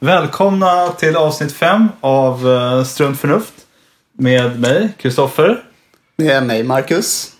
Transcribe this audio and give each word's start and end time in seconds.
Välkomna 0.00 0.88
till 0.88 1.16
avsnitt 1.16 1.52
5 1.52 1.88
av 2.00 2.46
uh, 2.46 2.84
Strunt 2.84 3.20
Förnuft. 3.20 3.52
Med 4.18 4.60
mig, 4.60 4.92
Kristoffer. 4.98 5.62
Med 6.16 6.46
mig, 6.46 6.62
Marcus. 6.62 7.32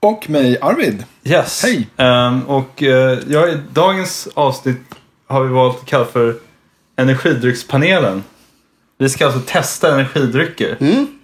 Och 0.00 0.30
mig, 0.30 0.58
Arvid. 0.60 1.04
Yes. 1.24 1.62
Hej. 1.62 1.88
Um, 1.96 2.42
och 2.42 2.82
uh, 2.82 2.88
ja, 3.28 3.48
i 3.48 3.58
dagens 3.72 4.28
avsnitt 4.34 4.80
har 5.26 5.44
vi 5.44 5.48
valt 5.48 5.78
att 5.78 5.86
kalla 5.86 6.04
för 6.04 6.34
Energidryckspanelen. 6.96 8.24
Vi 8.98 9.08
ska 9.08 9.26
alltså 9.26 9.40
testa 9.46 9.94
energidrycker. 9.94 10.76
Mm. 10.80 11.17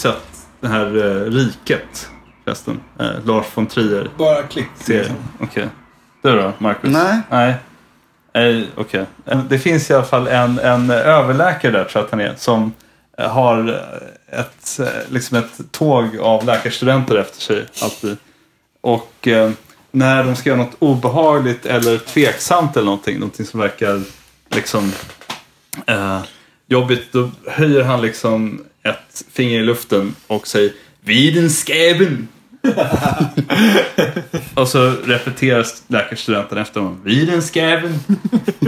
Sett 0.00 0.46
det 0.60 0.68
här 0.68 0.96
uh, 0.96 1.30
Riket? 1.30 2.08
Förresten. 2.44 2.80
Uh, 3.00 3.24
Lars 3.26 3.46
von 3.54 3.66
Trier. 3.66 4.10
Bara 4.18 4.42
klick. 4.42 4.66
serien. 4.80 5.16
Okej. 5.40 5.68
Du 6.22 6.36
då, 6.36 6.52
Marcus? 6.58 6.90
Nej. 6.92 7.20
Nej. 7.30 7.54
Nej, 8.34 8.68
okej. 8.76 9.04
Eh, 9.26 9.38
Det 9.48 9.58
finns 9.58 9.90
i 9.90 9.94
alla 9.94 10.04
fall 10.04 10.26
en, 10.28 10.58
en 10.58 10.90
överläkare 10.90 11.72
där, 11.72 11.84
tror 11.84 11.90
jag 12.00 12.04
att 12.04 12.10
han 12.10 12.20
är, 12.20 12.34
som 12.36 12.72
eh, 13.18 13.28
har 13.30 13.82
ett, 14.28 14.80
eh, 14.80 14.86
liksom 15.08 15.36
ett 15.36 15.60
tåg 15.72 16.18
av 16.18 16.44
läkarstudenter 16.44 17.16
efter 17.16 17.40
sig 17.40 17.66
alltid. 17.82 18.16
Och 18.80 19.28
eh, 19.28 19.50
när 19.90 20.24
de 20.24 20.36
ska 20.36 20.48
göra 20.50 20.58
något 20.58 20.76
obehagligt 20.78 21.66
eller 21.66 21.98
tveksamt 21.98 22.76
eller 22.76 22.84
någonting, 22.86 23.18
någonting 23.18 23.46
som 23.46 23.60
verkar 23.60 24.02
liksom 24.50 24.92
eh, 25.86 26.20
jobbigt, 26.66 27.12
då 27.12 27.30
höjer 27.46 27.84
han 27.84 28.00
liksom 28.00 28.64
ett 28.90 29.24
finger 29.32 29.60
i 29.60 29.62
luften 29.62 30.14
och 30.26 30.46
säger 30.46 30.72
Widenskaben! 31.00 32.28
och 34.54 34.68
så 34.68 34.90
repeteras 34.90 35.82
läkarstudenten 35.86 36.58
efter 36.58 36.80
honom. 36.80 37.00
Widenskaben! 37.04 38.00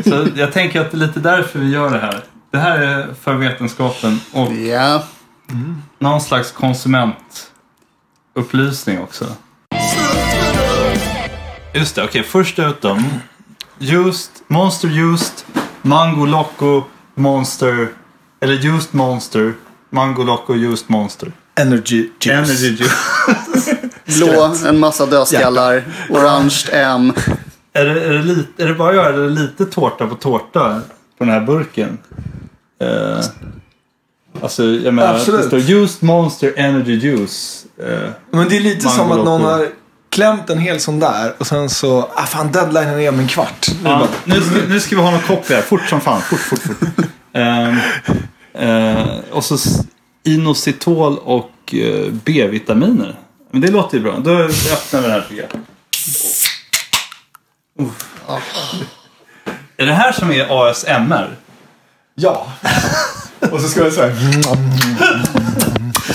så 0.04 0.26
jag 0.36 0.52
tänker 0.52 0.80
att 0.80 0.90
det 0.90 0.96
är 0.96 0.98
lite 0.98 1.20
därför 1.20 1.58
vi 1.58 1.70
gör 1.70 1.90
det 1.90 1.98
här. 1.98 2.20
Det 2.50 2.58
här 2.58 2.78
är 2.78 3.14
för 3.22 3.34
vetenskapen 3.34 4.20
och 4.32 4.52
Ja. 4.52 5.04
någon 5.98 6.20
slags 6.20 6.52
konsumentupplysning 6.52 8.98
också. 9.00 9.26
Just 11.74 11.94
det, 11.94 12.04
okej. 12.04 12.22
först 12.22 12.58
ut 12.58 12.80
dem. 12.80 13.04
Just, 13.78 14.30
Monster 14.48 14.88
Just, 14.88 15.46
Mango 15.82 16.26
Loco, 16.26 16.84
Monster, 17.14 17.88
eller 18.40 18.54
Just 18.54 18.92
Monster, 18.92 19.54
Mango 19.92 20.22
Loco, 20.22 20.54
Just 20.54 20.88
Monster. 20.88 21.32
Energy 21.60 22.08
juice. 22.20 22.26
Energy 22.38 22.68
Juice. 22.76 23.70
Blå, 24.18 24.54
en 24.66 24.78
massa 24.78 25.06
dödskallar. 25.06 25.84
Orange, 26.10 26.54
M. 26.72 27.12
Är 27.72 27.84
det, 27.84 28.04
är, 28.04 28.12
det 28.12 28.22
lite, 28.22 28.62
är 28.62 28.68
det 28.68 28.74
bara 28.74 28.94
jag 28.94 29.06
eller 29.06 29.18
är 29.18 29.28
det 29.28 29.40
lite 29.40 29.66
tårta 29.66 30.06
på 30.06 30.14
tårta 30.14 30.80
på 31.18 31.24
den 31.24 31.32
här 31.32 31.40
burken? 31.40 31.98
Eh, 32.80 33.24
alltså 34.42 34.64
jag 34.64 34.94
menar, 34.94 35.14
Absolut. 35.14 35.40
det 35.40 35.46
står 35.46 35.58
Just 35.58 36.02
Monster 36.02 36.52
Energy 36.56 36.94
Juice. 36.96 37.64
Eh, 37.78 38.10
Men 38.30 38.48
det 38.48 38.56
är 38.56 38.60
lite 38.60 38.88
som 38.88 39.12
att 39.12 39.24
någon 39.24 39.40
har 39.44 39.68
klämt 40.10 40.50
en 40.50 40.58
hel 40.58 40.80
sån 40.80 41.00
där 41.00 41.34
och 41.38 41.46
sen 41.46 41.70
så, 41.70 42.10
ah 42.14 42.26
fan 42.26 42.52
deadlinen 42.52 43.00
är 43.00 43.08
om 43.08 43.18
en 43.18 43.28
kvart. 43.28 43.66
Nu 43.82 43.90
ja, 43.90 43.98
bara, 43.98 44.08
nu, 44.24 44.40
ska, 44.40 44.54
nu 44.68 44.80
ska 44.80 44.96
vi 44.96 45.02
ha 45.02 45.10
någon 45.10 45.20
koppling 45.20 45.56
här, 45.56 45.62
fort 45.62 45.88
som 45.88 46.00
fan. 46.00 46.20
Fort, 46.20 46.38
fort, 46.38 46.58
fort. 46.58 46.76
Ehm, 47.34 47.76
eh, 48.54 49.18
och 49.30 49.44
så 49.44 49.56
inositol 50.24 51.18
och 51.18 51.74
eh, 51.74 52.12
B-vitaminer. 52.12 53.18
Men 53.50 53.60
det 53.60 53.70
låter 53.70 53.96
ju 53.96 54.02
bra. 54.02 54.18
Då 54.18 54.30
öppnar 54.38 55.00
vi 55.00 55.08
den 55.08 55.10
här 55.10 55.26
tycker 55.28 55.42
jag. 55.42 55.60
Uff. 57.86 58.08
Är 59.76 59.86
det 59.86 59.94
här 59.94 60.12
som 60.12 60.30
är 60.30 60.68
ASMR? 60.70 61.36
ja. 62.14 62.52
och 63.50 63.60
så 63.60 63.68
ska 63.68 63.80
jag 63.84 63.92
säga 63.92 64.14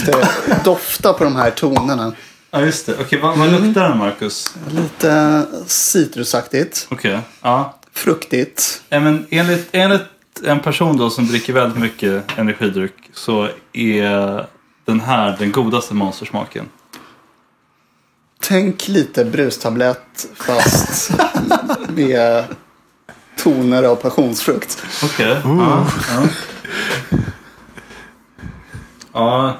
Det 0.06 0.64
dofta 0.64 1.14
på 1.14 1.24
de 1.24 1.36
här 1.36 1.52
tonerna. 1.52 2.14
Ja, 2.52 2.62
just 2.62 2.86
det. 2.86 2.96
Okej, 3.02 3.20
vad, 3.20 3.38
vad 3.38 3.52
luktar 3.52 3.90
den, 3.90 3.98
Marcus? 3.98 4.56
Lite 4.70 5.46
citrusaktigt. 5.68 6.88
Okej, 6.90 7.20
ja. 7.42 7.80
Fruktigt. 7.94 8.82
Ja, 8.90 9.00
men 9.00 9.26
enligt, 9.30 9.70
enligt 9.72 10.02
en 10.44 10.60
person 10.60 10.98
då 10.98 11.10
som 11.10 11.28
dricker 11.28 11.54
väldigt 11.54 11.80
mycket 11.80 12.38
energidryck 12.38 12.94
så 13.14 13.50
är 13.74 14.46
den 14.86 15.00
här 15.00 15.36
den 15.40 15.52
godaste 15.52 15.94
monstersmaken. 15.94 16.70
Tänk 18.40 18.88
lite 18.88 19.26
brustablett 19.26 20.28
fast 20.36 21.12
med 21.90 22.44
toner 23.38 23.84
av 23.84 23.96
passionsfrukt. 23.96 24.86
Okej. 25.04 25.38
Ja, 25.44 25.88
ja. 26.14 26.28
ja, 29.14 29.58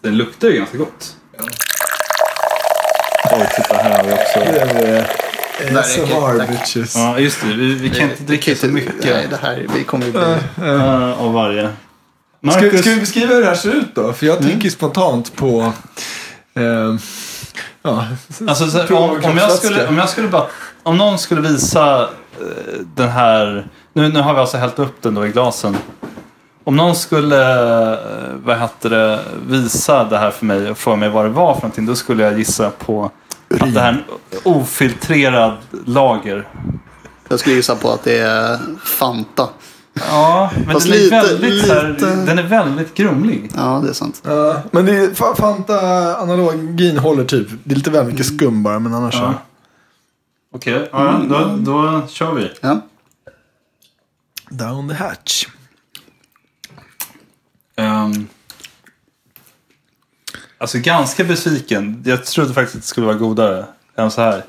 den 0.00 0.16
luktar 0.16 0.48
ju 0.48 0.56
ganska 0.58 0.78
gott. 0.78 1.16
Oj, 3.32 3.48
titta 3.56 3.74
här 3.74 3.96
har 3.96 4.04
vi 4.04 4.12
också. 4.12 5.19
ASMR 5.78 6.46
bitches. 6.52 6.96
Ja, 6.96 7.18
just 7.18 7.40
det. 7.42 7.46
Vi, 7.54 7.74
vi 7.74 7.90
kan 7.90 8.10
inte 8.10 8.22
dricka 8.22 8.54
så 8.54 8.66
Nej, 8.66 8.74
mycket 8.74 9.30
det 9.30 9.38
här, 9.42 9.66
vi 9.76 9.84
kommer 9.84 10.06
ju 10.06 10.12
bli... 10.12 10.20
eh, 10.66 11.20
av 11.22 11.32
varje. 11.32 11.62
Ska, 11.62 11.70
Marcus, 12.40 12.80
ska 12.80 12.90
vi 12.90 13.00
beskriva 13.00 13.34
hur 13.34 13.40
det 13.40 13.46
här 13.46 13.54
ser 13.54 13.70
ut 13.70 13.94
då? 13.94 14.12
För 14.12 14.26
jag 14.26 14.38
tänker 14.38 14.64
ju 14.64 14.70
spontant 14.70 15.36
på... 15.36 15.72
ehm, 16.54 16.98
ja, 17.82 18.04
Alltså, 18.48 18.66
så, 18.70 18.96
om, 18.96 19.20
om, 19.24 19.36
jag 19.36 19.50
skulle, 19.52 19.88
om 19.88 19.98
jag 19.98 20.08
skulle 20.08 20.28
bara... 20.28 20.46
Om 20.82 20.98
någon 20.98 21.18
skulle 21.18 21.40
visa 21.40 22.00
eh, 22.02 22.80
den 22.94 23.08
här... 23.08 23.66
Nu, 23.92 24.08
nu 24.08 24.20
har 24.20 24.34
vi 24.34 24.40
alltså 24.40 24.56
hällt 24.56 24.78
upp 24.78 25.02
den 25.02 25.14
då 25.14 25.26
i 25.26 25.30
glasen. 25.30 25.76
Om 26.64 26.76
någon 26.76 26.96
skulle, 26.96 27.52
eh, 27.92 27.98
vad 28.44 28.58
heter 28.58 28.90
det, 28.90 29.20
visa 29.48 30.04
det 30.04 30.18
här 30.18 30.30
för 30.30 30.46
mig 30.46 30.70
och 30.70 30.78
fråga 30.78 30.96
mig 30.96 31.08
vad 31.08 31.24
det 31.24 31.28
var 31.28 31.54
för 31.54 31.60
någonting. 31.62 31.86
Då 31.86 31.94
skulle 31.94 32.22
jag 32.22 32.38
gissa 32.38 32.70
på 32.70 33.10
att 33.50 33.74
det 33.74 33.80
här 33.80 33.92
är 33.92 33.92
en 33.92 34.02
ofiltrerad 34.44 35.56
lager. 35.86 36.48
Jag 37.28 37.40
skulle 37.40 37.56
gissa 37.56 37.76
på 37.76 37.90
att 37.92 38.04
det 38.04 38.18
är 38.18 38.58
Fanta. 38.84 39.48
Ja, 40.08 40.50
men 40.56 40.70
Fast 40.72 40.86
den 40.86 40.94
är, 40.94 40.98
lite- 40.98 41.16
väldigt, 41.16 41.66
så 41.66 41.74
här, 41.74 41.88
lite- 41.88 42.06
den 42.26 42.38
är 42.38 42.42
väldigt 42.42 42.94
grumlig. 42.94 43.50
Ja, 43.56 43.80
det 43.84 43.88
är 43.88 43.92
sant. 43.92 44.22
Ja, 44.24 44.62
men 44.70 44.86
det 44.86 44.96
är, 44.96 45.10
fa- 45.10 45.34
Fanta 45.36 45.76
analogin 46.16 46.98
håller 46.98 47.24
typ. 47.24 47.48
Det 47.64 47.72
är 47.74 47.76
lite 47.76 47.90
väl 47.90 48.06
mycket 48.06 48.26
skum 48.26 48.62
bara, 48.62 48.78
men 48.78 48.94
annars 48.94 49.14
Ja. 49.14 49.20
så. 49.20 49.34
Okej, 50.56 50.88
ja, 50.92 51.20
då, 51.28 51.56
då 51.58 52.02
kör 52.08 52.32
vi. 52.34 52.50
Ja. 52.60 52.80
Down 54.50 54.88
the 54.88 54.94
hatch. 54.94 55.46
Um, 57.76 58.28
alltså 60.60 60.78
ganska 60.78 61.24
besviken. 61.24 62.02
Jag 62.06 62.24
trodde 62.24 62.54
faktiskt 62.54 62.76
att 62.76 62.82
det 62.82 62.88
skulle 62.88 63.06
vara 63.06 63.16
godare 63.16 63.64
än 63.96 64.10
så 64.10 64.20
här. 64.20 64.44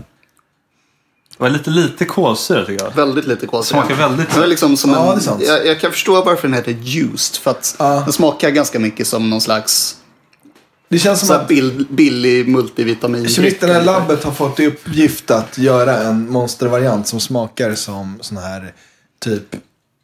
Det 1.38 1.44
var 1.44 1.50
lite 1.50 1.70
lite 1.70 2.06
kolsyra 2.06 2.66
tycker 2.66 2.84
jag. 2.86 2.96
Väldigt 2.96 3.28
lite 3.28 3.48
kolsyra. 3.48 3.82
Smakar 3.82 3.96
väldigt- 3.96 4.36
Det 4.36 4.48
liksom 4.48 4.78
som 4.78 4.92
Ja, 4.92 5.14
en, 5.14 5.42
jag, 5.42 5.66
jag 5.68 5.80
kan 5.80 5.92
förstå 5.92 6.24
varför 6.24 6.48
den 6.48 6.54
heter 6.58 6.72
juiced. 6.72 7.36
För 7.42 7.52
att 7.52 7.76
Ja. 7.80 8.00
den 8.04 8.14
smakar 8.14 8.50
ganska 8.50 8.80
mycket 8.80 9.08
som 9.08 9.30
någon 9.30 9.42
slags 9.42 9.98
Det 10.90 11.00
känns 11.00 11.28
som 11.28 11.36
att 11.36 11.48
bill, 11.48 11.86
billig 11.90 12.48
multivitamin. 12.48 13.28
kemisterna 13.30 13.82
i 13.82 13.86
labbet 13.86 14.24
har 14.24 14.32
fått 14.32 14.60
i 14.60 14.68
uppgift 14.68 15.32
att 15.32 15.58
göra 15.58 15.98
en 15.98 16.32
monstervariant 16.32 17.08
som 17.08 17.20
smakar 17.20 17.76
som 17.76 18.18
sån 18.22 18.38
här 18.38 18.74
typ 19.20 19.56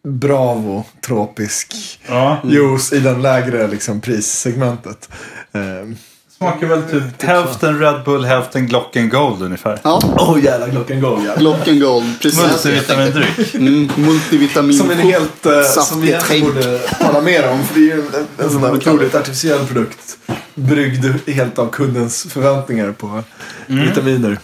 Bravo 0.08 0.86
tropisk 1.08 1.76
Ja. 2.08 2.38
juice 2.44 2.94
i 2.94 3.00
den 3.00 3.22
lägre 3.22 3.68
liksom, 3.68 4.02
prissegmentet. 4.02 5.10
Ehm, 5.54 5.96
Smakar 6.38 6.68
väl 6.68 6.84
typ 6.84 7.24
hälften 7.24 7.80
Red 7.80 8.04
Bull, 8.06 8.26
hälften 8.26 8.68
Glocken 8.68 9.10
Gold 9.10 9.42
ungefär. 9.42 9.80
Ja, 9.84 10.00
Åh 10.04 10.34
oh, 10.34 10.44
jävla 10.44 10.70
klockan 10.70 11.02
go 11.02 11.22
ja. 11.26 11.36
Glock 11.36 11.68
and 11.68 11.82
Gold. 11.82 12.22
Precis. 12.22 12.42
Multivitamindryck. 12.42 13.56
Mm, 13.56 13.90
multivitamin. 13.96 14.78
Som 14.78 14.92
en 14.92 14.98
helt, 14.98 15.46
eh, 15.46 15.62
som 15.62 16.02
vi 16.02 16.08
egentligen 16.08 16.46
borde 16.46 16.80
tala 16.80 17.22
mer 17.22 17.50
om. 17.50 17.64
För 17.64 17.76
det 17.76 17.92
är 17.92 17.96
ju 17.96 18.02
en, 18.02 18.46
en 18.46 18.50
sån 18.50 18.62
där 18.62 18.74
otroligt 18.74 19.16
artificiell 19.16 19.66
produkt. 19.68 20.18
Bryggd 20.56 21.30
helt 21.30 21.60
av 21.60 21.70
kundens 21.70 22.24
förväntningar 22.30 22.92
på 22.92 23.24
vitaminer. 23.68 24.40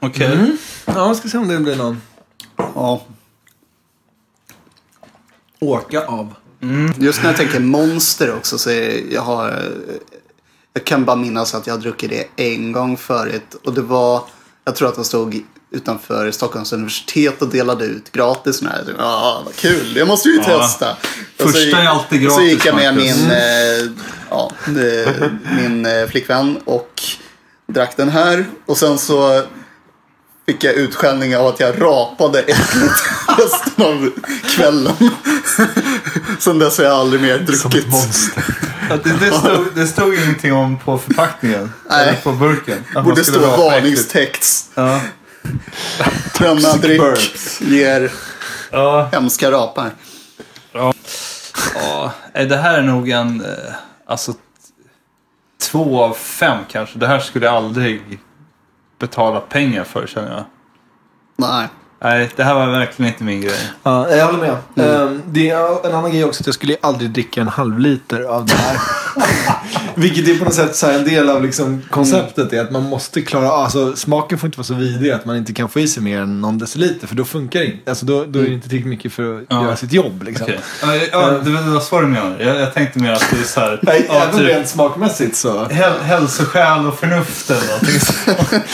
Okej. 0.00 0.56
Ja, 0.84 1.08
vi 1.08 1.14
ska 1.14 1.28
se 1.28 1.38
om 1.38 1.48
det 1.48 1.58
blir 1.58 1.76
någon 1.76 2.00
Ja. 2.74 3.02
Åka 5.60 6.04
av. 6.06 6.34
Just 6.98 7.22
när 7.22 7.28
jag 7.30 7.36
tänker 7.36 7.60
monster 7.60 8.34
också 8.36 8.58
så 8.58 8.70
är 8.70 9.02
jag 9.14 9.22
har... 9.22 9.72
Jag 10.72 10.84
kan 10.84 11.04
bara 11.04 11.16
minnas 11.16 11.54
att 11.54 11.66
jag 11.66 11.74
har 11.74 11.80
druckit 11.80 12.10
det 12.10 12.44
en 12.52 12.72
gång 12.72 12.96
förut. 12.96 13.56
Och 13.64 13.72
det 13.74 13.82
var... 13.82 14.22
Jag 14.64 14.76
tror 14.76 14.88
att 14.88 14.96
jag 14.96 15.06
stod 15.06 15.42
utanför 15.70 16.30
Stockholms 16.30 16.72
universitet 16.72 17.42
och 17.42 17.48
delade 17.48 17.84
ut 17.84 18.12
gratis. 18.12 18.62
Ja, 18.98 19.42
vad 19.44 19.54
kul. 19.56 19.94
Det 19.94 20.04
måste 20.04 20.28
vi 20.28 20.34
ju 20.34 20.40
Ja. 20.46 20.58
testa. 20.62 20.96
Första 21.36 21.52
så, 21.70 21.76
är 21.76 21.86
alltid 21.86 22.20
Så 22.22 22.26
gratis, 22.36 22.50
gick 22.52 22.66
jag 22.66 22.74
med 22.74 22.94
Marcus. 22.94 23.16
min, 23.16 23.30
eh, 23.30 24.02
ja, 24.30 24.52
eh, 24.66 25.30
min 25.56 25.86
eh, 25.86 26.06
flickvän 26.06 26.58
och 26.64 27.02
drack 27.66 27.96
den 27.96 28.08
här. 28.08 28.46
Och 28.66 28.78
sen 28.78 28.98
så 28.98 29.42
fick 30.48 30.64
jag 30.64 30.74
utskällning 30.74 31.36
av 31.36 31.46
att 31.46 31.60
jag 31.60 31.82
rapade 31.82 32.40
äckligt 32.40 33.02
resten 33.38 33.84
av 33.84 34.10
kvällen. 34.56 34.94
Sen 36.38 36.58
dess 36.58 36.78
har 36.78 36.84
jag 36.84 36.94
aldrig 36.94 37.22
mer 37.22 37.38
druckit. 37.38 37.86
Ja, 38.90 38.96
Det, 39.04 39.12
det, 39.20 39.32
stod, 39.38 39.66
det 39.74 39.86
stod 39.86 40.14
ingenting 40.14 40.52
om 40.52 40.78
på 40.78 40.98
förpackningen. 40.98 41.72
Nej. 41.90 42.08
Eller 42.08 42.20
på 42.20 42.32
burken. 42.32 42.84
Att 42.94 43.04
Borde 43.04 43.24
skulle 43.24 43.46
stå 43.46 43.56
varningstext. 43.56 44.70
Ja. 44.74 45.00
Denna 46.38 46.72
dryck 46.76 47.00
burps. 47.00 47.60
ger 47.60 48.12
Ja. 48.70 49.08
hemska 49.12 49.50
rapar. 49.50 49.90
Ja, 50.72 52.12
nej, 52.34 52.46
det 52.46 52.56
här 52.56 52.78
är 52.78 52.82
nog 52.82 53.10
en, 53.10 53.44
eh, 53.44 53.74
alltså, 54.06 54.34
två 55.62 56.04
av 56.04 56.14
fem 56.14 56.58
kanske. 56.70 56.98
Det 56.98 57.06
här 57.06 57.20
skulle 57.20 57.46
jag 57.46 57.54
aldrig 57.54 58.20
betala 58.98 59.40
pengar 59.40 59.84
för 59.84 60.06
känner 60.06 60.30
jag. 60.30 60.44
Nej. 61.36 61.68
Nej, 62.02 62.30
det 62.36 62.44
här 62.44 62.54
var 62.54 62.66
verkligen 62.66 63.12
inte 63.12 63.24
min 63.24 63.40
grej. 63.40 63.58
Ja, 63.82 64.10
jag 64.10 64.26
håller 64.26 64.38
med. 64.38 64.56
Ehm, 65.02 65.22
det 65.26 65.50
är 65.50 65.86
en 65.86 65.94
annan 65.94 66.10
grej 66.10 66.24
också 66.24 66.42
att 66.42 66.46
jag 66.46 66.54
skulle 66.54 66.76
aldrig 66.80 67.10
dricka 67.10 67.40
en 67.40 67.48
halv 67.48 67.78
liter 67.78 68.22
av 68.22 68.46
det 68.46 68.54
här. 68.54 68.78
Vilket 69.94 70.28
är 70.28 70.38
på 70.38 70.44
något 70.44 70.54
sätt 70.54 70.76
så 70.76 70.90
en 70.90 71.04
del 71.04 71.30
av 71.30 71.42
liksom 71.42 71.82
konceptet 71.90 72.52
är 72.52 72.60
att 72.60 72.70
man 72.70 72.82
måste 72.82 73.22
klara 73.22 73.48
alltså 73.48 73.96
smaken 73.96 74.38
får 74.38 74.46
inte 74.46 74.58
vara 74.58 74.64
så 74.64 74.74
vidrig 74.74 75.10
att 75.12 75.24
man 75.24 75.36
inte 75.36 75.52
kan 75.52 75.68
få 75.68 75.80
i 75.80 75.88
sig 75.88 76.02
mer 76.02 76.20
än 76.20 76.40
någon 76.40 76.58
deciliter 76.58 77.06
för 77.06 77.14
då 77.14 77.24
funkar 77.24 77.60
det 77.60 77.66
inte. 77.66 77.90
Alltså 77.90 78.06
då, 78.06 78.24
då 78.24 78.38
är 78.38 78.42
det 78.42 78.52
inte 78.52 78.68
tillräckligt 78.68 78.90
mycket 78.90 79.12
för 79.12 79.36
att 79.38 79.44
Ja. 79.48 79.62
göra 79.64 79.76
sitt 79.76 79.92
jobb 79.92 80.22
liksom. 80.22 80.44
Okej. 80.46 80.60
Ja, 80.82 80.94
ja, 81.12 81.30
det 81.44 81.50
var 81.50 81.80
så 81.80 82.00
du 82.00 82.06
menade. 82.06 82.44
Jag, 82.44 82.60
jag 82.60 82.74
tänkte 82.74 82.98
mer 82.98 83.12
att 83.12 83.26
det 83.30 83.38
är 83.40 83.44
så 83.44 83.60
här. 83.60 83.80
Nej, 83.82 84.06
ja, 84.08 84.22
även 84.22 84.38
typ, 84.38 84.48
rent 84.48 84.68
smakmässigt 84.68 85.36
så. 85.36 85.64
häl, 85.64 85.92
hälsoskäl 86.02 86.86
och 86.86 86.98
förnuft 86.98 87.50
eller 87.50 87.66
någonting. 87.66 88.00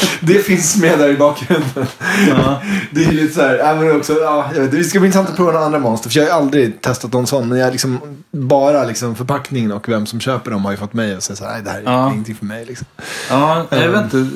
Det 0.20 0.38
finns 0.38 0.76
med 0.76 0.98
där 0.98 1.08
i 1.08 1.16
bakgrunden. 1.16 1.86
Ja. 2.28 2.62
Det 2.90 3.04
lite 3.14 3.34
så 3.34 3.40
här, 3.40 3.54
ja, 3.54 3.74
men 3.74 3.96
också, 3.96 4.12
ja, 4.12 4.50
jag 4.54 4.60
vet, 4.60 4.70
det 4.70 4.84
ska 4.84 5.00
bli 5.00 5.06
intressant 5.06 5.30
att 5.30 5.36
prova 5.36 5.52
några 5.52 5.64
andra 5.66 5.78
monster. 5.78 6.10
För 6.10 6.20
jag 6.20 6.26
har 6.32 6.38
aldrig 6.40 6.80
testat 6.80 7.12
någon 7.12 7.26
sån. 7.26 7.48
Men 7.48 7.58
jag 7.58 7.72
liksom, 7.72 8.00
bara 8.30 8.84
liksom 8.84 9.14
förpackningen 9.16 9.72
och 9.72 9.88
vem 9.88 10.06
som 10.06 10.20
köper 10.20 10.50
dem 10.50 10.64
har 10.64 10.70
ju 10.72 10.76
fått 10.78 10.92
mig 10.92 11.14
att 11.14 11.22
säga 11.22 11.36
så 11.36 11.44
här, 11.44 11.52
nej 11.52 11.62
det 11.62 11.70
här 11.70 11.78
är 11.78 11.82
Ja. 11.84 12.10
ingenting 12.12 12.34
för 12.34 12.44
mig. 12.44 12.64
Liksom. 12.64 12.86
Ja, 13.30 13.66
jag 13.70 13.88
vet 13.88 14.02
inte. 14.14 14.26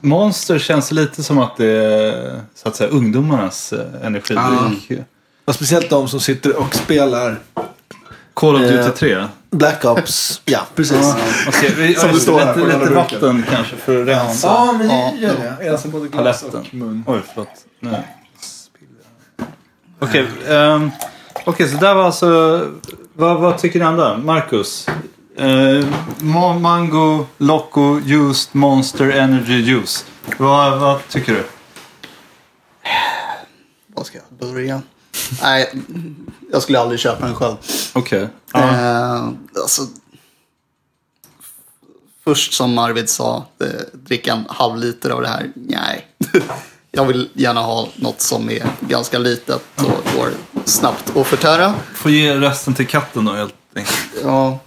Monster 0.00 0.58
känns 0.58 0.92
lite 0.92 1.22
som 1.22 1.38
att 1.38 1.56
det 1.56 1.66
är 1.66 2.40
så 2.54 2.68
att 2.68 2.76
säga 2.76 2.90
ungdomarnas 2.90 3.72
eh, 3.72 4.06
energidryck. 4.06 5.00
Och 5.44 5.54
speciellt 5.54 5.90
de 5.90 6.08
som 6.08 6.20
sitter 6.20 6.56
och 6.56 6.74
spelar 6.74 7.38
Call 8.34 8.54
of 8.54 8.60
Duty 8.60 8.74
Eh, 8.78 8.88
3. 8.88 9.24
Black 9.50 9.84
Ops. 9.84 10.40
ja, 10.44 10.60
precis. 10.74 10.96
Ja, 11.02 11.16
vi, 11.76 11.94
Som 11.94 12.12
det 12.12 12.20
står 12.20 12.38
här 12.40 12.56
lite, 12.56 12.86
på 12.86 12.94
vatten 12.94 13.44
kanske 13.50 13.76
för 13.76 14.02
att 14.02 14.08
rensa. 14.08 14.46
Ja, 14.48 14.74
men 14.78 14.88
Ja. 14.90 15.12
gör 15.18 15.34
det. 15.34 15.56
Jag 15.64 15.68
alltså 15.72 15.88
både 15.88 16.08
glas 16.08 16.42
och 16.42 16.74
mun. 16.74 17.04
Oj, 17.06 17.20
förlåt. 17.34 17.48
Spiller 17.78 18.06
Okej, 19.98 20.28
ehm, 20.48 20.90
okej, 21.44 21.68
så 21.68 21.76
där 21.76 21.94
var 21.94 22.04
alltså... 22.04 22.70
Vad, 23.14 23.40
vad 23.40 23.58
tycker 23.58 23.78
ni 23.78 23.84
andra? 23.84 24.18
Marcus? 24.18 24.86
Ma- 26.18 26.58
mango, 26.58 27.26
Loco, 27.38 28.00
Juiced, 28.00 28.54
Monster, 28.54 29.10
Energy, 29.10 29.60
Juice. 29.60 30.04
Vad, 30.38 30.80
vad 30.80 31.08
tycker 31.08 31.32
du? 31.32 31.44
Var 33.86 34.04
ska 34.04 34.18
jag 34.18 34.48
börja? 34.50 34.82
Nej, 35.42 35.72
jag 36.52 36.62
skulle 36.62 36.80
aldrig 36.80 37.00
köpa 37.00 37.26
den 37.26 37.34
själv. 37.34 37.56
Okej. 37.92 38.28
Ja. 38.52 38.60
Eh, 38.60 39.28
alltså, 39.62 39.82
först 42.24 42.52
som 42.52 42.78
Arvid 42.78 43.08
sa, 43.08 43.46
eh, 43.60 43.66
dricka 43.92 44.32
en 44.32 44.44
halv 44.48 44.76
liter 44.76 45.10
av 45.10 45.22
det 45.22 45.28
här. 45.28 45.52
Nej. 45.54 46.06
Jag 46.98 47.04
vill 47.04 47.28
gärna 47.32 47.60
ha 47.60 47.88
något 47.96 48.20
som 48.20 48.50
är 48.50 48.66
ganska 48.80 49.18
litet 49.18 49.62
och 49.76 50.16
går 50.16 50.28
snabbt 50.64 51.16
att 51.16 51.26
förtära. 51.26 51.74
Får 51.94 52.10
ge 52.10 52.34
resten 52.34 52.74
till 52.74 52.86
katten 52.86 53.24
då 53.24 53.32
helt 53.32 53.54
enkelt. 53.76 53.98
Ja, 54.24 54.58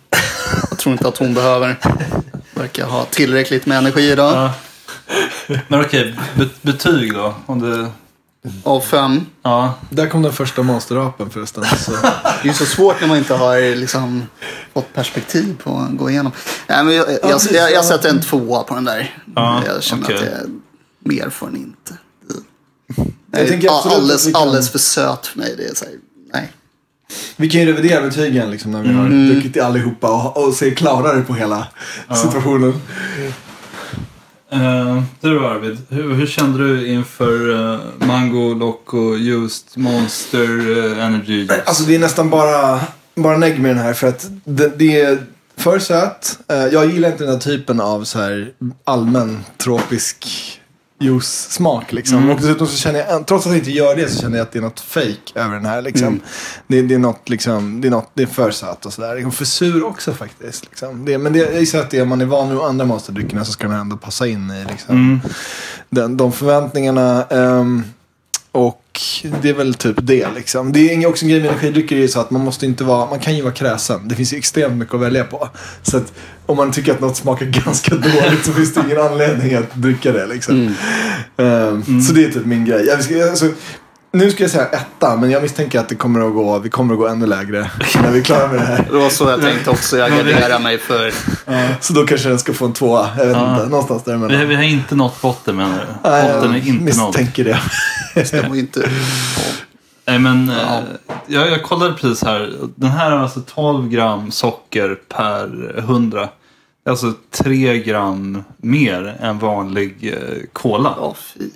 jag 0.69 0.79
tror 0.79 0.93
inte 0.93 1.07
att 1.07 1.17
hon 1.17 1.33
behöver. 1.33 1.79
Verkar 2.53 2.85
ha 2.85 3.05
tillräckligt 3.05 3.65
med 3.65 3.77
energi 3.77 4.11
idag. 4.11 4.33
Ja. 4.35 4.53
Men 5.67 5.81
okej, 5.81 6.19
be- 6.35 6.49
betyg 6.61 7.13
då? 7.13 7.35
Om 7.45 7.59
du... 7.59 7.87
Av 8.63 8.81
fem. 8.81 9.25
Ja. 9.43 9.73
Där 9.89 10.07
kom 10.07 10.21
den 10.21 10.33
första 10.33 10.63
monsterapen 10.63 11.29
förresten. 11.29 11.63
Så. 11.65 11.91
Det 12.43 12.49
är 12.49 12.53
så 12.53 12.65
svårt 12.65 13.01
när 13.01 13.07
man 13.07 13.17
inte 13.17 13.33
har 13.33 13.75
liksom, 13.75 14.27
fått 14.73 14.93
perspektiv 14.93 15.57
på 15.63 15.77
att 15.77 15.97
gå 15.97 16.09
igenom. 16.09 16.31
Nej, 16.67 16.83
men 16.83 16.95
jag, 16.95 17.11
jag, 17.11 17.19
jag, 17.23 17.41
jag, 17.51 17.71
jag 17.71 17.85
sätter 17.85 18.09
en 18.09 18.21
tvåa 18.21 18.63
på 18.63 18.75
den 18.75 18.85
där. 18.85 19.17
Ja, 19.35 19.63
jag 19.67 19.83
känner 19.83 20.03
okej. 20.03 20.15
att 20.15 20.21
det, 20.23 20.39
mer 21.03 21.29
får 21.29 21.47
den 21.47 21.55
inte. 21.55 21.97
Jag 23.31 23.47
tänker 23.47 23.69
alldeles, 23.69 24.27
vi 24.27 24.31
kan- 24.33 24.41
alldeles 24.41 24.69
för 24.71 24.79
söt 24.79 25.27
för 25.27 25.39
mig. 25.39 25.55
Det 25.57 25.63
är 25.63 25.75
så 25.75 25.85
här, 25.85 25.93
nej. 26.33 26.51
Vi 27.35 27.49
kan 27.49 27.61
ju 27.61 27.67
revidera 27.67 28.01
betygen 28.01 28.51
liksom, 28.51 28.71
när 28.71 28.83
vi 28.83 28.93
har 28.93 29.33
druckit 29.33 29.61
allihopa 29.61 30.09
och, 30.11 30.47
och 30.47 30.53
se 30.53 30.71
klarare 30.71 31.21
på 31.21 31.33
hela 31.33 31.67
situationen. 32.23 32.73
Uh, 34.53 35.03
du 35.21 35.39
då 35.39 35.47
Arvid, 35.47 35.77
hur, 35.89 36.13
hur 36.13 36.27
kände 36.27 36.59
du 36.67 36.87
inför 36.87 37.53
eh, 37.73 37.79
Mango, 38.07 38.53
Loco, 38.53 39.15
Juiced, 39.15 39.77
Monster, 39.77 40.77
eh, 40.97 41.05
Energy? 41.05 41.33
Juice? 41.33 41.51
Alltså 41.65 41.83
det 41.83 41.95
är 41.95 41.99
nästan 41.99 42.29
bara, 42.29 42.79
bara 43.15 43.37
negg 43.37 43.59
med 43.59 43.71
den 43.75 43.83
här 43.83 43.93
för 43.93 44.07
att 44.07 44.27
det, 44.43 44.71
det 44.79 45.01
är 45.01 45.25
för 45.57 45.79
söt. 45.79 46.39
Eh, 46.47 46.57
Jag 46.65 46.91
gillar 46.91 47.11
inte 47.11 47.23
den 47.23 47.33
här 47.33 47.39
typen 47.39 47.79
av 47.81 48.03
så 48.03 48.19
här 48.19 48.51
allmän 48.83 49.39
tropisk 49.57 50.27
juice-smak 51.01 51.91
liksom. 51.93 52.29
Och 52.29 52.35
dessutom 52.41 52.67
så 52.67 52.77
känner 52.77 52.99
jag, 52.99 53.27
trots 53.27 53.45
att 53.45 53.51
jag 53.51 53.59
inte 53.59 53.71
gör 53.71 53.95
det 53.95 54.09
så 54.09 54.21
känner 54.21 54.37
jag 54.37 54.43
att 54.43 54.51
det 54.51 54.59
är 54.59 54.63
något 54.63 54.79
fake 54.79 55.31
över 55.35 55.55
den 55.55 55.65
här 55.65 55.81
liksom. 55.81 56.19
Det, 56.67 56.81
det 56.81 56.95
är 56.95 56.99
något 56.99 57.29
liksom, 57.29 57.81
det 57.81 57.87
är 57.87 57.89
något, 57.89 58.11
det 58.13 58.23
är 58.23 58.27
för 58.27 58.51
söt 58.51 58.85
och 58.85 58.93
sådär. 58.93 59.27
Och 59.27 59.33
för 59.33 59.45
sur 59.45 59.83
också 59.83 60.13
faktiskt. 60.13 60.65
Liksom. 60.65 61.05
Det, 61.05 61.17
men 61.17 61.33
det, 61.33 61.39
jag 61.39 61.59
gissar 61.59 61.79
att 61.79 61.89
det, 61.89 62.01
om 62.01 62.09
man 62.09 62.21
är 62.21 62.25
van 62.25 62.49
vid 62.49 62.59
andra 62.59 62.85
monsterdryckerna 62.85 63.45
så 63.45 63.51
ska 63.51 63.67
den 63.67 63.77
ändå 63.77 63.97
passa 63.97 64.27
in 64.27 64.51
i 64.51 64.65
liksom, 64.71 65.21
den, 65.89 66.17
de 66.17 66.31
förväntningarna. 66.31 67.25
ehm, 67.29 67.83
och 68.51 68.90
det 69.41 69.49
är 69.49 69.53
väl 69.53 69.73
typ 69.73 69.95
det 70.01 70.27
liksom. 70.35 70.71
Det 70.71 70.93
är 70.93 71.07
också 71.07 71.25
en 71.25 71.29
grej 71.29 71.41
med 71.41 71.49
energidrycker 71.49 71.95
är 71.95 71.99
ju 71.99 72.07
så 72.07 72.19
att 72.19 72.31
man 72.31 72.41
måste 72.41 72.65
inte 72.65 72.83
vara, 72.83 73.09
man 73.09 73.19
kan 73.19 73.35
ju 73.35 73.41
vara 73.41 73.53
kräsen. 73.53 74.07
Det 74.07 74.15
finns 74.15 74.33
ju 74.33 74.37
extremt 74.37 74.75
mycket 74.75 74.93
att 74.95 75.01
välja 75.01 75.23
på. 75.23 75.49
Så 75.83 75.97
att 75.97 76.13
om 76.45 76.57
man 76.57 76.71
tycker 76.71 76.91
att 76.91 76.99
något 76.99 77.17
smakar 77.17 77.45
ganska 77.65 77.95
dåligt 77.95 78.45
så 78.45 78.51
finns 78.51 78.73
det 78.73 78.81
ingen 78.85 78.99
anledning 78.99 79.53
att 79.53 79.75
dricka 79.75 80.11
det 80.11 80.25
liksom. 80.27 80.75
Ehm, 81.37 82.01
Så 82.01 82.13
det 82.13 82.25
är 82.25 82.31
typ 82.31 82.45
min 82.45 82.65
grej. 82.65 82.85
Jag 82.85 83.29
alltså, 83.29 83.45
nu 84.11 84.31
ska 84.31 84.43
jag 84.43 84.51
säga 84.51 84.65
etta, 84.67 85.15
men 85.15 85.31
jag 85.31 85.41
misstänker 85.41 85.79
att 85.79 85.89
det 85.89 85.95
kommer 85.95 86.27
att 86.27 86.33
gå, 86.33 86.59
vi 86.59 86.69
kommer 86.69 86.93
att 86.93 86.99
gå 86.99 87.07
ännu 87.07 87.25
lägre 87.25 87.71
när 88.03 88.11
vi 88.11 88.19
är 88.19 88.23
klara 88.23 88.47
med 88.47 88.55
det 88.59 88.65
här. 88.65 88.87
Det 88.91 88.97
var 88.97 89.09
så 89.09 89.29
jag 89.29 89.41
tänkte 89.41 89.69
också. 89.69 89.97
Jag 89.97 90.11
garderar 90.11 90.59
mig 90.59 90.77
för... 90.77 91.13
Så 91.81 91.93
då 91.93 92.05
kanske 92.05 92.29
den 92.29 92.39
ska 92.39 92.53
få 92.53 92.65
en 92.65 92.73
tvåa. 92.73 93.09
Jag 93.17 93.25
vet 93.25 93.35
Ja. 93.37 93.53
inte, 93.55 93.69
någonstans 93.69 94.03
Vi, 94.05 94.11
däremellan. 94.11 94.47
vi 94.49 94.55
har 94.55 94.63
inte 94.63 94.95
nått 94.95 95.21
botten 95.21 95.55
menar 95.55 95.79
du? 95.79 95.93
Botten 96.33 96.51
är 96.53 96.67
inte 96.67 96.97
nådd. 96.97 97.07
misstänker 97.07 97.43
det. 97.43 97.59
Det 98.15 98.49
ju 98.53 98.59
inte... 98.59 98.89
Nej 100.05 100.19
men, 100.19 100.49
eh, 100.49 100.79
jag, 101.27 101.51
jag 101.51 101.63
kollade 101.63 101.93
precis 101.93 102.23
här. 102.23 102.51
Den 102.75 102.89
här 102.89 103.11
har 103.11 103.17
alltså 103.19 103.41
12 103.41 103.89
gram 103.89 104.31
socker 104.31 104.97
per 105.09 105.75
100. 105.77 106.19
Det 106.83 106.89
är 106.89 106.91
Alltså 106.91 107.13
3 107.31 107.79
gram 107.79 108.43
mer 108.57 109.17
än 109.19 109.39
vanlig 109.39 110.13
eh, 110.13 110.43
cola. 110.53 110.93
Ja, 110.97 111.15
fy. 111.17 111.49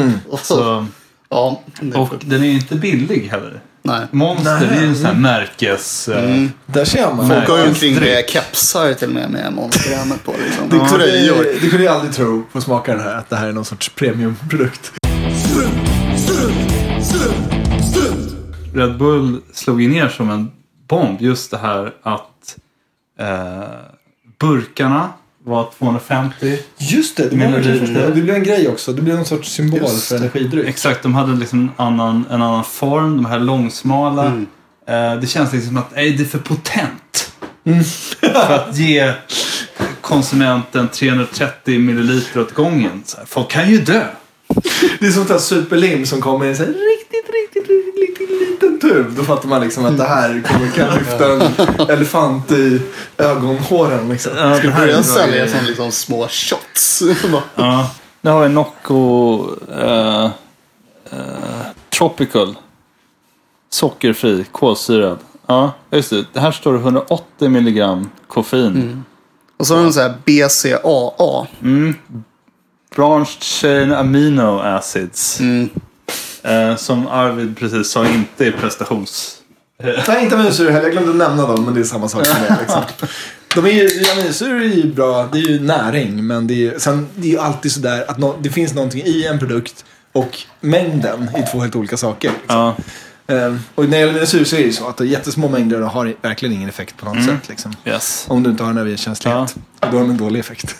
Mm. 0.00 0.12
Så, 0.42 0.86
Ja, 1.34 1.60
det 1.80 1.94
och 1.98 2.08
får- 2.08 2.18
den 2.24 2.42
är 2.42 2.46
ju 2.46 2.52
inte 2.52 2.74
billig 2.74 3.28
heller. 3.30 3.60
nej. 3.82 4.06
Monster, 4.10 4.60
det 4.60 4.76
är 4.76 4.80
ju 4.80 4.86
en 4.88 4.96
sån 4.96 5.06
här 5.06 5.14
märkes... 5.14 6.08
eh, 6.08 6.24
Mm. 6.24 6.50
Där 6.66 6.84
ser 6.84 7.14
man. 7.14 7.28
Folk 7.28 7.46
går 7.46 7.56
ju 7.56 7.62
Nej, 7.62 7.68
omkring 7.70 7.94
med 7.94 8.24
kepsar 8.28 8.92
till 8.94 9.08
och 9.08 9.14
med 9.14 9.30
med 9.30 9.52
monsterhjälmet 9.52 10.24
på. 10.24 10.34
Liksom. 10.44 10.64
Det 10.68 10.76
kunde, 10.88 11.04
Tröjor. 11.06 11.44
det 11.62 11.68
kunde 11.70 11.84
jag 11.84 11.94
aldrig 11.94 12.14
tro 12.14 12.42
på 12.52 12.60
smaken 12.60 13.00
här, 13.00 13.14
att 13.14 13.30
det 13.30 13.36
här 13.36 13.48
är 13.48 13.52
någon 13.52 13.64
sorts 13.64 13.88
premiumprodukt. 13.88 14.92
Red 18.74 18.98
Bull 18.98 19.40
slog 19.52 19.82
ju 19.82 19.88
ner 19.88 20.08
som 20.08 20.30
en 20.30 20.50
bomb 20.88 21.20
just 21.20 21.50
det 21.50 21.58
här 21.58 21.92
att 22.02 22.56
eh, 23.20 23.64
burkarna 24.38 25.10
var 25.46 25.70
250. 25.78 26.58
Just 26.78 27.16
det, 27.16 27.28
det, 27.28 27.36
var 27.36 28.10
det- 28.14 28.22
blev 28.22 28.36
en 28.36 28.42
grej 28.42 28.68
också. 28.68 28.92
Det 28.92 29.02
blev 29.02 29.16
någon 29.16 29.24
sorts 29.24 29.52
symbol 29.52 29.80
Just 29.80 30.08
för 30.08 30.16
energidryck. 30.16 30.68
Exakt, 30.68 31.02
de 31.02 31.14
hade 31.14 31.32
liksom 31.36 31.60
en 31.60 31.70
annan, 31.76 32.24
en 32.30 32.42
annan 32.42 32.64
form. 32.64 33.16
De 33.16 33.24
här 33.26 33.38
långsmala. 33.38 34.26
Eh, 34.88 35.14
det 35.20 35.26
känns 35.26 35.52
liksom 35.52 35.76
att 35.76 35.94
nej, 35.94 36.10
det 36.12 36.22
är 36.22 36.26
för 36.26 36.38
potent. 36.38 37.32
för 38.20 38.54
att 38.54 38.76
ge 38.76 39.12
konsumenten 40.00 40.88
330 40.88 41.78
milliliter 41.78 42.40
åt 42.40 42.52
gången. 42.54 43.02
Här, 43.16 43.24
folk 43.26 43.50
kan 43.50 43.70
ju 43.70 43.78
dö. 43.78 44.06
Det 45.00 45.06
är 45.06 45.20
att 45.20 45.28
ta 45.28 45.38
superlim 45.38 46.06
som 46.06 46.20
kommer 46.20 46.46
i 46.46 46.48
en 46.48 46.56
så 46.56 46.62
här 46.62 46.70
riktigt, 46.70 47.13
tub. 48.88 49.06
Då 49.16 49.22
fattar 49.22 49.48
man 49.48 49.60
liksom 49.60 49.84
att 49.84 49.98
det 49.98 50.04
här 50.04 50.42
kommer 50.46 50.70
kan 50.70 50.98
lyfta 50.98 51.32
en 51.32 51.90
elefant 51.90 52.52
i 52.52 52.82
ögonhåren. 53.18 54.08
Liksom. 54.08 54.32
Ja, 54.36 54.42
det 54.42 54.48
här 54.48 54.58
är 54.58 54.86
Börjar 54.86 54.94
bra 54.94 55.02
sälja 55.02 55.48
som 55.48 55.64
liksom 55.66 55.92
små 55.92 56.28
shots. 56.28 57.02
Ja. 57.56 57.90
Nu 58.20 58.30
har 58.30 58.42
vi 58.42 58.48
Nocco 58.48 59.48
eh, 59.72 60.24
eh, 60.24 60.30
Tropical. 61.98 62.56
Sockerfri, 63.70 64.44
kolsyrad. 64.52 65.18
Ja, 65.46 65.72
just 65.90 66.10
det. 66.10 66.24
Det 66.32 66.40
här 66.40 66.52
står 66.52 66.72
det 66.72 66.78
180 66.78 67.48
milligram 67.48 68.10
koffein. 68.28 69.04
Och 69.56 69.66
så 69.66 69.76
har 69.76 69.82
de 69.82 69.92
så 69.92 70.00
här 70.00 70.14
BCAA. 70.24 71.46
Branched 72.96 73.42
chain 73.42 73.92
amino 73.92 74.60
acids. 74.60 75.40
Mm. 75.40 75.70
Eh, 76.42 76.76
som 76.76 77.06
Arvid 77.08 77.56
precis 77.58 77.90
sa 77.90 78.06
inte 78.08 78.46
är 78.46 78.52
prestations... 78.52 79.36
Nej, 80.08 80.22
inte 80.22 80.34
aminosyror 80.36 80.70
heller. 80.70 80.84
Jag 80.84 80.92
glömde 80.92 81.12
nämna 81.28 81.46
dem, 81.46 81.64
men 81.64 81.74
det 81.74 81.80
är 81.80 81.84
samma 81.84 82.08
sak 82.08 82.26
som 82.26 82.36
det. 82.48 82.56
Liksom. 82.60 82.82
De 83.54 83.66
är 83.66 83.70
ju, 83.70 84.04
aminosyror 84.12 84.60
är 84.60 84.64
ju 84.74 84.92
bra, 84.92 85.28
det 85.32 85.38
är 85.38 85.42
ju 85.48 85.60
näring. 85.60 86.26
Men 86.26 86.46
det 86.46 86.54
är 86.54 86.72
ju, 86.72 86.80
sen, 86.80 87.08
det 87.16 87.26
är 87.28 87.32
ju 87.32 87.38
alltid 87.38 87.72
sådär 87.72 88.04
att 88.10 88.18
nå- 88.18 88.36
det 88.40 88.50
finns 88.50 88.74
någonting 88.74 89.02
i 89.06 89.26
en 89.26 89.38
produkt 89.38 89.84
och 90.12 90.38
mängden 90.60 91.28
är 91.34 91.46
två 91.52 91.60
helt 91.60 91.76
olika 91.76 91.96
saker. 91.96 92.30
Liksom. 92.30 92.56
Ja, 92.56 92.76
Ehm, 93.26 93.60
och 93.74 93.84
när 93.84 93.90
det 93.90 93.98
gäller 93.98 94.12
aminosyror 94.12 94.44
så 94.44 94.56
är 94.56 94.60
det 94.60 94.66
ju 94.66 94.72
så 94.72 94.88
att 94.88 95.00
jättesmå 95.00 95.48
mängder 95.48 95.80
har 95.80 96.14
verkligen 96.22 96.54
ingen 96.54 96.68
effekt 96.68 96.96
på 96.96 97.04
något 97.14 97.24
sätt. 97.24 97.48
Liksom. 97.48 97.72
yes. 97.84 98.24
Om 98.28 98.42
du 98.42 98.50
inte 98.50 98.62
har 98.62 98.70
en 98.70 98.78
överkänslighet. 98.78 99.54
Då 99.80 99.86
har 99.86 99.92
de 99.92 100.10
en 100.10 100.16
dålig 100.16 100.40
effekt. 100.40 100.76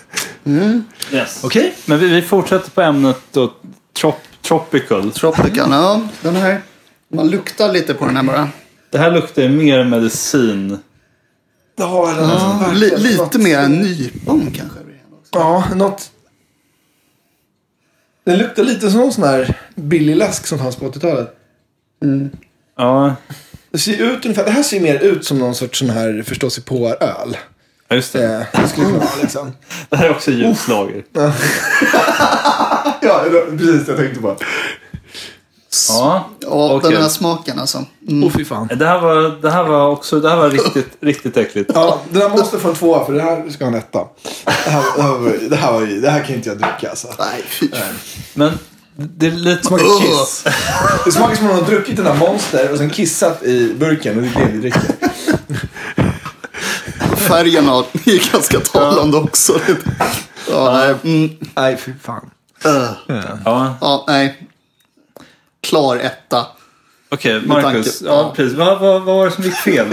yes. 1.11 1.39
Okej. 1.43 1.73
Men 1.85 1.99
vi, 1.99 2.07
vi 2.07 2.21
fortsätter 2.21 2.71
på 2.71 2.81
ämnet 2.81 3.17
då. 3.31 3.53
Trop, 4.01 4.21
tropical. 4.47 5.11
Tropical. 5.11 5.71
Ja, 5.71 6.01
den 6.21 6.35
här. 6.35 6.61
Man 7.07 7.29
luktar 7.29 7.73
lite 7.73 7.93
på 7.93 8.05
den 8.05 8.15
här 8.15 8.23
bara. 8.23 8.49
Det 8.89 8.97
här 8.97 9.11
luktar 9.11 9.41
ju 9.41 9.49
mer 9.49 9.83
medicin. 9.83 10.77
Ja, 11.75 12.11
eller 12.11 12.21
Ja, 12.23 12.71
li, 12.73 12.97
lite 12.97 13.39
mer 13.39 13.59
än 13.59 13.71
nypon 13.71 14.51
kanske. 14.51 14.79
Ja, 15.31 15.63
något... 15.75 16.11
Det 18.25 18.35
luktar 18.35 18.63
lite 18.63 18.91
som 18.91 18.99
någon 18.99 19.13
sån 19.13 19.23
här 19.23 19.57
billig 19.75 20.15
läsk 20.15 20.47
som 20.47 20.59
fanns 20.59 20.75
på 20.75 20.91
80-talet. 20.91 21.35
Ja, 22.77 23.15
Det 23.71 23.77
ser 23.77 24.01
ut 24.11 24.25
ungefär, 24.25 24.45
det 24.45 24.51
här 24.51 24.63
ser 24.63 24.79
mer 24.79 24.99
ut 24.99 25.25
som 25.25 25.39
någon 25.39 25.55
sorts 25.55 25.79
sån 25.79 25.89
här 25.89 26.23
förståsigpåar-öl. 27.89 27.95
just 27.97 28.13
det. 28.13 28.35
Eh, 28.57 28.61
det 28.61 28.67
skulle 28.69 28.85
kunna 28.87 28.99
vara 28.99 29.09
liksom. 29.21 29.53
Det 29.89 29.97
här 29.97 30.05
är 30.05 30.11
också 30.11 30.31
ljuslager. 30.31 31.03
Ja, 33.01 33.23
precis 33.57 33.85
det 33.85 33.91
jag 33.91 33.97
tänkte 33.97 34.21
på. 34.21 34.35
Ja, 35.89 36.29
Ja, 36.39 36.73
Okej. 36.73 36.91
den 36.91 37.01
här 37.01 37.09
smaken 37.09 37.59
alltså. 37.59 37.85
Mm. 38.07 38.23
Åh 38.23 38.31
fy 38.31 38.45
fan. 38.45 38.67
det 38.75 38.85
här 38.85 38.99
var, 38.99 39.41
det 39.41 39.51
här 39.51 39.63
var 39.63 39.87
också 39.87 40.19
det 40.19 40.29
här 40.29 40.35
var 40.37 40.49
riktigt, 40.49 40.87
riktigt 41.01 41.37
äckligt. 41.37 41.71
Ja, 41.73 42.01
den 42.11 42.21
här 42.21 42.29
måste 42.29 42.59
få 42.59 42.69
en 42.69 42.75
tvåa 42.75 43.05
för 43.05 43.13
det 43.13 43.21
här 43.21 43.49
ska 43.49 43.65
ha 43.65 43.71
en 43.71 43.77
etta. 43.77 43.99
Det 44.45 44.51
här, 44.69 44.83
det 44.97 45.01
här, 45.03 45.09
var, 45.09 45.49
det 45.49 45.55
här, 45.55 45.71
var, 45.73 45.81
ju- 45.81 46.01
det 46.01 46.09
här 46.09 46.23
kan 46.23 46.35
inte 46.35 46.49
jag 46.49 46.57
dricka 46.57 46.89
alltså. 46.89 47.07
Nej, 47.19 47.43
fy. 47.49 47.69
Men 48.33 48.59
det 48.95 49.27
är 49.27 49.31
lite 49.31 49.61
Det 49.61 49.67
smakar 49.67 49.85
kiss. 50.01 50.43
Det 51.05 51.11
smakar 51.11 51.35
som 51.35 51.45
om 51.45 51.51
man 51.55 51.63
har 51.63 51.69
druckit 51.71 51.97
den 51.97 52.05
här 52.05 52.15
monster 52.15 52.71
och 52.71 52.77
sen 52.77 52.89
kissat 52.89 53.43
i 53.43 53.73
burken 53.73 54.15
och 54.17 54.21
det 54.23 54.29
är 54.29 54.45
det 54.45 54.51
vi 54.51 54.57
dricker. 54.59 54.81
Färgen 57.15 57.67
är 57.69 58.31
ganska 58.31 58.59
talande 58.59 59.17
också. 59.17 59.59
Ja, 60.51 60.73
nej. 60.73 61.15
Mm. 61.15 61.35
Nej, 61.55 61.77
fy 61.77 61.91
fan. 62.03 62.29
Ugh. 62.65 63.25
Ja, 63.45 63.75
Ja, 63.81 64.03
nej. 64.07 64.47
Klar 65.61 65.97
etta. 65.97 66.45
okej. 67.09 67.33
Med 67.33 67.47
Marcus. 67.47 68.01
Ja, 68.01 68.11
ja. 68.11 68.33
precis. 68.35 68.57
Vad, 68.57 68.79
vad, 68.79 69.01
vad 69.01 69.15
var 69.15 69.25
det 69.25 69.31
som 69.31 69.43
gick 69.43 69.55
fel? 69.55 69.87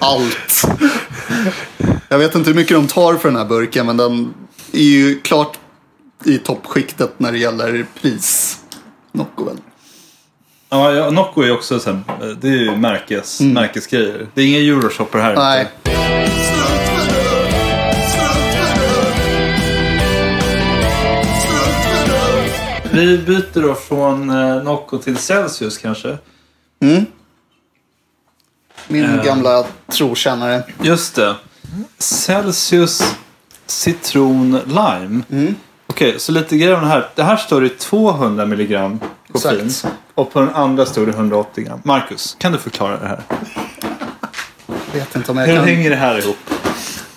Allt. 0.00 0.64
Jag 2.08 2.18
vet 2.18 2.34
inte 2.34 2.50
hur 2.50 2.56
mycket 2.56 2.76
de 2.76 2.86
tar 2.86 3.14
för 3.14 3.28
den 3.28 3.38
här 3.38 3.44
burken, 3.44 3.86
men 3.86 3.96
den 3.96 4.34
är 4.72 4.82
ju 4.82 5.20
klart 5.20 5.58
i 6.24 6.38
toppskiktet 6.38 7.20
när 7.20 7.32
det 7.32 7.38
gäller 7.38 7.86
pris. 8.00 8.58
Nocco 9.12 9.44
väl. 9.44 9.56
Ja, 10.68 10.92
ja, 10.92 11.10
Nocco 11.10 11.42
är 11.42 11.52
också 11.52 11.80
så 11.80 11.90
här, 11.92 12.02
det 12.40 12.48
är 12.48 12.52
ju 12.52 12.76
märkes, 12.76 13.40
märkesgrejer. 13.40 14.26
Det 14.34 14.42
är 14.42 14.46
inga 14.46 14.58
euroshopper 14.58 15.18
här. 15.18 15.34
Nej. 15.34 15.68
Vi 22.92 23.18
byter 23.18 23.62
då 23.62 23.74
från 23.74 24.30
eh, 24.30 24.62
Nocco 24.62 24.98
till 24.98 25.16
Celsius 25.16 25.78
kanske. 25.78 26.18
Min 28.88 29.04
Eh. 29.04 29.24
gamla 29.24 29.64
trotjänare. 29.88 30.62
Just 30.82 31.14
det. 31.14 31.34
Celsius 31.98 33.16
citron 33.66 34.60
lime. 34.66 35.22
Okej, 35.86 36.14
så 36.20 36.32
lite 36.32 36.56
grejer 36.56 36.74
om 36.74 36.80
det 36.82 36.88
här. 36.88 37.08
Det 37.14 37.22
här 37.22 37.36
står 37.36 37.60
det 37.60 37.78
200 37.78 38.46
milligram 38.46 39.00
koffein. 39.32 39.66
Exakt. 39.66 39.94
Och 40.16 40.32
på 40.32 40.40
den 40.40 40.50
andra 40.54 40.86
står 40.86 41.06
det 41.06 41.12
180 41.12 41.64
gram. 41.64 41.80
Marcus, 41.84 42.36
kan 42.38 42.52
du 42.52 42.58
förklara 42.58 42.98
det 43.00 43.06
här? 43.08 43.22
Vet 44.92 45.16
inte 45.16 45.30
om 45.30 45.38
jag 45.38 45.46
Hur 45.46 45.56
kan. 45.56 45.64
hänger 45.64 45.90
det 45.90 45.96
här 45.96 46.18
ihop? 46.18 46.36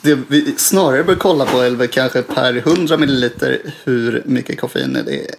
Det 0.01 0.15
vi 0.27 0.55
snarare 0.57 1.03
bör 1.03 1.15
kolla 1.15 1.45
på 1.45 1.61
är 1.61 1.87
kanske 1.87 2.21
per 2.21 2.55
100 2.57 2.97
milliliter 2.97 3.61
hur 3.83 4.23
mycket 4.25 4.59
koffein 4.59 4.93
det 4.93 5.15
är. 5.29 5.35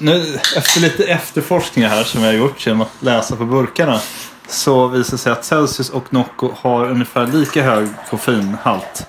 Nu, 0.00 0.38
efter 0.56 0.80
lite 0.80 1.04
efterforskningar 1.04 1.88
här 1.88 2.04
som 2.04 2.20
jag 2.22 2.28
har 2.28 2.34
gjort 2.38 2.66
genom 2.66 2.80
att 2.80 2.92
läsa 3.00 3.36
på 3.36 3.44
burkarna. 3.44 4.00
Så 4.48 4.86
visar 4.86 5.10
det 5.12 5.18
sig 5.18 5.32
att 5.32 5.44
Celsius 5.44 5.90
och 5.90 6.12
Nocco 6.12 6.50
har 6.56 6.90
ungefär 6.90 7.26
lika 7.26 7.62
hög 7.62 7.88
koffeinhalt. 8.10 9.06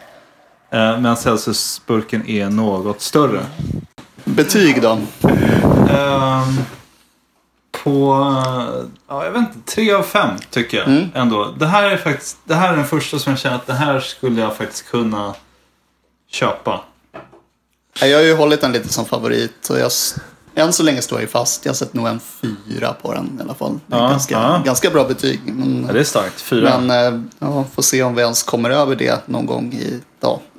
Eh, 0.71 0.99
Men 0.99 1.17
Celsius-burken 1.17 2.27
är 2.29 2.49
något 2.49 3.01
större. 3.01 3.45
Betyg 4.35 4.81
då? 4.81 4.97
Ehm, 5.89 6.57
på, 7.83 8.11
eh, 8.47 8.85
ja, 9.07 9.25
jag 9.25 9.31
vet 9.31 9.39
inte, 9.41 9.71
tre 9.75 9.91
av 9.93 10.03
fem 10.03 10.29
tycker 10.49 10.77
jag 10.77 10.87
Mm. 10.87 11.09
ändå. 11.13 11.45
Det 11.59 11.67
här 11.67 11.83
är 11.83 11.97
faktiskt, 11.97 12.37
det 12.45 12.55
här 12.55 12.73
är 12.73 12.77
den 12.77 12.85
första 12.87 13.19
som 13.19 13.31
jag 13.31 13.39
känner 13.39 13.55
att 13.55 13.67
det 13.67 13.73
här 13.73 13.99
skulle 13.99 14.41
jag 14.41 14.55
faktiskt 14.55 14.89
kunna 14.89 15.33
köpa. 16.31 16.81
Jag 18.01 18.17
har 18.17 18.23
ju 18.23 18.35
hållit 18.35 18.61
den 18.61 18.71
lite 18.71 18.93
som 18.93 19.05
favorit. 19.05 19.69
Och 19.69 19.79
jag, 19.79 19.91
än 20.55 20.73
så 20.73 20.83
länge 20.83 21.01
står 21.01 21.19
jag 21.21 21.29
fast. 21.29 21.65
Jag 21.65 21.75
sätter 21.75 21.97
nog 21.97 22.07
en 22.07 22.19
fyra 22.19 22.93
på 23.01 23.13
den 23.13 23.37
i 23.39 23.43
alla 23.43 23.53
fall. 23.53 23.79
Det 23.87 23.95
är 23.95 23.99
Ja, 23.99 24.07
ganska, 24.09 24.33
ja. 24.35 24.61
ganska 24.65 24.89
bra 24.89 25.03
betyg. 25.03 25.41
Men, 25.45 25.83
Ja, 25.87 25.93
det 25.93 25.99
är 25.99 26.03
starkt, 26.03 26.41
fyra. 26.41 26.79
men 26.79 27.13
eh, 27.15 27.21
ja, 27.39 27.65
får 27.73 27.81
se 27.81 28.03
om 28.03 28.15
vi 28.15 28.21
ens 28.21 28.43
kommer 28.43 28.69
över 28.69 28.95
det 28.95 29.27
någon 29.27 29.45
gång 29.45 29.73
i 29.73 29.99
dag. 30.19 30.39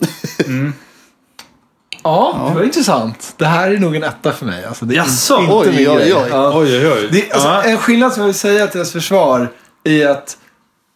Ja, 2.02 2.47
det 2.49 2.54
var 2.59 2.64
intressant. 2.64 3.35
Det 3.37 3.45
här 3.47 3.71
är 3.71 3.78
nog 3.78 3.97
en 3.97 4.02
etta 4.04 4.33
för 4.33 4.47
mig. 4.47 4.64
Alltså, 4.64 4.85
det 4.85 4.95
är 4.95 4.97
Jaså? 4.97 5.40
inte 5.40 5.52
Oj, 5.52 5.66
min 5.66 5.76
oj, 5.78 5.85
grej. 5.97 6.14
oj. 6.14 6.26
Ja. 6.30 6.52
Oj, 6.59 6.78
oj, 6.78 6.92
oj. 6.92 7.09
Det, 7.12 7.33
alltså, 7.33 7.49
Ja. 7.49 7.62
En 7.62 7.78
skillnad 7.78 8.12
som 8.12 8.21
jag 8.21 8.26
vill 8.26 8.35
säga 8.35 8.66
till 8.66 8.78
deras 8.78 8.92
försvar 8.92 9.49
är 9.85 10.09
att 10.09 10.37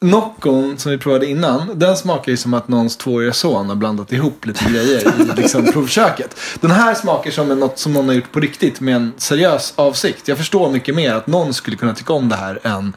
Noccon 0.00 0.78
som 0.78 0.92
vi 0.92 0.98
provade 0.98 1.26
innan, 1.26 1.78
den 1.78 1.96
smakar 1.96 2.32
ju 2.32 2.36
som 2.36 2.54
att 2.54 2.68
någons 2.68 2.96
tvååriga 2.96 3.32
son 3.32 3.68
har 3.68 3.76
blandat 3.76 4.12
ihop 4.12 4.46
lite 4.46 4.64
grejer 4.64 5.00
i 5.20 5.36
liksom, 5.40 5.64
provköket. 5.72 6.36
Den 6.60 6.70
här 6.70 6.94
smakar 6.94 7.30
som 7.30 7.50
en- 7.50 7.60
något 7.60 7.78
som 7.78 7.92
någon 7.92 8.06
har 8.08 8.14
gjort 8.14 8.32
på 8.32 8.40
riktigt 8.40 8.80
med 8.80 8.96
en 8.96 9.12
seriös 9.16 9.72
avsikt. 9.76 10.28
Jag 10.28 10.38
förstår 10.38 10.70
mycket 10.70 10.94
mer 10.94 11.14
att 11.14 11.26
någon 11.26 11.54
skulle 11.54 11.76
kunna 11.76 11.94
tycka 11.94 12.12
om 12.12 12.28
det 12.28 12.36
här 12.36 12.58
än 12.62 12.96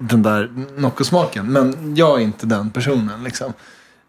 den 0.00 0.22
där 0.22 0.50
Nocco-smaken. 0.76 1.52
Men 1.52 1.94
jag 1.96 2.18
är 2.20 2.22
inte 2.24 2.46
den 2.46 2.70
personen 2.70 3.24
liksom. 3.24 3.52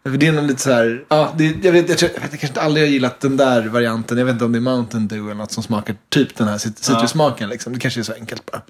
För 0.02 0.10
Det 0.10 0.26
är 0.26 0.32
nog 0.32 0.46
lite 0.46 0.62
så 0.62 0.72
här, 0.72 1.04
ja, 1.08 1.34
det, 1.38 1.54
jag, 1.62 1.72
vet, 1.72 1.88
jag, 1.88 1.98
tror, 1.98 2.10
jag 2.14 2.20
vet 2.20 2.30
jag 2.32 2.40
kanske 2.40 2.60
aldrig 2.60 2.86
har 2.86 2.90
gillat 2.92 3.20
den 3.20 3.36
där 3.36 3.62
varianten. 3.62 4.18
Jag 4.18 4.24
vet 4.24 4.32
inte 4.32 4.44
om 4.44 4.52
det 4.52 4.58
är 4.58 4.60
Mountain 4.60 5.08
Dew 5.08 5.30
eller 5.30 5.34
något 5.42 5.52
som 5.52 5.62
smakar 5.62 5.96
typ 6.08 6.36
den 6.36 6.48
här 6.48 6.58
cit- 6.58 6.78
citrussmaken. 6.84 7.48
Liksom. 7.48 7.72
Det 7.72 7.78
kanske 7.78 8.00
är 8.00 8.04
så 8.04 8.12
enkelt 8.12 8.42
bara. 8.52 8.62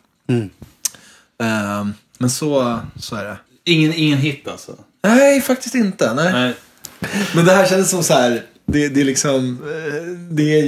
Ehm, 1.43 1.95
men 2.19 2.31
så, 2.31 2.81
så 2.97 3.17
är 3.17 3.25
det. 3.25 3.37
Ingen, 3.65 3.93
ingen 3.95 4.19
hit 4.19 4.49
alltså? 4.49 4.77
Nej, 5.03 5.41
faktiskt 5.41 5.75
inte. 5.75 6.15
Nej. 6.15 6.33
Nej. 6.33 6.55
Men 7.35 7.45
det 7.45 7.53
här 7.53 7.67
kändes 7.67 7.91
som 7.91 8.03
så 8.03 8.15
här, 8.15 8.43
det, 8.67 8.89
det 8.89 9.01
är 9.01 9.05
liksom, 9.05 9.59
eh, 9.63 10.03
det 10.31 10.61
är 10.61 10.65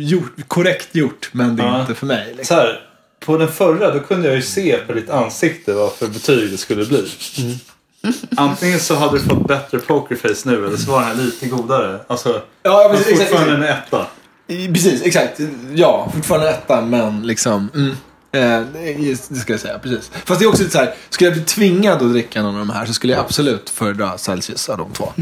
gjort, 0.00 0.32
korrekt 0.48 0.94
gjort, 0.94 1.28
men 1.32 1.56
det 1.56 1.62
är 1.62 1.66
Ja. 1.66 1.80
inte 1.80 1.94
för 1.94 2.06
mig. 2.06 2.30
Så 2.30 2.36
Liksom. 2.36 2.56
här, 2.56 2.80
på 3.20 3.36
den 3.38 3.48
förra 3.48 3.94
då 3.94 4.00
kunde 4.00 4.26
jag 4.26 4.36
ju 4.36 4.42
se 4.42 4.76
på 4.86 4.92
ditt 4.92 5.10
ansikte 5.10 5.72
vad 5.72 5.92
för 5.92 6.08
betyg 6.08 6.50
det 6.50 6.56
skulle 6.58 6.84
bli. 6.86 7.08
Antingen 8.36 8.80
så 8.80 8.94
hade 8.94 9.18
du 9.18 9.24
fått 9.24 9.48
bättre 9.48 9.78
pokerface 9.78 10.48
nu 10.48 10.66
eller 10.66 10.76
så 10.76 10.90
var 10.90 11.00
den 11.00 11.08
här 11.08 11.14
lite 11.14 11.46
godare. 11.46 12.00
Alltså, 12.06 12.42
Ja, 12.62 12.88
precis, 12.90 13.08
exakt, 13.08 13.30
fortfarande 13.30 13.66
en 13.68 13.72
etta. 13.72 14.06
Precis, 14.46 15.02
exakt. 15.02 15.40
Ja, 15.74 16.10
fortfarande 16.14 16.50
etta, 16.50 16.80
men 16.80 17.26
liksom, 17.26 17.68
mm. 17.74 17.96
Eh, 18.32 18.60
det 18.72 19.28
det 19.28 19.38
ska 19.38 19.52
jag 19.52 19.60
säga, 19.60 19.78
precis. 19.78 20.10
Fast 20.24 20.40
det 20.40 20.44
är 20.44 20.48
också 20.48 20.62
lite 20.62 20.72
så 20.72 20.78
här, 20.78 20.94
skulle 21.10 21.30
jag 21.30 21.36
bli 21.36 21.44
tvingad 21.44 22.02
att 22.02 22.12
dricka 22.12 22.42
någon 22.42 22.54
av 22.54 22.58
de 22.66 22.70
här 22.70 22.86
så 22.86 22.92
skulle 22.92 23.12
jag 23.12 23.20
absolut 23.20 23.70
föredra 23.70 24.18
Celsius 24.18 24.68
av 24.68 24.78
de 24.78 24.90
två. 24.92 25.12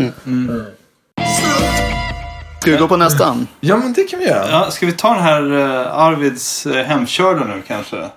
Ska 2.60 2.70
vi 2.70 2.76
gå 2.76 2.88
på 2.88 2.96
nästan? 2.96 3.46
Ja, 3.60 3.76
men 3.76 3.92
det 3.92 4.04
kan 4.04 4.18
vi 4.18 4.26
göra. 4.26 4.50
Ja, 4.50 4.70
ska 4.70 4.86
vi 4.86 4.92
ta 4.92 5.14
den 5.14 5.22
här 5.22 5.52
eh, 5.52 5.94
Arvids 5.94 6.66
eh, 6.66 6.84
hemkörda 6.84 7.44
nu 7.44 7.62
kanske? 7.66 8.08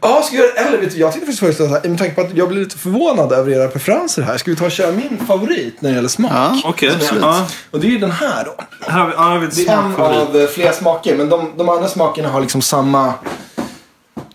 Ja, 0.00 0.22
ska 0.22 0.36
vi 0.36 0.42
göra, 0.42 0.52
eller 0.52 0.78
vet 0.78 0.90
du, 0.94 0.98
jag 0.98 1.12
tänkte 1.12 1.26
faktiskt 1.26 1.40
föreslå 1.40 1.66
så 1.66 1.72
här, 1.74 1.88
med 1.88 1.98
tanke 1.98 2.14
på 2.14 2.20
att 2.20 2.34
jag 2.36 2.48
blir 2.48 2.60
lite 2.60 2.78
förvånad 2.78 3.32
över 3.32 3.52
era 3.52 3.68
preferenser 3.68 4.22
här. 4.22 4.38
Ska 4.38 4.50
vi 4.50 4.56
ta 4.56 4.64
och 4.64 4.70
köra 4.72 4.92
min 4.92 5.18
favorit 5.26 5.82
när 5.82 5.90
det 5.90 5.96
gäller 5.96 6.08
smak? 6.08 6.32
Ja. 6.34 6.60
Okej. 6.64 6.90
Absolut. 6.94 7.22
Ja. 7.22 7.46
Och 7.70 7.80
det 7.80 7.86
är 7.86 7.90
ju 7.90 7.98
den 7.98 8.10
här 8.10 8.44
då. 8.44 8.54
Här 8.90 9.00
har 9.00 9.08
vi 9.08 9.14
Arvids 9.16 9.56
Det 9.56 9.68
är 9.68 9.78
en 9.78 9.94
av 9.96 10.36
eh, 10.36 10.46
flera 10.46 10.72
smaker, 10.72 11.16
men 11.16 11.28
de, 11.28 11.52
de 11.56 11.68
andra 11.68 11.88
smakerna 11.88 12.28
har 12.28 12.40
liksom 12.40 12.62
samma, 12.62 13.14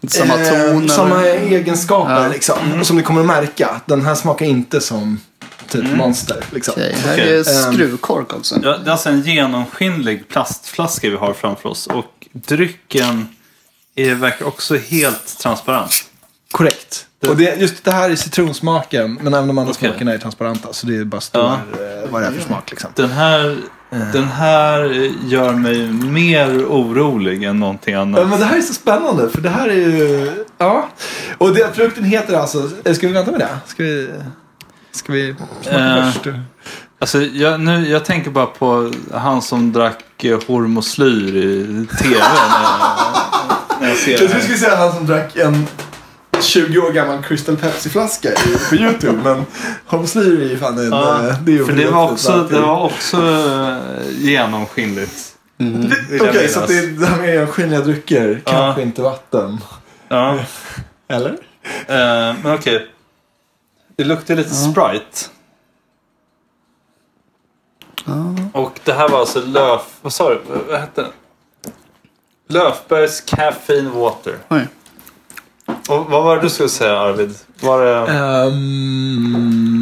Samma 0.07 0.33
eh, 0.41 0.71
ton? 0.71 0.89
samma 0.89 1.21
eller? 1.25 1.57
egenskaper 1.57 2.23
Ja. 2.23 2.27
liksom. 2.27 2.55
Som 2.83 2.97
ni 2.97 3.03
kommer 3.03 3.21
att 3.21 3.27
märka. 3.27 3.81
Den 3.85 4.01
här 4.05 4.15
smakar 4.15 4.45
inte 4.45 4.81
som 4.81 5.19
typ 5.67 5.95
monster. 5.95 6.43
Liksom. 6.51 6.73
Okej, 6.77 6.95
här 7.05 7.13
Okej. 7.13 7.39
är 7.39 7.43
skruvkork 7.43 8.33
också. 8.33 8.55
Ja, 8.63 8.77
det 8.77 8.89
är 8.89 8.91
alltså 8.91 9.09
en 9.09 9.21
genomskinlig 9.21 10.27
plastflaska 10.29 11.09
vi 11.09 11.15
har 11.15 11.33
framför 11.33 11.69
oss. 11.69 11.87
Och 11.87 12.05
drycken 12.31 13.27
är, 13.95 14.15
verkar 14.15 14.45
också 14.45 14.75
helt 14.77 15.39
transparent. 15.39 15.91
Korrekt. 16.51 17.05
Och 17.27 17.37
det, 17.37 17.55
just 17.61 17.83
det 17.83 17.91
här 17.91 18.09
är 18.09 18.15
citronsmaken, 18.15 19.19
men 19.21 19.33
även 19.33 19.47
de 19.47 19.57
andra 19.57 19.71
Okej. 19.71 19.89
smakerna 19.89 20.13
är 20.13 20.17
transparenta. 20.17 20.73
Så 20.73 20.87
det 20.87 21.05
bara 21.05 21.21
står 21.21 21.41
Ja. 21.41 21.57
vad 22.09 22.21
det 22.21 22.27
är 22.27 22.31
för 22.31 22.41
smak 22.41 22.69
liksom. 22.71 22.89
Den 22.95 23.09
här, 23.11 23.57
den 24.13 24.23
här 24.23 24.83
gör 25.25 25.53
mig 25.53 25.87
mer 25.91 26.65
orolig 26.65 27.43
än 27.43 27.59
någonting 27.59 27.93
Ja, 27.93 28.01
annat. 28.01 28.27
men 28.29 28.39
det 28.39 28.45
här 28.45 28.57
är 28.57 28.61
så 28.61 28.73
spännande, 28.73 29.29
för 29.29 29.41
det 29.41 29.49
här 29.49 29.67
är 29.69 29.73
ju... 29.73 30.31
Ja. 30.57 30.89
Och 31.37 31.53
det, 31.53 31.75
produkten 31.75 32.03
heter 32.03 32.33
alltså... 32.37 32.69
eh, 32.85 32.93
Ska 32.93 33.07
vi 33.07 33.13
vänta 33.13 33.31
med 33.31 33.39
det? 33.39 33.57
Ska 33.67 33.83
vi... 33.83 34.09
Ska 34.91 35.13
vi 35.13 35.35
smaka 35.63 35.79
Eh, 35.79 36.11
först? 36.11 36.27
Alltså, 36.99 37.21
jag, 37.21 37.59
nu, 37.59 37.87
jag 37.89 38.05
tänker 38.05 38.31
bara 38.31 38.45
på 38.45 38.91
han 39.13 39.41
som 39.41 39.71
drack 39.73 40.23
eh, 40.23 40.39
hormoslyr 40.47 41.35
i 41.35 41.87
tv. 42.03 42.15
jag- 43.81 43.97
ser 43.97 44.11
det 44.11 44.17
trodde 44.17 44.33
du 44.33 44.37
här. 44.39 44.41
skulle 44.43 44.57
säga 44.57 44.75
han 44.75 44.91
som 44.93 45.05
drack 45.05 45.35
en 45.35 45.67
20 46.41 46.79
år 46.79 46.91
gammal 46.91 47.23
Crystal 47.23 47.57
Pepsi-flaska 47.57 48.29
i- 48.31 48.69
på 48.69 48.75
YouTube. 48.75 49.19
Men 49.23 49.45
hormoslyr 49.85 50.41
är 50.41 50.49
ju 50.49 50.57
fan 50.57 50.77
en... 50.77 50.91
Ja, 50.91 51.27
eh, 51.27 51.39
det 51.41 51.51
är 51.51 51.55
ju 51.55 51.65
för 51.65 51.73
det 51.73 51.91
var 51.91 52.11
också, 52.11 52.31
så 52.31 52.43
det 52.55 52.59
var 52.59 52.83
också 52.83 53.17
eh, 53.17 53.77
genomskinligt. 54.09 55.35
vill 55.57 56.21
Okej, 56.21 56.41
jag 56.41 56.49
så 56.51 56.59
att 56.59 56.69
minnas. 56.69 56.85
det, 56.85 56.99
det 56.99 57.05
här 57.05 57.17
med 57.21 57.33
genomskinliga 57.33 57.79
drycker, 57.81 58.41
Ja. 58.45 58.51
kanske 58.51 58.81
inte 58.81 59.01
vatten. 59.01 59.57
Ja. 60.07 60.39
Eller? 61.07 61.29
Eh, 61.87 62.35
men 62.43 62.53
okej. 62.53 62.87
Det 63.97 64.03
luktar 64.03 64.35
lite 64.35 64.49
Sprite. 64.55 65.29
Och 68.53 68.79
det 68.83 68.93
här 68.93 69.09
var 69.09 69.19
alltså 69.19 69.41
Löf... 69.45 69.81
Vad 70.01 70.13
sa 70.13 70.29
du? 70.29 70.41
Vad- 70.49 70.61
Vad 70.69 70.79
hette 70.79 71.01
den? 71.01 71.11
Löfbergs 72.55 73.21
Caffeine 73.21 73.89
Water. 73.89 74.37
Oj. 74.49 74.67
Och 75.67 76.05
vad 76.09 76.23
var 76.23 76.35
det 76.35 76.41
du 76.41 76.49
skulle 76.49 76.69
säga 76.69 76.99
Arvid? 76.99 77.35
Var 77.61 77.85
det... 77.85 77.99
Um, 78.47 79.79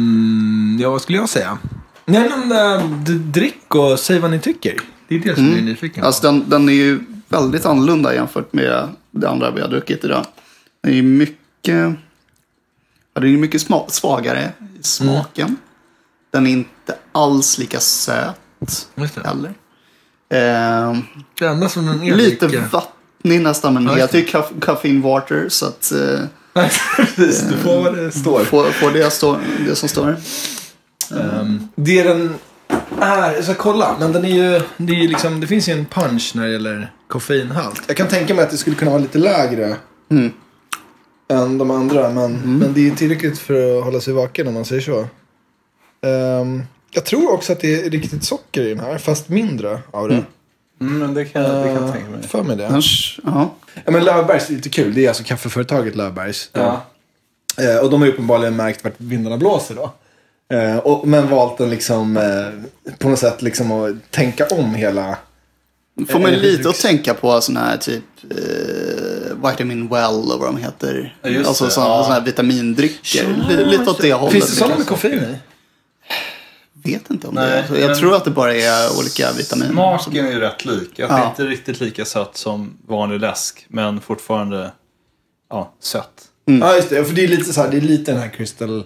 ja, 0.80 0.90
vad 0.90 1.02
skulle 1.02 1.18
jag 1.18 1.28
säga? 1.28 1.58
Nej, 2.04 2.30
men 2.30 2.52
uh, 2.52 2.84
drick 3.18 3.74
och 3.74 3.98
säg 3.98 4.18
vad 4.18 4.30
ni 4.30 4.38
tycker. 4.38 4.80
Det 5.08 5.14
är 5.14 5.18
det 5.18 5.34
som 5.34 5.48
jag 5.48 5.58
är 5.58 5.62
nyfiken 5.62 6.00
på. 6.00 6.06
Alltså 6.06 6.22
den, 6.22 6.50
den 6.50 6.68
är 6.68 6.72
ju 6.72 7.00
väldigt 7.28 7.66
annorlunda 7.66 8.14
jämfört 8.14 8.52
med 8.52 8.88
det 9.10 9.28
andra 9.28 9.50
vi 9.50 9.60
har 9.60 9.68
druckit 9.68 10.04
idag. 10.04 10.26
Den 10.82 10.92
är 10.92 10.96
ju 10.96 11.02
mycket, 11.02 11.96
ja, 13.14 13.20
den 13.20 13.24
är 13.34 13.38
mycket 13.38 13.60
sma, 13.60 13.88
svagare 13.88 14.52
i 14.80 14.82
smaken. 14.82 15.56
Den 16.30 16.46
är 16.46 16.50
inte 16.50 16.94
alls 17.12 17.58
lika 17.58 17.80
söt 17.80 18.88
heller. 19.24 19.54
Ehm, 20.34 21.02
Det 21.38 21.46
enda 21.46 21.68
som 21.68 21.86
den 21.86 22.02
är 22.02 22.14
lite 22.14 22.48
lika- 22.48 22.68
vattnig 22.72 23.40
nästan, 23.40 23.74
men 23.74 23.84
Ja, 23.84 23.92
det 23.94 24.00
just 24.00 24.14
heter 24.14 24.18
ju 24.18 24.24
caff- 24.26 24.60
caffeine 24.60 25.02
water. 25.02 25.46
Så 25.48 25.66
att 25.66 25.92
eh, 25.92 26.20
Precis, 27.16 27.42
du 27.50 27.56
får 27.56 27.82
vad 27.82 27.96
det 27.96 28.12
står. 28.12 28.44
få, 28.44 28.64
få 28.64 28.90
det, 28.90 29.10
stå, 29.10 29.38
det 29.68 29.74
som 29.76 29.88
står. 29.88 30.16
Um, 31.10 31.68
det 31.76 32.02
den 32.02 32.34
är, 33.00 33.32
jag 33.34 33.44
ska 33.44 33.54
kolla, 33.54 33.96
men 34.00 34.12
den 34.12 34.24
är 34.24 34.28
ju, 34.28 34.60
det, 34.76 34.92
är 34.92 34.96
ju 35.02 35.08
liksom, 35.08 35.40
det 35.40 35.46
finns 35.46 35.68
ju 35.68 35.72
en 35.72 35.86
punch 35.86 36.32
när 36.34 36.46
det 36.46 36.52
gäller 36.52 36.92
koffeinhalt. 37.08 37.82
Jag 37.86 37.96
kan 37.96 38.08
tänka 38.08 38.34
mig 38.34 38.44
att 38.44 38.50
det 38.50 38.56
skulle 38.56 38.76
kunna 38.76 38.90
vara 38.90 39.00
lite 39.02 39.18
lägre 39.18 39.76
Mm. 40.10 40.32
än 41.32 41.58
de 41.58 41.70
andra, 41.70 42.10
men, 42.10 42.32
men 42.58 42.72
det 42.72 42.90
är 42.90 42.94
tillräckligt 42.94 43.38
för 43.38 43.78
att 43.78 43.84
hålla 43.84 44.00
sig 44.00 44.14
vaken 44.14 44.48
om 44.48 44.54
man 44.54 44.64
säger 44.64 44.82
så. 44.82 45.06
Ehm, 46.06 46.62
jag 46.94 47.04
tror 47.04 47.32
också 47.32 47.52
att 47.52 47.60
det 47.60 47.74
är 47.86 47.90
riktigt 47.90 48.24
socker 48.24 48.62
i 48.62 48.68
den 48.68 48.80
här, 48.80 48.98
fast 48.98 49.28
mindre 49.28 49.80
av 49.90 50.08
det. 50.08 50.14
Mm, 50.80 50.98
men 50.98 51.14
det 51.14 51.24
kan, 51.24 51.42
det 51.42 51.48
kan 51.48 51.74
jag 51.74 51.92
tänka 51.92 52.10
mig. 52.10 52.22
För 52.22 52.42
mig 52.42 52.56
det. 52.56 52.68
Annars, 52.68 53.20
ja. 53.24 53.54
Ja, 53.84 53.90
men 53.90 54.04
Löfbergs 54.04 54.50
är 54.50 54.54
lite 54.54 54.68
kul. 54.68 54.94
Det 54.94 55.04
är 55.04 55.08
alltså 55.08 55.24
kaffeföretaget 55.24 55.96
Löfbergs. 55.96 56.50
Ja. 56.52 56.84
Eh, 57.58 57.76
och 57.76 57.90
de 57.90 58.00
har 58.00 58.06
ju 58.06 58.12
uppenbarligen 58.12 58.56
märkt 58.56 58.84
vart 58.84 58.94
vindarna 58.96 59.36
blåser 59.36 59.74
då. 59.74 59.92
Eh, 60.56 60.76
och, 60.76 61.08
men 61.08 61.28
valt 61.28 61.60
en 61.60 61.70
liksom, 61.70 62.16
eh, 62.16 62.92
på 62.98 63.08
något 63.08 63.18
sätt 63.18 63.42
liksom 63.42 63.72
att 63.72 64.10
tänka 64.10 64.46
om 64.46 64.74
hela... 64.74 65.18
Får 66.08 66.18
man 66.18 66.30
lite 66.32 66.68
att 66.68 66.80
tänka 66.80 67.14
på 67.14 67.40
sådana 67.40 67.66
här 67.66 67.76
typ 67.76 68.04
eh, 68.30 69.50
Vitamin 69.50 69.88
Well 69.88 70.32
och 70.32 70.40
vad 70.40 70.48
de 70.48 70.56
heter. 70.56 71.16
Ja, 71.22 71.38
alltså 71.46 71.70
sådana, 71.70 71.94
ja. 71.94 72.08
här 72.08 72.20
vitamindrycker. 72.20 73.44
Li- 73.48 73.64
lite 73.64 73.90
åt 73.90 74.02
det 74.02 74.12
hållet. 74.12 74.32
Finns 74.32 74.50
det 74.50 74.56
sådana 74.56 74.76
liksom. 74.76 74.92
med 74.92 75.02
koffein 75.02 75.34
i? 75.34 75.36
Vet 76.84 77.10
inte 77.10 77.26
om 77.28 77.34
Nej, 77.34 77.50
det 77.50 77.56
är. 77.58 77.66
så. 77.68 77.76
Jag 77.76 77.98
tror 77.98 78.14
att 78.14 78.24
det 78.24 78.30
bara 78.30 78.54
är 78.54 78.98
olika 78.98 79.32
vitaminer. 79.32 79.72
Smaken 79.72 80.26
är 80.26 80.30
ju 80.32 80.40
rätt 80.40 80.64
lik. 80.64 80.90
Att 80.90 80.96
det 80.96 81.02
Ja. 81.14 81.24
är 81.24 81.28
inte 81.28 81.44
riktigt 81.46 81.80
lika 81.80 82.04
sött 82.04 82.36
som 82.36 82.76
vanlig 82.88 83.20
läsk. 83.20 83.66
Men 83.68 84.00
fortfarande 84.00 84.72
ja, 85.50 85.74
sött. 85.80 86.24
Ja, 86.44 86.76
just 86.76 86.90
det. 86.90 87.04
För 87.04 87.14
det 87.14 87.24
är 87.24 87.28
lite 87.28 87.52
så 87.52 87.60
här, 87.60 87.70
det 87.70 87.76
är 87.76 87.80
lite 87.80 88.12
den 88.12 88.20
här 88.20 88.28
Crystal 88.28 88.84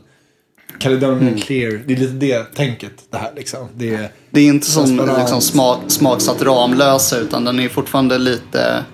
Caledonia 0.78 1.38
Clear. 1.38 1.82
Det 1.87 1.92
är 1.92 1.96
lite 1.96 2.12
det 2.12 2.44
tänket 2.54 2.92
det 3.11 3.18
här 3.18 3.32
liksom. 3.37 3.68
Det 3.74 3.94
är, 3.94 4.11
Det 4.30 4.40
är 4.40 4.44
inte 4.46 4.66
som 4.66 5.14
liksom, 5.18 5.40
smak, 5.40 5.78
smaksatt 5.88 6.42
Ramlösa 6.42 7.18
utan 7.18 7.44
den 7.44 7.61
är 7.61 7.68
fortfarande 7.68 8.18
lite, 8.18 8.84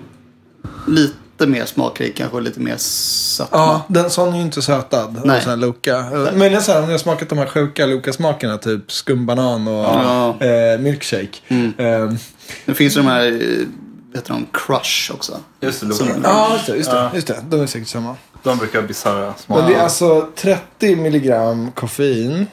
lite 0.87 1.13
mer 1.47 1.65
smakrik. 1.65 2.15
Kanske 2.17 2.39
lite 2.41 2.59
mer 2.59 2.77
sötma. 2.77 3.57
ja, 3.57 3.81
den 3.87 4.09
sån 4.09 4.33
är 4.33 4.37
ju 4.37 4.41
inte 4.41 4.61
sötad. 4.61 5.21
Nej. 5.25 5.37
Och 5.37 5.43
sån 5.43 5.49
här 5.49 5.57
Loka. 5.57 6.05
Men 6.33 6.53
är 6.53 6.59
så 6.59 6.71
här, 6.71 6.79
om 6.83 6.85
har 6.91 6.97
smakat 6.97 7.29
de 7.29 7.37
här 7.37 7.45
sjuka 7.45 7.85
Loka-smakerna, 7.85 8.57
typ 8.57 8.91
skumbanan 8.91 9.67
och 9.67 9.73
Ja. 9.73 10.35
eh, 10.45 10.79
milkshake. 10.79 11.37
Ehm, 11.77 12.17
Det 12.65 12.73
finns 12.73 12.97
ju 12.97 13.01
de 13.01 13.07
här, 13.07 13.25
eh, 13.27 13.67
vet 14.13 14.25
de, 14.25 14.45
Crush 14.53 15.11
också. 15.13 15.37
Just 15.61 15.81
det, 15.87 15.93
Som- 15.93 16.07
Loka. 16.07 16.19
Ja, 16.23 16.53
just 16.53 16.65
det. 16.67 16.75
Just 16.77 16.91
det, 16.91 17.11
just 17.13 17.27
det. 17.27 17.43
De 17.49 17.61
är 17.61 17.67
säkert 17.67 17.87
samma. 17.87 18.15
De 18.43 18.57
brukar 18.57 18.81
ha 18.81 18.87
bisarra 18.87 19.25
Men 19.25 19.33
smaker. 19.37 19.67
det 19.69 19.75
är 19.75 19.83
alltså 19.83 20.27
30 20.35 20.95
milligram 20.95 21.71
koffein. 21.71 22.47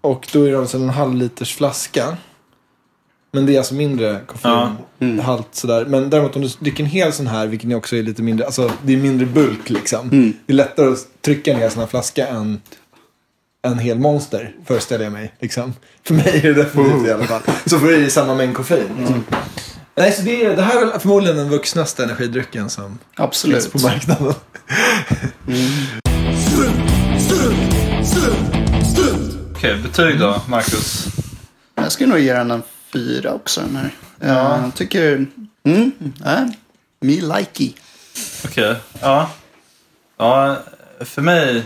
Och 0.00 0.28
då 0.32 0.42
är 0.42 0.50
det 0.52 0.58
alltså 0.58 0.76
en 0.76 0.88
halv 0.90 1.14
liters 1.14 1.54
flaska. 1.56 2.16
Men 3.36 3.46
det 3.46 3.54
är 3.54 3.58
alltså 3.58 3.74
mindre 3.74 4.20
koffeinhalt 4.26 5.48
sådär. 5.52 5.84
Men 5.84 6.10
däremot 6.10 6.36
om 6.36 6.42
du 6.42 6.48
dricker 6.48 6.84
en 6.84 6.90
hel 6.90 7.12
sån 7.12 7.26
här, 7.26 7.46
vilket 7.46 7.74
också 7.74 7.96
är 7.96 8.02
lite 8.02 8.22
mindre, 8.22 8.46
alltså 8.46 8.72
det 8.82 8.92
är 8.92 8.96
mindre 8.96 9.26
bulk 9.26 9.70
liksom. 9.70 10.10
Det 10.46 10.52
är 10.52 10.56
lättare 10.56 10.92
att 10.92 11.22
trycka 11.22 11.52
en 11.52 11.58
hel 11.58 11.70
sån 11.70 11.80
här 11.80 11.86
flaska 11.86 12.26
än 12.26 12.60
en 13.62 13.78
hel 13.78 13.98
monster, 13.98 14.54
föreställer 14.66 15.04
jag 15.04 15.12
mig. 15.12 15.34
Liksom. 15.40 15.74
För 16.04 16.14
mig 16.14 16.38
är 16.38 16.42
det 16.42 16.54
definitivt 16.54 17.06
i 17.06 17.12
alla 17.12 17.24
fall. 17.24 17.40
Så 17.66 17.78
får 17.78 17.86
det 17.86 17.96
i 17.96 18.10
samma 18.10 18.34
mängd 18.34 18.56
koffein. 18.56 18.88
Liksom. 18.98 19.24
Nej, 19.94 20.12
så 20.12 20.22
det, 20.22 20.44
är, 20.44 20.56
det 20.56 20.62
här 20.62 20.82
är 20.82 20.86
väl 20.86 21.00
förmodligen 21.00 21.36
den 21.36 21.48
vuxnaste 21.48 22.04
energidrycken 22.04 22.70
som 22.70 22.98
Absolut. 23.14 23.62
finns 23.62 23.72
på 23.72 23.88
marknaden. 23.88 24.34
Okej, 29.56 29.78
betyg 29.82 30.20
då, 30.20 30.42
Marcus? 30.48 31.06
Jag 31.74 31.92
skulle 31.92 32.08
nog 32.10 32.20
ge 32.20 32.32
den 32.32 32.50
en 32.50 32.62
fyra 32.96 33.32
också. 33.34 33.60
Den 33.60 33.76
här. 33.76 33.90
Eh, 34.20 34.62
Jag 34.64 34.74
tycker, 34.74 35.26
mm, 35.64 35.92
äh, 36.26 36.40
me 37.00 37.12
likey. 37.38 37.72
Okej, 38.44 38.74
ja. 39.00 39.30
Ja, 40.18 40.56
för 41.00 41.22
mig... 41.22 41.62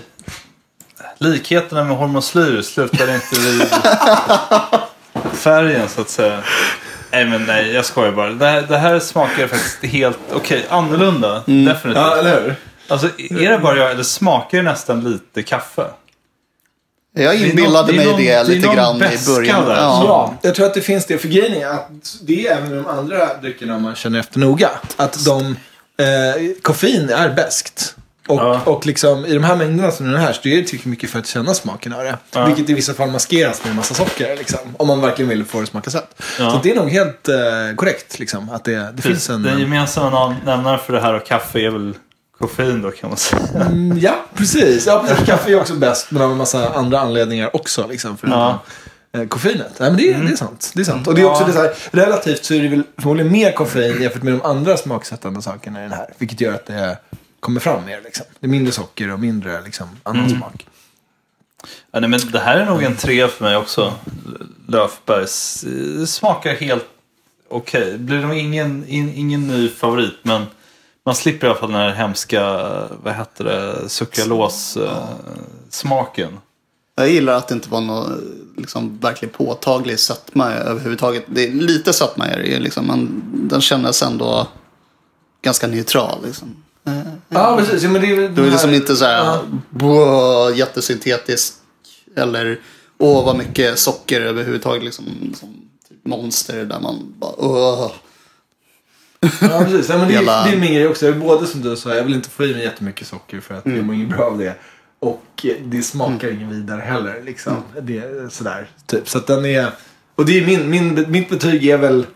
Likheterna 1.18 1.84
med 1.84 1.96
hormoslyr 1.96 2.62
slutar 2.62 3.14
inte 3.14 3.40
vid 3.40 3.62
färgen 5.32 5.88
så 5.88 6.00
att 6.00 6.08
säga. 6.10 6.42
Nej 7.12 7.24
men 7.24 7.44
nej, 7.46 7.72
jag 7.72 7.84
skojar 7.84 8.12
bara. 8.12 8.30
Det 8.30 8.46
här, 8.46 8.62
det 8.62 8.78
här 8.78 8.98
smakar 9.00 9.46
faktiskt 9.46 9.84
helt 9.84 10.18
okej, 10.32 10.66
annorlunda. 10.70 11.34
Definitivt. 11.46 11.96
Ja, 11.96 12.16
eller 12.16 12.40
hur? 12.42 12.54
Alltså 12.88 13.06
är 13.18 13.50
det 13.50 13.58
bara 13.58 13.76
jag 13.76 13.90
eller 13.90 14.02
smakar 14.02 14.58
det 14.58 14.64
nästan 14.64 15.04
lite 15.10 15.42
kaffe? 15.42 15.86
Jag 17.12 17.34
är 17.34 17.46
inbillade 17.46 17.92
det 17.92 17.92
är 17.92 17.96
mig 17.96 18.06
någon- 18.06 18.16
det 18.20 18.30
är 18.30 18.44
lite 18.44 18.68
grann 18.74 18.96
i 18.96 19.18
början. 19.26 19.64
där. 19.64 19.76
Ja. 19.76 20.04
Ja, 20.06 20.34
jag 20.42 20.54
tror 20.54 20.66
att 20.66 20.74
det 20.74 20.80
finns 20.80 21.06
det. 21.06 21.18
För 21.18 21.28
grejen 21.28 21.54
är 21.62 21.66
att 21.66 22.16
det 22.22 22.46
är 22.46 22.56
även 22.56 22.70
de 22.76 22.86
andra 22.86 23.34
dryckerna 23.42 23.76
om 23.76 23.82
man 23.82 23.94
känner 23.94 24.20
efter 24.20 24.38
noga. 24.38 24.70
Att 24.96 25.24
de 25.24 25.56
Eh, 26.00 26.42
koffein 26.62 27.10
är 27.10 27.30
bäst. 27.30 27.94
Och, 28.28 28.36
Ja. 28.36 28.60
och 28.64 28.86
liksom, 28.86 29.26
i 29.26 29.34
de 29.34 29.44
här 29.44 29.56
mängderna 29.56 29.90
som 29.90 30.12
den 30.12 30.20
här 30.20 30.32
så 30.32 30.38
är 30.48 30.56
det 30.56 30.62
tillräckligt 30.62 30.84
mycket 30.84 31.10
för 31.10 31.18
att 31.18 31.26
känna 31.26 31.54
smaken 31.54 31.92
av 31.92 32.04
det. 32.04 32.18
Ja. 32.34 32.44
Vilket 32.46 32.70
i 32.70 32.74
vissa 32.74 32.94
fall 32.94 33.10
maskeras 33.10 33.60
med 33.64 33.70
en 33.70 33.76
massa 33.76 33.94
socker. 33.94 34.36
Liksom, 34.36 34.58
om 34.76 34.88
man 34.88 35.00
verkligen 35.00 35.28
vill 35.28 35.44
få 35.44 35.58
det 35.58 35.62
att 35.62 35.68
smaka 35.68 35.90
sött. 35.90 36.22
Ja. 36.38 36.50
Så 36.50 36.60
det 36.62 36.70
är 36.70 36.74
nog 36.74 36.90
helt 36.90 37.28
eh, 37.28 37.34
korrekt. 37.76 38.18
Liksom, 38.18 38.50
att 38.50 38.64
det, 38.64 38.92
det 38.94 39.02
finns 39.02 39.30
en... 39.30 39.42
Den 39.42 39.58
gemensamma 39.58 40.36
nämnaren 40.46 40.78
för 40.86 40.92
det 40.92 41.00
här 41.00 41.14
och 41.14 41.26
kaffe 41.26 41.58
är 41.60 41.70
väl 41.70 41.94
koffein 42.40 42.82
då 42.82 42.90
kan 42.90 43.08
man 43.10 43.16
säga. 43.18 43.42
Mm, 43.66 43.98
ja, 43.98 44.24
precis. 44.34 44.86
Ja, 44.86 45.04
precis. 45.08 45.26
Kaffe 45.26 45.50
är 45.50 45.60
också 45.60 45.74
bäst, 45.74 46.10
men 46.10 46.22
av 46.22 46.30
en 46.30 46.36
massa 46.36 46.68
andra 46.74 47.00
anledningar 47.00 47.56
också. 47.56 47.86
Liksom, 47.86 48.16
förutom 48.16 48.38
Ja. 48.40 48.62
eh, 49.20 49.26
koffeinet. 49.28 49.72
Nej, 49.78 49.90
men 49.90 49.96
det, 49.96 50.12
är- 50.12 50.22
det 50.22 50.32
är 50.32 50.36
sant. 50.36 50.70
Det 50.74 50.80
är 50.80 50.84
sant. 50.84 51.06
Och 51.06 51.14
det 51.14 51.20
är 51.20 51.24
också 51.30 51.44
det 51.44 51.52
så 51.52 51.58
här, 51.58 51.74
relativt 51.90 52.44
så 52.44 52.54
är 52.54 52.62
det 52.62 52.68
väl 52.68 52.82
förmodligen 52.98 53.32
mer 53.32 53.52
koffein 53.52 54.02
jämfört 54.02 54.22
med 54.22 54.32
de 54.32 54.42
andra 54.42 54.76
smaksättande 54.76 55.42
sakerna 55.42 55.78
i 55.80 55.82
den 55.82 55.92
här. 55.92 56.12
Vilket 56.18 56.40
gör 56.40 56.54
att 56.54 56.66
det 56.66 56.98
kommer 57.40 57.60
fram 57.60 57.84
mer. 57.84 58.00
Liksom. 58.04 58.26
Det 58.40 58.46
är 58.46 58.50
mindre 58.50 58.72
socker 58.72 59.12
och 59.12 59.20
mindre 59.20 59.60
liksom, 59.64 59.88
annan 60.02 60.30
smak. 60.30 60.66
Ja, 61.92 62.00
nej, 62.00 62.10
men 62.10 62.20
det 62.32 62.38
här 62.40 62.56
är 62.56 62.64
nog 62.66 62.82
en 62.82 62.96
tre 62.96 63.28
för 63.28 63.44
mig 63.44 63.56
också. 63.56 63.92
Löfbergs. 64.68 65.64
Det 65.98 66.06
smakar 66.06 66.54
helt 66.54 66.84
okej. 67.48 67.98
Blir 67.98 68.18
nog 68.20 68.34
ingen, 68.34 68.88
in, 68.88 69.14
ingen 69.14 69.48
ny 69.48 69.68
favorit 69.68 70.14
men 70.22 70.46
man 71.06 71.14
slipper 71.14 71.46
i 71.46 71.50
alla 71.50 71.58
fall 71.58 71.70
den 71.72 71.80
här 71.80 71.90
hemska, 71.92 72.42
vad 73.02 73.14
heter 73.14 73.44
det, 73.44 73.88
sukralos-smaken. 73.88 76.38
Jag 76.96 77.08
gillar 77.10 77.32
att 77.34 77.48
det 77.48 77.54
inte 77.54 77.68
var 77.70 77.80
någon 77.80 78.20
liksom, 78.56 78.98
verkligen 78.98 79.32
påtaglig 79.34 79.98
sötma 79.98 80.50
överhuvudtaget. 80.52 81.24
Det 81.26 81.44
är 81.44 81.52
lite 81.52 81.92
sötma 81.92 82.26
är 82.26 82.38
det 82.38 82.46
ju, 82.46 82.58
liksom, 82.58 82.86
men 82.86 83.22
den 83.48 83.60
kändes 83.60 84.02
ändå 84.02 84.46
ganska 85.42 85.66
neutral. 85.66 86.18
Liksom. 86.24 86.62
Eh, 86.86 87.00
Ja, 87.28 87.56
precis. 87.58 87.82
Ja, 87.82 87.88
men 87.90 88.02
det 88.02 88.10
är, 88.12 88.28
Det 88.28 88.42
var 88.42 88.50
liksom 88.50 88.74
inte 88.74 88.96
så 88.96 89.04
här 89.04 89.24
Ja. 89.24 89.42
"Bå, 89.70 90.50
jättesyntetisk 90.54 91.54
eller 92.16 92.60
åh 92.98 93.24
vad 93.24 93.36
mycket 93.36 93.78
socker 93.78 94.20
överhuvudtaget. 94.20 94.84
Liksom, 94.84 95.04
som 95.40 95.48
typ 95.88 96.06
monster 96.06 96.64
där 96.64 96.80
man 96.80 97.14
bara 97.18 97.34
åh. 97.38 97.90
Ja, 99.40 99.64
precis. 99.64 99.88
Ja, 99.88 99.98
men 99.98 100.08
det, 100.08 100.14
Hela- 100.14 100.44
det 100.44 100.52
är 100.52 100.56
min 100.56 100.74
grej 100.74 100.88
också. 100.88 101.06
Jag 101.06 101.14
är 101.16 101.20
både 101.20 101.46
som 101.46 101.62
du 101.62 101.76
sa, 101.76 101.94
jag 101.94 102.04
vill 102.04 102.14
inte 102.14 102.30
få 102.30 102.44
i 102.44 102.54
mig 102.54 102.62
jättemycket 102.62 103.06
socker 103.06 103.40
för 103.40 103.54
att 103.54 103.66
jag 103.66 103.84
mår 103.84 103.94
inget 103.94 104.08
bra 104.08 104.24
av 104.24 104.38
det. 104.38 104.54
Och 105.00 105.46
det 105.64 105.82
smakar 105.82 106.30
ingen 106.30 106.50
vidare 106.50 106.80
heller. 106.80 107.22
Liksom. 107.24 107.56
Det 107.82 107.98
är 107.98 108.28
sådär, 108.28 108.66
typ. 108.86 109.08
Så 109.08 109.18
att 109.18 109.26
den 109.26 109.44
är... 109.46 109.70
Och 110.14 110.26
det 110.26 110.38
är 110.38 110.46
min, 110.46 110.70
min, 110.70 111.04
mitt 111.08 111.28
betyg 111.30 111.66
är 111.68 111.76
väl... 111.78 112.06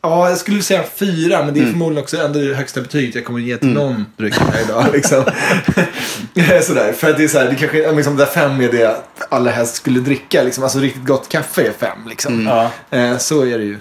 Ja, 0.00 0.28
jag 0.28 0.38
skulle 0.38 0.62
säga 0.62 0.82
fyra, 0.96 1.44
men 1.44 1.54
det 1.54 1.60
är 1.60 1.66
förmodligen 1.66 2.02
också 2.02 2.16
ändå 2.16 2.38
det 2.38 2.54
högsta 2.54 2.80
betyget 2.80 3.14
jag 3.14 3.24
kommer 3.24 3.40
ge 3.40 3.56
till 3.56 3.68
någon 3.72 4.04
dryck 4.16 4.34
här 4.38 4.62
idag. 4.64 4.86
Liksom. 4.92 5.24
sådär, 6.62 6.92
för 6.92 7.10
att 7.10 7.16
det 7.16 7.24
är 7.24 7.28
såhär, 7.28 7.48
det 7.50 7.54
kanske, 7.54 7.92
liksom, 7.92 8.16
där 8.16 8.26
fem 8.26 8.60
är 8.60 8.72
det 8.72 8.80
jag 8.80 8.96
allra 9.28 9.50
helst 9.50 9.74
skulle 9.74 10.00
dricka. 10.00 10.42
Liksom. 10.42 10.64
Alltså 10.64 10.78
riktigt 10.78 11.04
gott 11.04 11.28
kaffe 11.28 11.62
är 11.62 11.72
fem. 11.72 11.98
Liksom. 12.08 12.46
Ja. 12.46 12.70
Eh, 12.98 13.18
så 13.18 13.42
är 13.44 13.58
det 13.58 13.64
ju. 13.64 13.78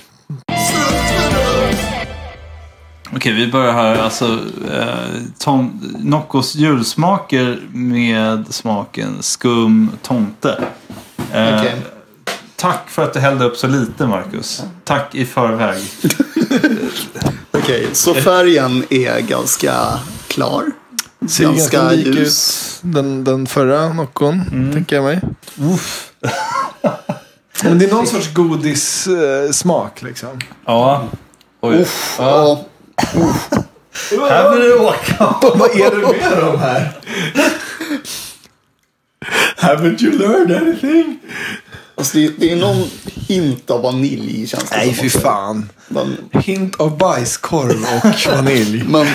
Okej, 3.16 3.34
vi 3.34 3.48
börjar 3.52 3.74
här. 3.74 3.96
Alltså, 3.98 4.40
eh, 4.72 5.22
tom, 5.38 5.82
Noccos 6.00 6.56
julsmaker 6.56 7.60
med 7.72 8.46
smaken 8.50 9.18
skum 9.24 9.92
tomte. 10.02 10.64
Eh, 11.34 11.60
Okej. 11.60 11.76
Tack 12.56 12.90
för 12.90 13.04
att 13.04 13.14
du 13.14 13.20
hällde 13.20 13.46
upp 13.46 13.58
så 13.58 13.68
lite, 13.68 14.08
Marcus. 14.08 14.64
Tack 14.84 15.16
i 15.16 15.26
förväg. 15.26 15.82
Okej, 17.52 17.88
så 17.94 18.14
färgen 18.14 18.84
är 18.90 19.20
ganska 19.20 19.74
klar. 20.28 20.64
Ser 21.30 21.44
Ganska 21.44 21.78
ganska 21.78 21.92
lik 21.92 22.06
ljus. 22.16 22.80
ut 22.84 22.94
den, 22.94 23.24
den 23.24 23.48
förra 23.48 23.94
Noccon, 23.94 24.70
tänker 24.74 24.96
jag 24.96 25.06
mig. 25.06 25.22
Men 27.64 27.80
det 27.80 27.86
är 27.86 27.90
någon 27.96 28.08
sorts 28.08 28.34
godissmak 28.34 30.02
liksom. 30.02 30.40
Ja. 30.66 31.08
Oj. 31.62 31.86
Ja, 32.18 32.62
Här 34.30 34.52
blir 34.56 34.70
det 34.70 34.76
åka. 34.76 35.36
Vad 35.58 35.70
är 35.76 35.92
det 35.92 35.98
med 36.30 36.38
de 36.44 36.60
här? 36.60 36.92
Haven't 39.58 40.04
you 40.04 40.18
learned 40.18 40.58
anything? 40.58 41.20
alltså 41.96 42.18
det, 42.18 42.28
det 42.38 42.52
är 42.52 42.56
någon 42.56 42.90
hint 43.28 43.70
av 43.70 43.82
vanilj 43.82 44.48
känns 44.48 44.70
det 44.70 44.78
Nej, 44.78 44.94
fy 44.94 45.10
fan. 45.10 45.70
Men, 45.88 46.18
Hint 46.32 46.76
av 46.80 46.98
bajskorv 46.98 47.86
och 48.04 48.32
vanilj. 48.36 48.84
men, 48.88 49.08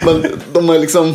men 0.00 0.26
de 0.52 0.68
har 0.68 0.78
liksom 0.78 1.14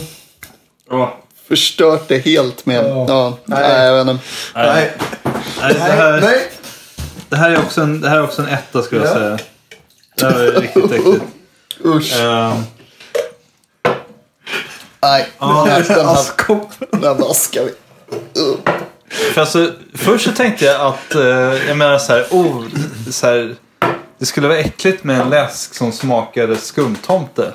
Ja. 0.89 1.17
förstört 1.47 2.07
det 2.07 2.17
helt 2.17 2.65
med... 2.65 2.85
Ja. 2.85 3.05
Ja, 3.07 3.37
Nej. 3.45 3.61
nej. 3.61 3.85
jag 3.85 4.05
vet 4.05 4.13
inte. 4.13 4.23
Nej, 4.55 4.91
Nej, 5.61 5.73
det, 5.73 5.79
här, 5.79 6.21
nej. 6.21 6.47
det, 7.29 7.35
här 7.35 7.51
är 7.51 7.57
också 7.59 7.81
en, 7.81 8.01
det 8.01 8.09
här 8.09 8.17
är 8.17 8.23
också 8.23 8.41
en 8.41 8.47
etta 8.47 8.81
skulle 8.81 9.01
jag 9.05 9.09
Ja. 9.09 9.13
säga. 9.19 9.37
Det 10.17 10.25
här 10.25 10.39
är 10.39 10.61
riktigt 10.61 10.91
äckligt. 10.91 11.23
Usch. 11.85 12.19
Ehm, 12.19 12.63
Nej, 15.01 15.27
Ja. 15.39 15.67
den 15.87 16.05
här, 16.05 16.13
Askkoppen. 16.13 16.87
den 16.91 17.03
här 17.03 17.13
vaskar 17.13 17.63
vi. 17.63 17.69
Uh. 18.41 18.57
För 19.33 19.41
alltså, 19.41 19.71
först 19.93 20.25
så 20.25 20.31
tänkte 20.31 20.65
jag 20.65 20.81
att, 20.81 21.15
eh, 21.15 21.21
jag 21.67 21.77
menar 21.77 21.97
så 21.99 22.13
här, 22.13 22.25
oh, 22.31 22.63
så 23.11 23.27
här, 23.27 23.55
det 24.19 24.25
skulle 24.25 24.47
vara 24.47 24.57
äckligt 24.59 25.03
med 25.03 25.21
en 25.21 25.29
läsk 25.29 25.75
som 25.75 25.91
smakade 25.91 26.57
skumtomte. 26.57 27.53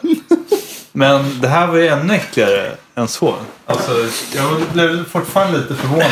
Men 0.93 1.41
det 1.41 1.49
här 1.49 1.67
var 1.67 1.77
ju 1.77 1.89
ännu 1.89 2.15
äckligare 2.15 2.73
än 2.95 3.09
så. 3.09 3.35
Alltså, 3.67 3.91
jag 4.35 4.63
blev 4.73 5.05
fortfarande 5.09 5.59
lite 5.59 5.75
förvånad. 5.75 6.11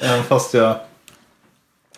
Även 0.00 0.24
fast 0.24 0.54
jag... 0.54 0.76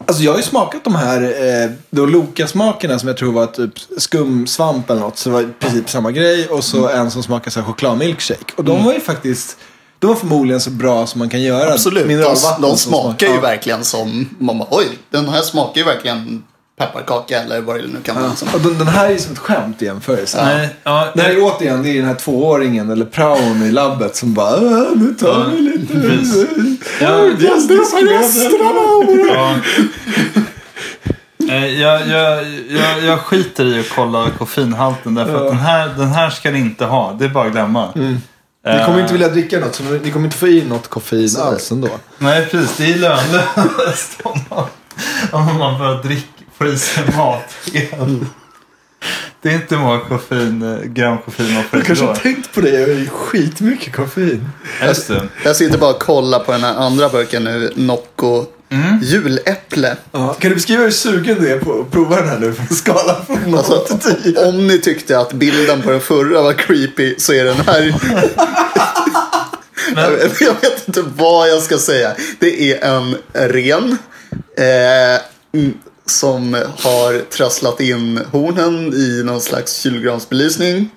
Alltså 0.06 0.22
jag 0.22 0.32
har 0.32 0.38
ju 0.38 0.44
smakat 0.44 0.84
de 0.84 0.94
här 0.94 1.22
eh, 1.22 2.06
Loka-smakerna 2.06 2.98
som 2.98 3.08
jag 3.08 3.16
tror 3.16 3.32
var 3.32 3.46
typ 3.46 3.72
skumsvamp 3.98 4.90
eller 4.90 5.00
något. 5.00 5.18
Så 5.18 5.28
det 5.28 5.32
var 5.32 5.42
i 5.42 5.48
princip 5.58 5.90
samma 5.90 6.10
grej. 6.10 6.48
Och 6.48 6.64
så 6.64 6.88
en 6.88 7.10
som 7.10 7.22
så 7.22 7.32
här 7.32 7.62
chokladmilkshake. 7.62 8.52
Och 8.56 8.64
de 8.64 8.84
var 8.84 8.92
ju 8.92 9.00
faktiskt, 9.00 9.58
de 9.98 10.06
var 10.06 10.14
förmodligen 10.14 10.60
så 10.60 10.70
bra 10.70 11.06
som 11.06 11.18
man 11.18 11.28
kan 11.28 11.42
göra. 11.42 11.72
Absolut, 11.72 12.08
de, 12.08 12.62
de 12.62 12.76
smakar 12.76 13.26
ju 13.26 13.40
verkligen 13.40 13.84
som... 13.84 14.28
Man 14.38 14.58
bara, 14.58 14.68
oj, 14.70 14.86
den 15.10 15.28
här 15.28 15.42
smakar 15.42 15.80
ju 15.80 15.84
verkligen 15.84 16.42
pepparkaka 16.78 17.40
eller 17.42 17.60
vad 17.60 17.76
det 17.80 17.86
nu 17.86 18.00
kan 18.02 18.14
vara. 18.22 18.30
Och 18.54 18.60
den, 18.60 18.78
den 18.78 18.88
här 18.88 19.06
är 19.06 19.10
ju 19.10 19.18
som 19.18 19.32
ett 19.32 19.38
skämt 19.38 19.82
i 19.82 19.84
jämförelse. 19.84 20.44
Nej, 20.44 20.68
ja, 20.84 21.08
Det 21.14 21.22
här 21.22 21.30
är 21.30 21.36
återigen, 21.40 21.82
det 21.82 21.88
är 21.90 21.94
den 21.94 22.04
här 22.06 22.14
tvååringen 22.14 22.90
eller 22.90 23.04
praon 23.04 23.62
i 23.62 23.70
labbet 23.72 24.16
som 24.16 24.34
bara 24.34 24.56
"Äh, 24.56 24.86
nu 24.94 25.14
tar 25.20 25.44
vi 25.50 25.60
lite... 25.62 25.94
precis. 26.00 26.48
Ja, 27.00 27.08
stoppar 27.60 28.18
resterna. 28.18 29.34
ja. 29.34 29.54
Eh, 31.48 31.66
Jag, 31.80 32.08
jag, 32.08 32.44
jag, 32.68 33.04
jag 33.04 33.20
skiter 33.20 33.64
i 33.76 33.80
att 33.80 33.88
kolla 33.88 34.30
koffeinhalten 34.38 35.14
därför 35.14 35.44
att 35.44 35.48
den 35.50 35.58
här, 35.60 35.90
den 35.96 36.08
här 36.08 36.30
ska 36.30 36.50
ni 36.50 36.58
inte 36.58 36.84
ha. 36.84 37.16
Det 37.18 37.24
är 37.24 37.28
bara 37.28 37.46
att 37.46 37.52
glömma. 37.52 37.88
Ni 37.94 38.84
kommer 38.86 39.00
inte 39.00 39.12
vilja 39.12 39.28
dricka 39.28 39.58
något, 39.60 39.74
så 39.74 39.82
ni 39.82 40.10
kommer 40.10 40.24
inte 40.26 40.36
få 40.36 40.46
i 40.46 40.64
något 40.64 40.88
koffein 40.88 41.28
alls 41.40 41.72
ändå. 41.72 41.88
Nej, 42.18 42.46
precis. 42.46 42.76
Det 42.76 42.92
är 42.92 42.98
lönlöst 42.98 44.18
om 44.22 44.40
man, 44.50 44.64
om 45.32 45.58
man 45.58 45.78
börjar 45.78 46.02
dricka, 46.02 46.33
få 46.58 46.66
i 46.66 46.78
sig 46.78 47.04
mat. 47.16 47.54
Det 49.42 49.48
är 49.50 49.54
inte 49.54 49.76
många 49.76 50.00
koffein, 50.00 50.62
eh, 50.62 50.84
gram 50.84 51.18
koffein 51.18 51.54
man 51.54 51.64
får 51.64 51.76
Du 51.76 51.82
kanske 51.82 52.04
har 52.04 52.14
tänkt 52.14 52.54
på 52.54 52.60
det, 52.60 52.70
jag 52.70 52.80
har 52.80 52.94
ju 52.94 53.08
skitmycket 53.08 53.92
koffein. 53.96 54.48
Just 54.86 55.08
det. 55.08 55.28
Jag 55.44 55.56
sitter 55.56 55.78
bara 55.78 55.90
och 55.94 56.02
kollar 56.02 56.38
på 56.38 56.52
den 56.52 56.64
här 56.64 56.74
andra 56.74 57.08
burken 57.08 57.44
nu, 57.44 57.72
Nocco 57.74 58.46
juläpple. 59.02 59.96
Ja. 60.12 60.34
Kan 60.34 60.48
du 60.50 60.54
beskriva 60.54 60.82
hur 60.82 60.90
sugen 60.90 61.40
du 61.40 61.48
är 61.52 61.58
på 61.58 61.80
att 61.80 61.90
prova 61.90 62.16
den 62.16 62.28
här 62.28 62.38
nu 62.38 62.52
för 62.52 62.62
att 62.62 62.74
skala 62.74 63.24
från 63.26 63.38
0 63.50 63.58
Alltså, 63.58 63.98
till 63.98 64.34
10? 64.34 64.44
om 64.48 64.66
ni 64.66 64.78
tyckte 64.78 65.18
att 65.18 65.32
bilden 65.32 65.82
på 65.82 65.90
den 65.90 66.00
förra 66.00 66.42
var 66.42 66.52
creepy 66.52 67.14
så 67.18 67.32
är 67.32 67.44
den 67.44 67.56
här... 67.66 67.94
jag, 69.96 70.10
vet, 70.10 70.40
jag 70.40 70.54
vet 70.60 70.88
inte 70.88 71.02
vad 71.16 71.48
jag 71.48 71.62
ska 71.62 71.78
säga. 71.78 72.12
Det 72.38 72.72
är 72.72 72.84
en 72.96 73.16
ren 73.32 73.98
eh, 74.58 75.20
mm, 75.60 75.74
som 76.06 76.54
har 76.78 77.18
trasslat 77.30 77.80
in 77.80 78.20
hornen 78.32 78.94
i 78.94 79.22
någon 79.24 79.40
slags 79.40 79.72
kylgransbelysning. 79.76 80.88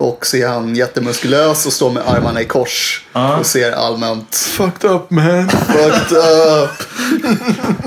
Och 0.00 0.26
så 0.26 0.36
är 0.36 0.48
han 0.48 0.76
jättemuskulös 0.76 1.66
och 1.66 1.72
står 1.72 1.90
med 1.90 2.02
armarna 2.08 2.40
i 2.40 2.44
kors. 2.44 3.06
Och 3.38 3.46
ser 3.46 3.72
allmänt 3.72 4.34
Fucked 4.36 4.90
up 4.90 5.10
man. 5.10 5.48
fucked 5.48 6.16
up. 6.18 6.70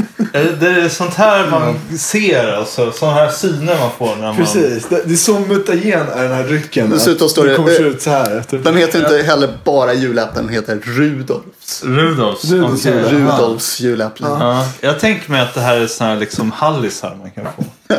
Eh, 0.34 0.46
Det 0.60 0.68
är 0.70 0.90
sånt 0.90 1.14
här 1.14 1.50
man 1.50 1.80
ser, 1.98 2.54
alltså. 2.54 2.92
Sådana 2.92 3.16
här 3.18 3.30
syner 3.30 3.78
man 3.80 3.90
får 3.98 4.16
när 4.16 4.28
man... 4.28 4.36
Precis, 4.36 4.86
det, 4.90 5.02
det 5.06 5.14
är 5.14 5.18
så 5.18 5.40
mutagen 5.40 6.08
är 6.16 6.24
den 6.24 6.34
här 6.34 6.44
drycken. 6.44 6.90
Dessutom 6.90 7.30
står 7.30 7.46
det- 7.46 7.56
kommer 7.56 7.74
se 7.74 7.84
ut 7.84 8.02
så 8.02 8.10
här. 8.10 8.38
Efter. 8.38 8.58
Den 8.58 8.78
heter 8.78 9.00
inte 9.00 9.18
heller 9.24 9.50
bara 9.64 9.94
juläpplen, 9.94 10.46
den 10.46 10.54
heter 10.54 10.76
Rudolfs. 10.84 11.84
Rudolfs. 11.84 12.52
Rudolfs 12.52 12.86
juläpple. 12.86 13.18
Rudolfs 13.20 13.80
juläpplen. 13.80 14.32
Ja, 14.32 14.68
jag 14.82 15.00
tänker 15.00 15.32
mig 15.32 15.42
att 15.42 15.54
det 15.54 15.62
här 15.62 15.78
är 15.78 15.88
såna 15.88 16.10
här 16.10 16.18
liksom 16.18 16.52
hallisar 16.52 17.16
man 17.22 17.32
kan 17.32 17.44
få. 17.46 17.64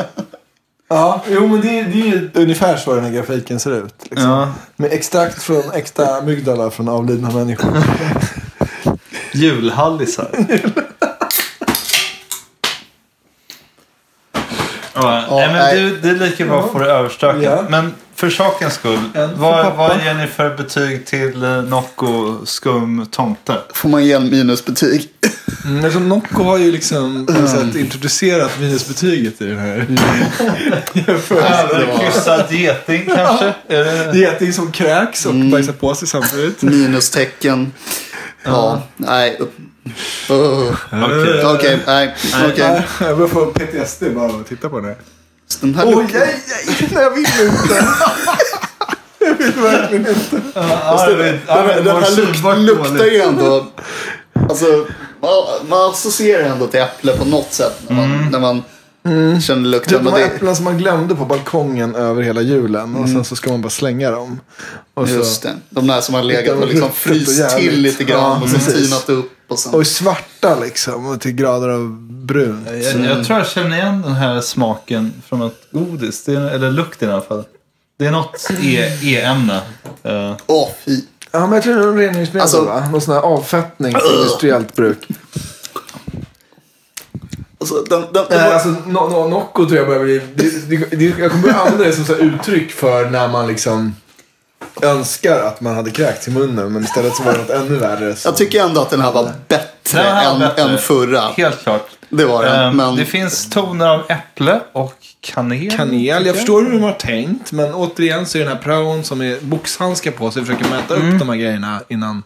Ja, 0.89 1.23
jo 1.29 1.47
men 1.47 1.61
det 1.61 1.79
är, 1.79 1.83
det 1.83 2.01
är 2.01 2.05
ju 2.05 2.29
ungefär 2.33 2.77
så 2.77 2.95
den 2.95 3.03
här 3.03 3.11
grafiken 3.11 3.59
ser 3.59 3.71
ut. 3.85 3.93
Liksom. 4.09 4.29
Ja. 4.29 4.53
Med 4.75 4.93
extrakt 4.93 5.43
från 5.43 5.71
äkta 5.73 6.15
amygdala 6.17 6.69
från 6.71 6.89
avlidna 6.89 7.31
människor. 7.31 7.71
Julhallisar. 9.33 10.27
ja, 14.93 15.25
nej, 15.29 15.47
men 15.47 15.55
nej. 15.55 15.75
det, 15.75 15.97
det 15.97 16.09
är 16.09 16.29
lika 16.29 16.45
bra 16.45 16.63
att 16.63 16.71
få 16.71 16.79
det 16.79 16.91
överstökat. 16.91 17.43
Ja. 17.43 17.65
Men 17.69 17.93
för 18.15 18.29
sakens 18.29 18.73
skull, 18.73 18.99
vad, 19.35 19.75
vad 19.75 20.03
ger 20.03 20.13
ni 20.13 20.27
för 20.27 20.57
betyg 20.57 21.05
till 21.05 21.43
eh, 21.43 21.63
Nocco 21.63 22.45
Skum 22.45 23.05
Tomte? 23.11 23.57
Får 23.73 23.89
man 23.89 24.05
ge 24.05 24.13
en 24.13 24.29
minusbetyg? 24.29 25.09
Mm, 25.65 25.85
alltså 25.85 25.99
Nocco 25.99 26.43
har 26.43 26.57
ju 26.57 26.71
liksom 26.71 27.23
något 27.23 27.49
sätt 27.49 27.75
introducerat 27.75 28.59
minusbetyget 28.59 29.41
i 29.41 29.45
den 29.45 29.59
här 29.59 29.77
jämförelsen. 30.93 31.81
Överkryssad 31.81 32.51
geting 32.51 33.05
kanske? 33.15 33.53
Är 33.67 33.83
det... 33.83 34.17
Geting 34.19 34.53
som 34.53 34.71
kräks 34.71 35.25
och 35.25 35.35
bajsar 35.35 35.73
på 35.73 35.95
sig 35.95 36.07
samtidigt. 36.07 36.61
Minustecken. 36.61 37.73
Ja, 38.43 38.81
nej. 38.97 39.39
Uh. 40.29 40.75
Okej. 40.91 41.45
Okej, 41.45 41.79
nej. 41.87 42.15
Okej. 42.45 42.69
Nej, 42.69 42.83
Jag 42.99 43.17
börjar 43.17 43.29
få 43.29 43.45
PTSD 43.45 44.03
bara 44.15 44.25
av 44.33 44.39
att 44.39 44.47
titta 44.47 44.69
på 44.69 44.75
den 44.79 44.85
här. 44.85 44.95
Den 45.61 45.75
här 45.75 45.85
Oj, 45.87 45.95
lukten. 45.95 46.19
nej, 46.19 46.39
nej, 46.67 46.89
nej, 46.93 47.03
jag 47.03 47.11
vill 47.11 47.25
inte. 47.41 47.85
Jag 49.19 49.35
vill 49.35 49.51
verkligen 49.51 50.07
inte. 50.07 50.41
Fast 50.53 51.05
det- 51.07 51.15
Den, 51.15 51.39
den, 51.47 51.83
den 51.85 52.03
här 52.03 52.15
luk, 52.15 52.77
luktar 52.77 53.05
ju 53.05 53.21
ändå... 53.21 53.65
Alltså, 54.49 54.65
man, 55.21 55.67
man 55.69 55.89
associerar 55.91 56.43
ändå 56.43 56.67
till 56.67 56.79
äpple 56.79 57.17
på 57.17 57.25
något 57.25 57.53
sätt 57.53 57.81
när 57.87 57.95
man, 57.95 58.29
när 58.31 58.39
man 58.39 58.63
känner 59.03 59.39
Typ 59.39 59.71
lukten. 59.71 59.93
de 59.97 60.03
Men 60.03 60.13
här 60.13 60.19
det, 60.19 60.25
äpplen 60.25 60.55
som 60.55 60.65
man 60.65 60.77
glömde 60.77 61.15
på 61.15 61.25
balkongen 61.25 61.95
över 61.95 62.21
hela 62.21 62.41
julen. 62.41 62.95
Och 62.95 63.09
sen 63.09 63.25
så 63.25 63.35
ska 63.35 63.49
man 63.51 63.61
bara 63.61 63.69
slänga 63.69 64.11
dem. 64.11 64.39
Och 64.93 65.07
så, 65.09 65.15
just 65.15 65.43
det. 65.43 65.53
De 65.69 65.87
där 65.87 66.01
som 66.01 66.15
har 66.15 66.23
legat 66.23 66.57
och 66.57 66.67
liksom 66.67 66.91
fryst 66.91 67.57
till 67.57 67.81
lite 67.81 68.03
grann 68.03 68.19
Ja, 68.19 68.39
och 68.43 68.49
sen 68.49 68.59
precis. 68.59 68.89
tinat 68.89 69.09
upp. 69.09 69.31
Och 69.47 69.59
sen, 69.59 69.73
och 69.73 69.87
svarta 69.87 70.59
liksom. 70.59 71.05
Och 71.07 71.21
till 71.21 71.31
grader 71.31 71.69
av 71.69 71.89
brunt. 72.25 72.67
Jag, 72.71 73.05
jag 73.05 73.25
tror 73.25 73.37
jag 73.39 73.47
känner 73.47 73.77
igen 73.77 74.01
den 74.01 74.13
här 74.13 74.41
smaken 74.41 75.13
från 75.27 75.39
något 75.39 75.61
godis. 75.71 76.23
Det 76.23 76.33
är, 76.33 76.49
eller 76.49 76.71
lukten 76.71 77.09
i 77.09 77.11
alla 77.11 77.21
fall. 77.21 77.43
Det 77.99 78.05
är 78.05 78.11
något 78.11 78.49
E- 78.61 78.97
E-ämne. 79.03 79.61
Eh, 80.03 80.35
Åh, 80.47 80.69
fy. 80.85 81.01
Ja, 81.31 81.39
men 81.39 81.51
jag 81.53 81.63
tror 81.63 81.75
det 81.75 81.81
är 81.83 81.87
en 81.87 81.97
reningsmedel 81.97 82.41
Alltså- 82.41 82.65
va? 82.65 82.89
Någon 82.91 83.01
sån 83.01 83.13
här 83.13 83.21
avfettning 83.21 83.91
för 83.91 84.17
industriellt 84.19 84.75
bruk. 84.75 85.07
Alltså, 87.63 87.83
den, 87.89 88.01
den, 88.01 88.25
den, 88.29 88.39
Nej, 88.39 88.53
alltså 88.53 88.69
no, 88.69 89.09
no, 89.09 89.27
Nocco 89.29 89.65
tror 89.65 89.77
jag 89.77 89.87
börjar 89.87 90.03
bli... 90.03 90.21
Det, 90.35 90.69
det, 90.69 90.95
det, 90.95 91.05
jag 91.19 91.31
kommer 91.31 91.43
börja 91.43 91.55
använda 91.55 91.83
det 91.83 91.93
som 91.93 92.05
så 92.05 92.13
här 92.13 92.21
uttryck 92.21 92.71
för 92.71 93.09
när 93.09 93.27
man 93.27 93.47
liksom 93.47 93.95
önskar 94.81 95.39
att 95.39 95.61
man 95.61 95.75
hade 95.75 95.91
kräkts 95.91 96.27
i 96.27 96.31
munnen. 96.31 96.73
Men 96.73 96.83
istället 96.83 97.15
så 97.15 97.23
var 97.23 97.33
det 97.33 97.37
något 97.37 97.49
ännu 97.49 97.75
värre. 97.75 98.15
Så. 98.15 98.27
jag 98.27 98.37
tycker 98.37 98.63
ändå 98.63 98.81
att 98.81 98.89
den 98.89 99.01
här 99.01 99.11
var 99.11 99.31
bättre, 99.47 99.99
här 99.99 100.25
var 100.25 100.33
än, 100.33 100.39
bättre. 100.39 100.61
än 100.61 100.77
förra. 100.77 101.21
helt 101.21 101.63
klart. 101.63 101.87
Det 102.09 102.25
var 102.25 102.43
den. 102.43 102.63
Eh, 102.63 102.73
men 102.73 102.95
Det 102.95 103.05
finns 103.05 103.49
toner 103.49 103.87
av 103.87 104.01
äpple 104.11 104.59
och 104.71 104.95
kanel. 105.21 105.77
Kanel, 105.77 106.25
jag 106.25 106.35
förstår 106.35 106.61
hur 106.61 106.71
de 106.71 106.83
har 106.83 106.91
tänkt. 106.91 107.51
Men 107.51 107.73
återigen 107.73 108.25
så 108.25 108.37
är 108.37 108.43
den 108.43 108.51
här 108.51 108.63
praon 108.63 109.03
som 109.03 109.21
är 109.21 109.37
boxhandskar 109.41 110.11
på 110.11 110.31
sig 110.31 110.45
försöker 110.45 110.69
mäta 110.69 110.93
upp 110.93 111.19
de 111.19 111.29
här 111.29 111.35
grejerna 111.35 111.81
innan 111.87 112.23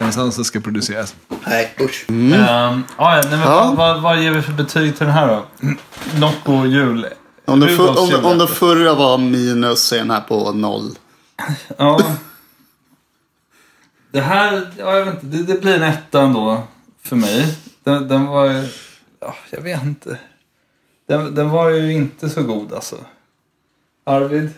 renässansen 0.00 0.44
ska 0.44 0.60
produceras. 0.60 1.14
nej, 1.46 1.74
usch. 1.80 2.04
Ehm, 2.08 2.32
ja, 2.32 2.82
ja, 2.98 3.20
nej, 3.22 3.30
men 3.30 3.40
Ja. 3.40 3.74
Vad, 3.76 4.02
vad 4.02 4.22
ger 4.22 4.30
vi 4.30 4.42
för 4.42 4.52
betyg 4.52 4.96
till 4.96 5.06
den 5.06 5.14
här 5.14 5.26
då? 5.28 5.44
Nocco 6.20 6.66
jul. 6.66 7.06
Om, 7.44 7.60
den 7.60 7.76
för, 7.76 7.88
om, 7.88 8.24
om 8.24 8.38
den 8.38 8.48
förra 8.48 8.94
var 8.94 9.18
minus 9.18 9.82
så 9.82 9.94
är 9.94 9.98
den 9.98 10.10
här 10.10 10.20
på 10.20 10.52
noll. 10.52 10.90
Ja. 11.76 12.00
Det 14.12 14.20
här, 14.20 14.70
ja, 14.78 14.96
jag 14.96 15.04
vet 15.04 15.14
inte, 15.14 15.36
det, 15.36 15.42
det 15.54 15.60
blir 15.60 15.76
en 15.76 15.82
etta 15.82 16.20
ändå 16.22 16.62
för 17.02 17.16
mig. 17.16 17.58
Den, 17.84 18.08
den 18.08 18.26
var 18.26 18.44
ju, 18.44 18.68
ja, 19.20 19.34
jag 19.50 19.60
vet 19.60 19.82
inte. 19.82 20.18
Den, 21.08 21.34
den 21.34 21.50
var 21.50 21.70
ju 21.70 21.92
inte 21.92 22.30
så 22.30 22.42
god 22.42 22.72
alltså. 22.72 22.96
Arvid? 24.06 24.50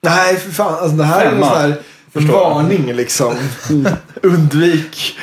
Nej, 0.00 0.36
för 0.36 0.50
fan. 0.50 0.74
Alltså, 0.74 0.96
det 0.96 1.04
här 1.04 1.26
är 1.26 1.30
Femma. 1.30 1.46
sån 1.46 1.56
här 1.56 1.68
en 1.68 1.74
Förstår 2.12 2.34
jag. 2.36 2.50
varning 2.50 2.92
liksom. 2.92 3.34
Undvik. 4.22 5.18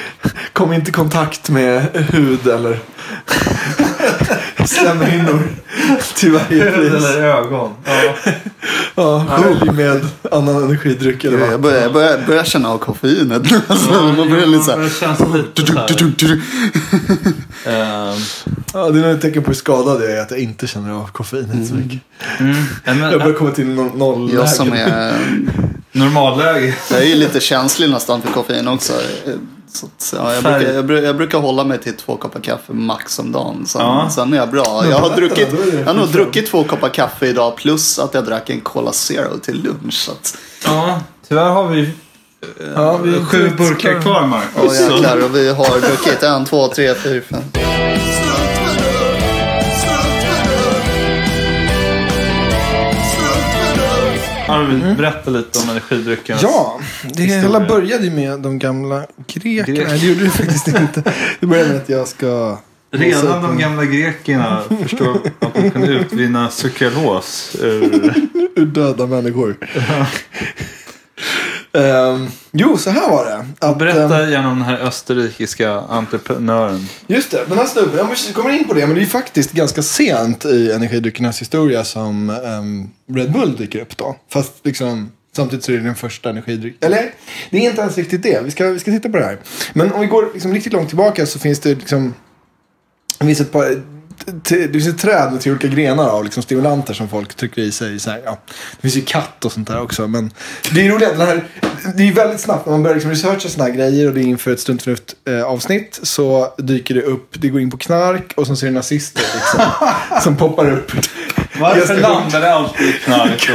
Kom 0.54 0.74
inte 0.74 0.90
i 0.90 0.94
kontakt 0.94 1.50
med 1.50 1.82
hud 2.12 2.48
eller 2.48 2.80
slemhinnor 4.66 5.40
till 6.16 6.32
varje 6.32 6.72
pris. 6.72 6.94
Eller 6.94 7.24
ögon. 7.24 7.72
Ja. 7.86 8.32
Ja, 8.98 9.26
skölj 9.30 9.72
med 9.72 10.06
annan 10.32 10.64
energidryck 10.64 11.24
eller 11.24 11.40
Jag 11.40 11.48
vad. 11.52 11.62
börjar, 11.62 11.82
jag 11.82 11.94
börjar, 11.94 12.20
börjar 12.28 12.44
känna 12.44 12.70
av 12.70 12.78
koffeinet. 12.78 13.42
Alltså, 13.68 13.92
man 13.92 14.30
börjar 14.30 14.46
lite 14.46 14.64
så 14.64 14.72
Det 14.76 14.82
här. 14.84 14.90
känns 14.90 15.20
lite 15.34 15.66
så 15.74 15.80
här. 15.80 16.42
Ehm, 17.66 18.20
Ja, 18.74 18.90
det 18.90 19.00
är 19.00 19.04
nog 19.04 19.12
ett 19.12 19.22
tecken 19.22 19.44
på 19.44 19.48
hur 19.48 19.56
skadad 19.56 20.02
jag 20.04 20.12
är 20.12 20.22
att 20.22 20.32
jag 20.32 20.40
inte 20.40 20.68
känner 20.68 20.92
av 20.94 21.08
koffeinet 21.08 21.68
så 21.68 21.74
mycket. 21.76 22.00
mm, 22.40 22.56
Jag 23.12 23.20
börjar 23.22 23.34
komma 23.34 23.52
till 23.52 23.66
no- 23.66 23.98
noll 23.98 24.34
Jag 24.34 24.50
som 24.50 24.74
är... 24.74 25.14
normalläge. 25.96 26.76
Jag 26.92 27.00
är 27.02 27.06
ju 27.06 27.16
lite 27.16 27.40
känslig 27.40 27.90
nästan 27.90 28.22
för 28.22 28.32
koffein 28.32 28.68
också. 28.68 28.94
Så 29.98 30.16
ja, 30.16 30.34
jag, 30.34 30.44
brukar, 30.44 30.74
jag, 30.74 31.04
jag 31.04 31.18
brukar 31.18 31.38
hålla 31.40 31.64
mig 31.64 31.78
till 31.80 31.94
två 31.98 32.18
koppar 32.18 32.40
kaffe 32.40 32.74
max 32.74 33.20
om 33.20 33.32
dagen. 33.32 33.66
Sen, 33.68 33.82
Ja. 33.82 34.10
sen 34.16 34.34
är 34.34 34.38
jag 34.38 34.50
bra. 34.52 34.86
Jag 34.90 34.98
har, 34.98 35.16
druckit, 35.16 35.48
jag 35.74 35.86
har 35.86 35.94
nog 35.94 36.08
druckit 36.08 36.48
två 36.52 36.64
koppar 36.64 36.90
kaffe 36.90 37.28
idag 37.28 37.56
plus 37.56 38.00
att 38.00 38.14
jag 38.14 38.26
drack 38.26 38.50
en 38.50 38.62
Cola 38.62 38.92
Zero 38.92 39.38
till 39.40 39.64
lunch. 39.64 39.94
Så 39.94 40.12
att, 40.12 40.38
Ja, 40.66 41.00
tyvärr 41.28 41.50
har 41.50 41.68
vi 41.68 41.90
Ja, 42.76 42.98
vi 42.98 43.16
är 43.16 43.26
sju 43.26 43.50
burkar 43.58 44.02
kvar 44.02 44.28
Marcus. 44.28 44.50
åh 44.64 44.70
Så- 44.70 44.94
jäklar, 44.94 45.24
och 45.24 45.36
vi 45.36 45.50
har 45.54 45.80
druckit 45.80 46.24
en, 46.24 46.46
två, 46.46 46.68
tre, 46.68 46.94
fyra, 46.96 47.22
fem. 47.30 47.42
Arvid, 54.48 54.98
berätta 54.98 55.32
lite 55.32 55.60
om 55.60 55.70
energidryckerna. 55.70 56.40
Ja, 56.42 56.80
det 57.04 57.24
Historia. 57.24 57.42
hela 57.42 57.60
började 57.60 58.12
med 58.12 58.40
de 58.40 58.60
gamla 58.60 59.06
grekerna. 59.28 59.66
Grek. 59.66 59.88
Nej, 59.88 60.00
det 60.00 60.08
gjorde 60.08 60.24
det 60.24 60.30
faktiskt 60.30 60.68
inte. 60.68 61.14
Det 61.40 61.48
började 61.48 61.70
med 61.70 61.78
att 61.82 61.90
jag 61.90 62.08
ska... 62.08 62.58
Redan 62.92 63.44
de 63.44 63.58
gamla 63.58 63.86
grekerna 63.86 64.62
förstod 64.82 65.18
att 65.40 65.54
de 65.54 65.72
kunde 65.72 65.88
utvinna 65.88 66.50
sukralos 66.50 67.56
ur... 67.62 68.14
Ur 68.56 68.66
döda 68.66 69.08
människor. 69.08 69.58
Ehm, 71.76 72.28
jo, 72.52 72.78
så 72.78 72.90
här 72.90 73.10
var 73.10 73.26
det. 73.26 73.46
Att, 73.68 73.80
Berätta 73.80 74.24
ehm, 74.24 74.32
gärna 74.32 74.52
om 74.52 74.60
den 74.60 74.68
här 74.68 74.78
österrikiska 74.78 75.72
entreprenören. 75.72 76.88
just 77.08 77.32
det, 77.32 77.46
den 77.48 77.58
här 77.58 77.66
snubben, 77.66 78.08
jag 78.26 78.36
kommer 78.36 78.50
in 78.50 78.68
på 78.68 78.74
det, 78.74 78.88
men 78.88 78.96
det 78.96 79.02
är 79.02 79.06
faktiskt 79.06 79.52
ganska 79.52 79.82
sent 79.82 80.46
i 80.46 80.72
energidryckernas 80.72 81.42
historia 81.42 81.84
som 81.84 82.30
ehm, 82.30 82.90
Red 83.16 83.32
Bull 83.32 83.56
dyker 83.56 83.80
upp 83.82 83.98
då. 83.98 84.16
Fast 84.30 84.54
liksom, 84.64 85.12
samtidigt 85.36 85.66
så 85.66 85.72
är 85.72 85.78
det 85.78 85.84
den 85.84 85.96
första 85.96 86.30
energidrycken. 86.30 86.88
Eller, 86.88 87.14
det 87.50 87.58
är 87.58 87.70
inte 87.70 87.82
ens 87.82 87.98
riktigt 87.98 88.24
det. 88.24 88.42
Vi 88.44 88.52
ska, 88.52 88.70
vi 88.70 88.80
ska 88.80 88.92
titta 88.92 89.10
på 89.10 89.18
det 89.18 89.26
här. 89.26 89.38
Men 89.74 89.94
om 89.94 90.02
vi 90.02 90.08
går 90.08 90.30
liksom 90.34 90.54
riktigt 90.54 90.74
långt 90.74 90.88
tillbaka 90.88 91.26
så 91.26 91.40
finns 91.40 91.60
det 91.60 91.76
liksom, 91.76 92.14
det 93.20 93.26
finns 93.26 93.42
ett 93.42 93.52
par 93.52 93.82
det 94.44 94.72
finns 94.72 94.88
ett 94.88 94.98
träd 94.98 95.32
med 95.32 95.42
tre 95.42 95.52
olika 95.52 95.68
grenar 95.68 96.10
av 96.10 96.24
liksom 96.24 96.44
stimulanter 96.44 96.94
som 96.94 97.10
folk 97.10 97.36
trycker 97.36 97.62
i 97.62 97.72
sig. 97.72 98.00
Så 98.00 98.10
här, 98.10 98.22
ja. 98.26 98.38
Det 98.48 98.82
finns 98.82 98.98
ju 98.98 99.02
katt 99.02 99.46
och 99.46 99.52
sånt 99.52 99.68
där 99.68 99.82
också. 99.82 100.08
Men 100.08 100.32
det 100.74 100.88
är 100.88 100.90
roligt, 100.90 101.10
den 101.10 101.28
här, 101.28 101.44
det 101.96 102.08
är 102.08 102.14
väldigt 102.14 102.40
snabbt 102.40 102.66
när 102.66 102.72
man 102.72 102.84
börjar 102.84 102.96
liksom 102.96 103.12
researcha 103.12 103.50
såna 103.50 103.64
här 103.64 103.72
grejer 103.72 104.08
och 104.08 104.14
det 104.14 104.22
är 104.22 104.24
inför 104.24 104.52
ett 104.52 104.60
Stunt 104.60 104.82
Förnuft 104.82 105.16
eh, 105.28 105.44
avsnitt 105.44 106.00
så 106.04 106.54
dyker 106.58 106.96
det 106.96 107.02
upp, 107.02 107.30
det 107.32 107.50
går 107.50 107.62
in 107.62 107.72
på 107.72 107.78
knark 107.78 108.34
och 108.36 108.48
så 108.48 108.56
ser 108.56 108.68
det 108.68 108.74
nazister 108.74 109.24
liksom, 109.36 109.62
som 110.22 110.38
poppar 110.38 110.72
upp. 110.72 110.92
Varför 111.60 111.96
landar 111.96 112.42
det 112.42 112.54
alltid 112.54 112.88
i 112.88 112.92
knark 112.94 113.50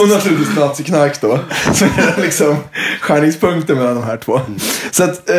och 0.00 0.08
naturligtvis 0.08 0.56
naziknark 0.56 1.20
då. 1.20 1.38
Så 1.74 1.84
är 1.84 2.14
det 2.16 2.22
liksom 2.22 2.56
skärningspunkten 3.00 3.76
mellan 3.76 3.94
de 3.94 4.04
här 4.04 4.16
två. 4.16 4.40
Så 4.90 5.04
att, 5.04 5.30
eh, 5.30 5.36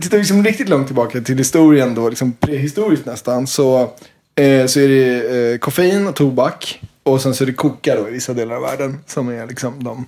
tittar 0.00 0.16
vi 0.16 0.18
liksom 0.18 0.44
riktigt 0.44 0.68
långt 0.68 0.86
tillbaka 0.86 1.20
till 1.20 1.38
historien 1.38 1.94
då, 1.94 2.08
liksom 2.08 2.32
prehistoriskt 2.32 3.06
nästan, 3.06 3.46
så, 3.46 3.80
eh, 4.34 4.66
så 4.66 4.80
är 4.80 4.88
det 4.88 5.52
eh, 5.52 5.58
koffein 5.58 6.06
och 6.06 6.14
tobak. 6.14 6.80
Och 7.04 7.20
sen 7.20 7.34
så 7.34 7.44
är 7.44 7.46
det 7.46 7.52
koka 7.52 7.96
då 7.96 8.08
i 8.08 8.12
vissa 8.12 8.32
delar 8.34 8.56
av 8.56 8.62
världen 8.62 8.98
som 9.06 9.28
är 9.28 9.46
liksom 9.46 9.84
de, 9.84 10.06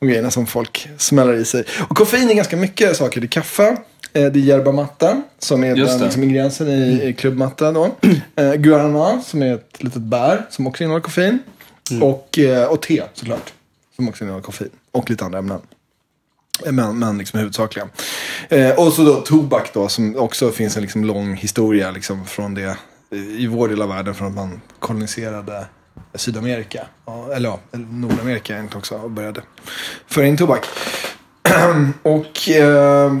de 0.00 0.06
grejerna 0.06 0.30
som 0.30 0.46
folk 0.46 0.88
smäller 0.98 1.34
i 1.34 1.44
sig. 1.44 1.64
Och 1.88 1.96
koffein 1.96 2.30
är 2.30 2.34
ganska 2.34 2.56
mycket 2.56 2.96
saker. 2.96 3.20
Det 3.20 3.26
är 3.26 3.28
kaffe, 3.28 3.76
eh, 4.14 4.32
det 4.32 4.38
är 4.38 4.42
yerba 4.42 4.72
mata 4.72 5.22
som 5.38 5.64
är 5.64 5.76
Just 5.76 5.92
den 5.92 6.04
liksom, 6.04 6.22
ingrediensen 6.22 6.68
i, 6.68 7.02
i 7.04 7.12
klubbmatta 7.12 7.72
då. 7.72 7.90
Eh, 8.36 8.54
guarana 8.54 9.20
som 9.20 9.42
är 9.42 9.54
ett 9.54 9.82
litet 9.82 10.02
bär 10.02 10.46
som 10.50 10.66
också 10.66 10.84
innehåller 10.84 11.02
koffein. 11.02 11.38
Och, 12.02 12.38
eh, 12.38 12.66
och 12.68 12.82
te 12.82 13.02
såklart. 13.14 13.52
Som 13.96 14.08
också 14.08 14.24
innehåller 14.24 14.44
koffein. 14.44 14.70
Och 14.92 15.10
lite 15.10 15.24
andra 15.24 15.38
ämnen. 15.38 15.60
Eh, 16.66 16.72
Men, 16.72 16.98
men 16.98 17.18
liksom 17.18 17.38
huvudsakliga. 17.38 17.88
Eh, 18.48 18.70
och 18.70 18.92
så 18.92 19.04
då 19.04 19.14
tobak 19.14 19.70
då 19.74 19.88
som 19.88 20.16
också 20.16 20.50
finns 20.50 20.76
en 20.76 20.82
liksom 20.82 21.04
lång 21.04 21.34
historia 21.34 21.90
liksom 21.90 22.26
från 22.26 22.54
det 22.54 22.76
i 23.38 23.46
vår 23.46 23.68
del 23.68 23.82
av 23.82 23.88
världen 23.88 24.14
från 24.14 24.28
att 24.28 24.34
man 24.34 24.60
koloniserade 24.78 25.66
Sydamerika. 26.14 26.86
Eller 27.34 27.48
ja, 27.48 27.60
Nordamerika 27.72 28.52
egentligen 28.52 28.78
också 28.78 28.94
och 28.94 29.10
började 29.10 29.42
föra 30.06 30.26
in 30.26 30.36
tobak. 30.36 30.66
och 32.02 32.48
eh, 32.48 33.12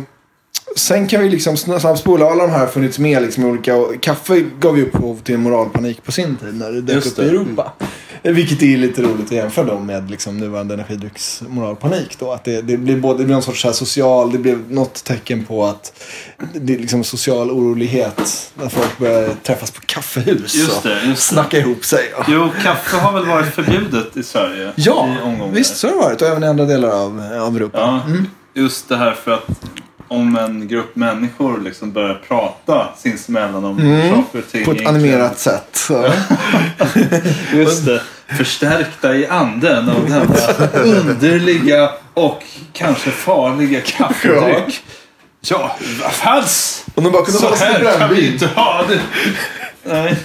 sen 0.76 1.06
kan 1.08 1.22
vi 1.22 1.30
liksom 1.30 1.54
sn- 1.54 1.78
snabbspola. 1.78 2.26
Alla 2.26 2.46
de 2.46 2.52
här 2.52 2.58
har 2.58 2.66
funnits 2.66 2.98
med 2.98 3.22
liksom 3.22 3.44
olika. 3.44 3.76
Och 3.76 4.02
kaffe 4.02 4.40
gav 4.60 4.78
ju 4.78 4.86
upphov 4.86 5.20
till 5.24 5.34
en 5.34 5.40
moralpanik 5.42 6.02
på 6.04 6.12
sin 6.12 6.36
tid 6.36 6.54
när 6.54 6.72
det 6.72 6.80
dök 6.80 6.94
Just 6.96 7.18
upp 7.18 7.24
i. 7.24 7.28
Europa. 7.28 7.72
Vilket 8.22 8.62
är 8.62 8.76
lite 8.76 9.02
roligt 9.02 9.26
att 9.26 9.32
jämföra 9.32 9.64
då 9.64 9.78
med 9.78 10.10
liksom 10.10 10.38
nuvarande 10.38 10.74
energidrycksmoralpanik. 10.74 12.16
Då. 12.18 12.32
Att 12.32 12.44
det, 12.44 12.62
det, 12.62 12.76
blir 12.76 12.96
både, 12.96 13.18
det 13.18 13.24
blir 13.24 13.34
någon 13.34 13.42
sorts 13.42 13.60
så 13.60 13.68
här 13.68 13.72
social, 13.72 14.32
det 14.32 14.38
blev 14.38 14.72
något 14.72 15.04
tecken 15.04 15.44
på 15.44 15.64
att 15.64 16.02
det 16.54 16.74
är 16.74 16.78
liksom 16.78 17.04
social 17.04 17.50
orolighet. 17.50 18.52
När 18.54 18.68
folk 18.68 18.98
börjar 18.98 19.28
träffas 19.42 19.70
på 19.70 19.80
kaffehus 19.86 20.54
Just 20.54 20.76
och 20.76 20.82
det, 20.82 20.94
just 20.94 21.06
det. 21.06 21.16
snacka 21.34 21.58
ihop 21.58 21.84
sig. 21.84 22.12
Och... 22.18 22.24
Jo, 22.28 22.48
kaffe 22.62 22.96
har 22.96 23.12
väl 23.12 23.26
varit 23.26 23.54
förbjudet 23.54 24.16
i 24.16 24.22
Sverige? 24.22 24.72
Ja, 24.76 25.08
i 25.52 25.54
visst 25.56 25.76
så 25.76 25.86
har 25.86 25.94
det 25.94 26.00
varit. 26.00 26.22
Och 26.22 26.28
även 26.28 26.44
i 26.44 26.46
andra 26.46 26.64
delar 26.64 26.88
av, 26.88 27.22
av 27.40 27.56
Europa. 27.56 27.78
Ja, 27.78 28.62
just 28.62 28.88
det 28.88 28.96
här 28.96 29.12
för 29.12 29.30
att 29.30 29.46
om 30.14 30.36
en 30.36 30.68
grupp 30.68 30.96
människor 30.96 31.60
liksom 31.60 31.92
börjar 31.92 32.14
prata 32.28 32.88
sinsemellan 32.96 33.64
om 33.64 33.76
saker 33.76 34.38
och 34.38 34.50
ting. 34.52 34.62
Mm. 34.62 34.64
På 34.64 34.72
ett 34.72 34.80
egentligen- 34.80 34.94
animerat 34.94 35.38
sätt. 35.38 35.88
Just 37.54 37.86
det. 37.86 38.02
Förstärkta 38.36 39.14
i 39.16 39.26
anden 39.26 39.88
av 39.88 40.08
denna 40.08 40.82
underliga 40.84 41.90
och 42.14 42.42
kanske 42.72 43.10
farliga 43.10 43.80
kaffedryck. 43.80 44.80
Ja, 45.50 45.76
vad 46.02 46.12
fanns? 46.12 46.84
Och 46.94 47.02
de 47.02 47.12
bara 47.12 47.24
kunde 47.24 47.38
Så 47.40 47.44
hålla 47.46 47.56
sig 47.56 47.68
här 47.72 47.98
kan 47.98 48.14
vi 48.14 48.32
inte 48.32 48.46
ha 48.46 48.84
det. 48.88 49.00
Nej. 49.84 50.16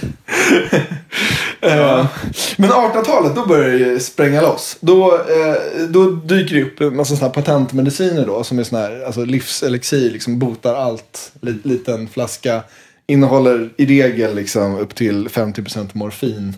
Men 2.56 2.70
1800-talet, 2.70 3.34
då 3.34 3.46
börjar 3.46 3.70
det 3.70 3.78
ju 3.78 4.00
spränga 4.00 4.40
loss. 4.40 4.76
Då, 4.80 5.14
eh, 5.14 5.82
då 5.88 6.10
dyker 6.10 6.54
det 6.54 6.62
upp 6.62 6.80
en 6.80 6.96
massa 6.96 7.16
såna 7.16 7.26
här 7.26 7.34
patentmediciner 7.34 8.26
då, 8.26 8.44
som 8.44 8.58
är 8.58 8.64
såna 8.64 8.82
här, 8.82 9.04
alltså 9.06 9.24
livselixir, 9.24 10.10
liksom 10.10 10.38
botar 10.38 10.74
allt. 10.74 11.32
Liten 11.62 12.08
flaska. 12.08 12.62
Innehåller 13.06 13.70
i 13.76 13.86
regel 13.86 14.34
liksom 14.34 14.78
upp 14.78 14.94
till 14.94 15.28
50% 15.28 15.88
morfin. 15.92 16.56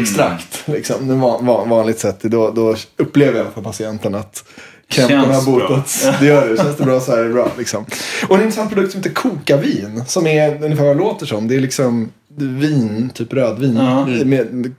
Extrakt, 0.00 0.62
liksom. 0.68 1.20
Var 1.20 1.42
van, 1.42 1.68
vanligt 1.68 1.98
sätt. 1.98 2.22
Då, 2.22 2.50
då 2.50 2.76
upplever 2.96 3.38
jag 3.38 3.52
för 3.54 3.62
patienten 3.62 4.14
att 4.14 4.44
krämporna 4.88 5.34
har 5.34 5.44
botats. 5.44 6.06
Det 6.20 6.26
gör 6.26 6.48
det. 6.48 6.56
Känns 6.56 6.76
det 6.76 6.84
bra 6.84 7.00
så 7.00 7.12
är 7.12 7.24
det 7.24 7.30
bra. 7.30 7.52
Liksom. 7.58 7.84
Och 8.28 8.36
en 8.36 8.42
intressant 8.42 8.72
produkt 8.72 8.92
som 8.92 9.00
heter 9.02 9.14
kokavin. 9.14 10.04
Som 10.06 10.26
är 10.26 10.64
ungefär 10.64 10.84
vad 10.84 10.96
det 10.96 11.02
låter 11.02 11.26
som. 11.26 11.48
Det 11.48 11.56
är 11.56 11.60
liksom 11.60 12.10
vin, 12.36 13.10
typ 13.14 13.32
rödvin. 13.32 13.76
Ja. 13.76 14.06
Med 14.06 14.74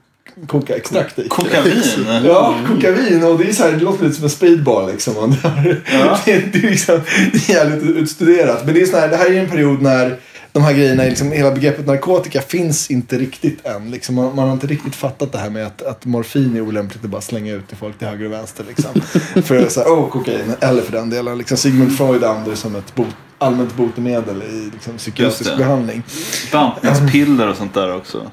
kokaextrakt 0.46 1.18
i. 1.18 1.28
Kokavin? 1.28 1.82
Ja, 2.24 2.58
kokavin. 2.68 3.24
Och 3.24 3.38
det 3.38 3.48
är 3.48 3.52
så 3.52 3.62
här, 3.62 3.72
det 3.72 3.84
låter 3.84 4.04
lite 4.04 4.16
som 4.16 4.24
en 4.24 4.30
speedball 4.30 4.90
liksom. 4.90 5.14
Det, 5.42 5.48
är, 5.48 5.82
Ja. 5.92 6.18
det, 6.24 6.32
är, 6.36 6.48
det 6.52 6.58
är 6.58 6.70
liksom 6.70 7.00
det 7.32 7.48
är 7.48 7.54
jävligt 7.54 7.96
utstuderat. 7.96 8.64
Men 8.64 8.74
det 8.74 8.80
är 8.82 8.86
så 8.86 8.96
här, 8.96 9.08
det 9.08 9.16
här 9.16 9.30
är 9.30 9.40
en 9.40 9.50
period 9.50 9.82
när 9.82 10.16
de 10.52 10.62
här 10.62 10.72
grejerna, 10.72 11.02
liksom, 11.02 11.32
hela 11.32 11.50
begreppet 11.50 11.86
narkotika 11.86 12.40
finns 12.40 12.90
inte 12.90 13.18
riktigt 13.18 13.66
än. 13.66 13.90
Liksom. 13.90 14.14
Man, 14.14 14.36
man 14.36 14.46
har 14.46 14.52
inte 14.52 14.66
riktigt 14.66 14.94
fattat 14.94 15.32
det 15.32 15.38
här 15.38 15.50
med 15.50 15.66
att, 15.66 15.82
att 15.82 16.04
morfin 16.04 16.56
är 16.56 16.60
olämpligt 16.60 17.04
att 17.04 17.10
bara 17.10 17.20
slänga 17.20 17.52
ut 17.52 17.68
till 17.68 17.76
folk 17.76 17.98
till 17.98 18.08
höger 18.08 18.26
och 18.26 18.32
vänster. 18.32 18.64
Liksom. 18.68 19.00
för 19.42 19.68
så 19.68 19.80
här, 19.80 19.90
åh, 19.90 20.08
kokain. 20.10 20.52
Eller 20.60 20.82
för 20.82 20.92
den 20.92 21.10
delen. 21.10 21.38
Liksom, 21.38 21.56
Sigmund 21.56 21.96
Freud 21.96 22.24
använder 22.24 22.50
det 22.50 22.56
som 22.56 22.76
ett 22.76 22.94
bot, 22.94 23.06
allmänt 23.38 23.76
botemedel 23.76 24.42
i 24.42 24.70
liksom, 24.72 24.96
psykiatrisk 24.96 25.56
behandling. 25.56 26.02
Bantningspiller 26.52 27.48
och 27.48 27.56
sånt 27.56 27.74
där 27.74 27.96
också. 27.96 28.30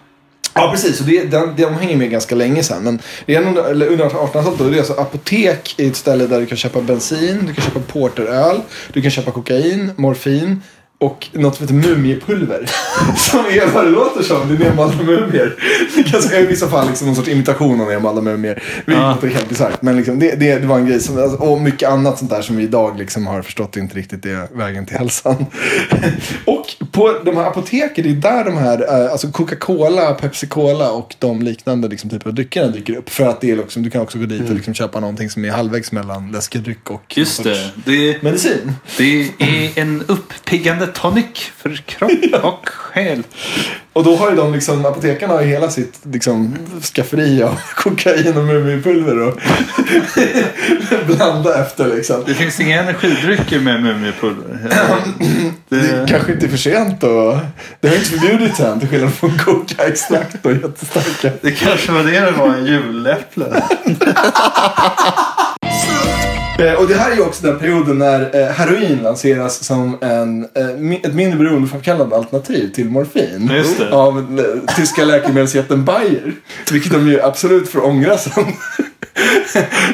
Ja, 0.54 0.70
precis. 0.72 1.00
Och 1.00 1.06
det, 1.06 1.24
de, 1.24 1.54
de 1.58 1.74
hänger 1.74 1.98
med 1.98 2.10
ganska 2.10 2.36
länge 2.36 2.64
sedan. 2.64 2.84
Men 2.84 3.00
redan 3.26 3.48
under, 3.48 3.64
eller 3.64 3.88
under 3.88 4.06
1800-talet 4.06 4.60
då, 4.60 4.70
det 4.70 4.76
är 4.76 4.80
alltså 4.80 4.94
apotek 4.94 5.76
är 5.78 5.88
ett 5.88 5.96
ställe 5.96 6.28
där 6.28 6.40
du 6.40 6.46
kan 6.46 6.58
köpa 6.58 6.82
bensin, 6.82 7.46
du 7.48 7.54
kan 7.54 7.64
köpa 7.64 7.80
porteröl, 7.80 8.62
du 8.94 9.02
kan 9.02 9.12
köpa 9.12 9.32
kokain, 9.32 9.92
morfin 9.96 10.62
och 11.00 11.28
något 11.32 11.56
som 11.56 11.64
heter 11.68 11.90
mumiepulver. 11.90 12.66
som 13.18 13.40
är 13.40 13.74
vad 13.74 13.86
det 13.86 13.90
låter 13.92 14.24
som, 14.24 14.48
det 14.48 14.66
är 14.66 14.70
nermalda 14.70 15.04
mumier. 15.04 15.56
Det 15.96 16.00
är 16.02 16.12
ganska, 16.12 16.40
I 16.40 16.46
vissa 16.46 16.68
fall 16.68 16.88
liksom 16.88 17.08
någon 17.08 17.16
sorts 17.16 17.28
imitation 17.28 17.82
av 17.82 17.88
nermalda 17.88 18.22
mumier. 18.22 18.64
Vilket 18.86 19.02
Ja. 19.04 19.14
låter 19.16 19.28
helt 19.28 19.50
bisarrt. 19.50 19.82
Men 19.82 19.98
liksom, 19.98 20.20
det, 20.20 20.36
det, 20.36 20.60
det 20.60 20.68
var 20.68 20.78
en 20.78 20.86
grej 20.88 21.00
som, 21.00 21.18
alltså, 21.24 21.38
och 21.38 21.62
mycket 21.62 21.90
annat 21.90 22.20
sånt 22.20 22.32
där 22.32 22.42
som 22.42 22.56
vi 22.58 22.64
idag 22.64 22.98
liksom 23.00 23.28
har 23.28 23.42
förstått 23.42 23.78
inte 23.78 23.96
riktigt 23.96 24.26
är 24.26 24.58
vägen 24.58 24.86
till 24.86 24.98
hälsan. 24.98 25.46
och 26.46 26.66
på 26.92 27.20
de 27.26 27.38
här 27.38 27.44
apoteken, 27.48 28.04
det 28.04 28.10
är 28.10 28.34
där 28.34 28.44
de 28.46 28.58
här, 28.58 29.06
eh, 29.06 29.12
alltså 29.12 29.28
Coca-Cola, 29.28 30.14
Pepsi-Cola 30.22 30.90
och 30.92 31.16
de 31.20 31.42
liknande 31.42 31.88
liksom, 31.88 32.10
typer 32.10 32.28
av 32.30 32.34
dryckerna 32.36 32.68
dyker 32.68 32.96
upp. 32.96 33.10
För 33.10 33.26
att 33.26 33.42
det 33.42 33.52
är 33.52 33.56
liksom, 33.56 33.84
du 33.84 33.90
kan 33.90 34.02
också 34.02 34.18
gå 34.18 34.26
dit 34.26 34.50
och 34.50 34.56
liksom 34.56 34.74
köpa 34.74 35.00
någonting 35.00 35.30
som 35.30 35.46
är 35.46 35.50
halvvägs 35.52 35.92
mellan 35.92 36.32
läskedryck 36.32 36.90
och 36.90 37.14
Just 37.18 37.44
det. 37.44 37.70
Det, 37.86 38.24
medicin. 38.24 38.72
det 38.98 39.22
är 39.40 39.80
en 39.80 40.04
uppiggande 40.08 40.88
tonic 40.94 41.52
för 41.58 41.76
kropp 41.76 42.12
och 42.44 42.70
själ. 42.70 43.24
Och 43.94 44.04
då 44.04 44.16
har 44.16 44.30
ju 44.30 44.36
de 44.36 44.54
liksom, 44.54 44.86
apotekarna 44.86 45.34
har 45.34 45.42
ju 45.42 45.48
hela 45.48 45.70
sitt 45.70 46.00
liksom, 46.04 46.58
skafferi 46.82 47.44
av 47.44 47.60
kokain 47.76 48.38
och 48.38 48.44
mumiepulver 48.44 49.28
och 49.28 49.40
blanda 51.08 51.62
efter 51.62 51.96
liksom. 51.96 52.24
Det 52.26 52.34
finns 52.34 52.60
inga 52.60 52.82
energidrycker 52.82 53.60
med 53.60 53.84
mumiepulver. 53.84 54.60
Det 55.70 55.78
Det, 55.78 56.06
kanske 56.10 56.32
inte 56.34 56.46
är 56.46 56.50
för 56.50 56.58
sent 56.58 57.04
och 57.04 57.38
det 57.80 57.88
har 57.88 57.96
inte 57.96 58.10
förbjudits 58.10 58.60
än 58.60 58.80
till 58.80 58.90
skillnad 58.90 59.14
från 59.14 59.38
koka-extrakt 59.38 60.46
och 60.46 60.52
jättestarka. 60.52 61.32
det 61.42 61.52
kanske 61.52 61.92
var 61.92 62.04
det 62.04 62.20
det 62.20 62.32
var, 62.32 62.48
en 62.48 62.66
juläpple. 62.66 63.64
Eh, 66.60 66.74
Och 66.74 66.88
det 66.88 66.96
här 66.96 67.12
är 67.12 67.16
ju 67.16 67.22
också 67.22 67.48
den 67.48 67.60
perioden 67.60 67.98
när 67.98 68.42
eh, 68.42 68.48
heroin 68.52 69.00
lanseras 69.04 69.64
som 69.64 69.98
en, 70.02 70.44
eh, 70.44 70.92
ett 71.04 71.14
mindre 71.14 71.40
beroendeframkallande 71.40 72.16
alternativ 72.16 72.72
till 72.74 72.90
morfin. 72.90 73.52
Av 73.92 74.44
tyska 74.76 75.06
läkemedelsjätten 75.06 75.86
Bayer. 75.86 76.34
Vilket 76.72 76.92
de 76.92 77.08
ju 77.08 77.22
absolut 77.22 77.70
får 77.70 77.86
ångra 77.86 78.18
sen. 78.18 78.44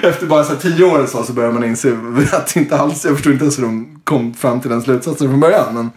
Efter 0.03 0.25
bara 0.25 0.43
så 0.43 0.55
tio 0.55 0.83
år 0.85 1.05
så, 1.11 1.23
så 1.23 1.33
börjar 1.33 1.51
man 1.51 1.63
inse 1.63 1.97
att 2.31 2.55
inte 2.55 2.77
alls, 2.77 3.05
jag 3.05 3.13
förstår 3.15 3.33
inte 3.33 3.43
ens 3.45 3.57
hur 3.59 3.63
de 3.63 4.01
kom 4.03 4.33
fram 4.33 4.61
till 4.61 4.69
den 4.69 4.81
slutsatsen 4.81 5.27
från 5.29 5.39
början. 5.39 5.73
Men 5.73 5.91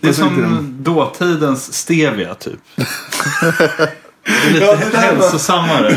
Det 0.00 0.08
är 0.08 0.12
som 0.12 0.76
dåtidens 0.80 1.72
stevia 1.72 2.34
typ. 2.34 2.60
Det 4.24 4.30
är 4.32 4.52
lite 4.52 4.64
Ja, 4.64 4.76
det 4.92 4.98
hälsosammare 4.98 5.86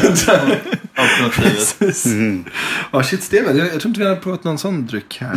alternativet. 0.95 1.75
Precis. 1.79 2.05
Ja, 2.91 3.03
shit, 3.03 3.23
stevia. 3.23 3.53
Jag, 3.53 3.67
jag 3.67 3.79
tror 3.79 3.87
inte 3.87 3.99
vi 3.99 4.05
har 4.05 4.15
provat 4.15 4.43
någon 4.43 4.57
sån 4.57 4.87
dryck 4.87 5.17
här. 5.21 5.35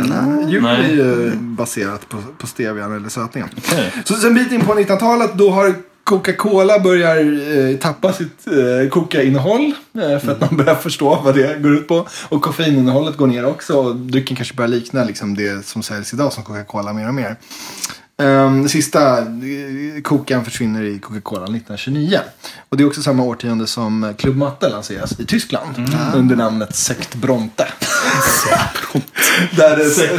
Juice 0.49 0.63
Nej. 0.63 0.85
är 0.85 0.89
ju 0.89 1.31
baserat 1.35 2.09
på, 2.09 2.17
på 2.37 2.47
stevian 2.47 2.95
eller 2.95 3.09
sötningen. 3.09 3.49
Okej. 3.57 3.93
Så 4.03 4.13
sen 4.13 4.33
bit 4.33 4.51
in 4.51 4.61
på 4.61 4.73
1900-talet 4.73 5.33
då 5.33 5.51
har 5.51 5.73
Coca-Cola 6.03 6.79
börjar 6.79 7.17
eh, 7.71 7.77
tappa 7.77 8.13
sitt 8.13 8.47
eh, 8.47 8.89
koka-innehåll. 8.89 9.73
Eh, 9.93 10.19
för 10.19 10.31
att 10.31 10.41
man 10.41 10.57
börjar 10.57 10.75
förstå 10.75 11.21
vad 11.23 11.35
det 11.35 11.61
går 11.61 11.73
ut 11.73 11.87
på. 11.87 12.07
Och 12.29 12.41
koffeininnehållet 12.41 13.17
går 13.17 13.27
ner 13.27 13.45
också. 13.45 13.73
Och 13.73 13.95
drycken 13.95 14.35
kanske 14.37 14.55
börjar 14.55 14.69
likna 14.69 15.03
liksom, 15.03 15.35
det 15.35 15.65
som 15.65 15.83
säljs 15.83 16.13
idag 16.13 16.33
som 16.33 16.43
Coca-Cola 16.43 16.93
mer 16.93 17.07
och 17.07 17.13
mer. 17.13 17.35
Um, 18.21 18.69
sista 18.69 19.17
eh, 19.17 20.01
kokan 20.03 20.45
försvinner 20.45 20.83
i 20.83 20.99
Coca-Cola 20.99 21.43
1929. 21.43 22.19
Och 22.69 22.77
det 22.77 22.83
är 22.83 22.87
också 22.87 23.01
samma 23.01 23.23
årtionde 23.23 23.67
som 23.67 24.13
Club 24.17 24.37
Matte 24.37 24.69
lanseras 24.69 25.19
i 25.19 25.25
Tyskland. 25.25 25.75
Under 26.15 26.35
namnet 26.35 26.75
Sekt 26.75 27.15
Bronte. 27.15 27.67
där, 29.51 29.77
det, 29.77 30.09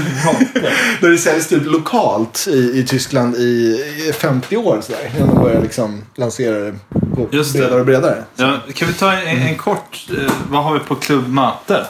där 1.00 1.10
det 1.10 1.18
säljs 1.18 1.48
typ 1.48 1.66
lokalt 1.66 2.48
i, 2.48 2.78
i 2.78 2.84
Tyskland 2.86 3.36
i, 3.36 3.80
i 4.08 4.12
50 4.12 4.56
år. 4.56 4.80
Sådär, 4.82 5.10
innan 5.16 5.28
de 5.28 5.42
börjar 5.42 5.62
liksom 5.62 6.02
lansera 6.14 6.58
det 6.58 6.74
på 7.14 7.28
Just 7.30 7.52
bredare 7.52 7.80
och 7.80 7.86
bredare. 7.86 8.24
Ja, 8.36 8.58
kan 8.74 8.88
vi 8.88 8.94
ta 8.94 9.12
en, 9.12 9.38
en 9.38 9.56
kort, 9.56 10.06
eh, 10.18 10.32
vad 10.50 10.64
har 10.64 10.74
vi 10.74 10.80
på 10.80 10.94
Club 10.94 11.28
Matte? 11.28 11.86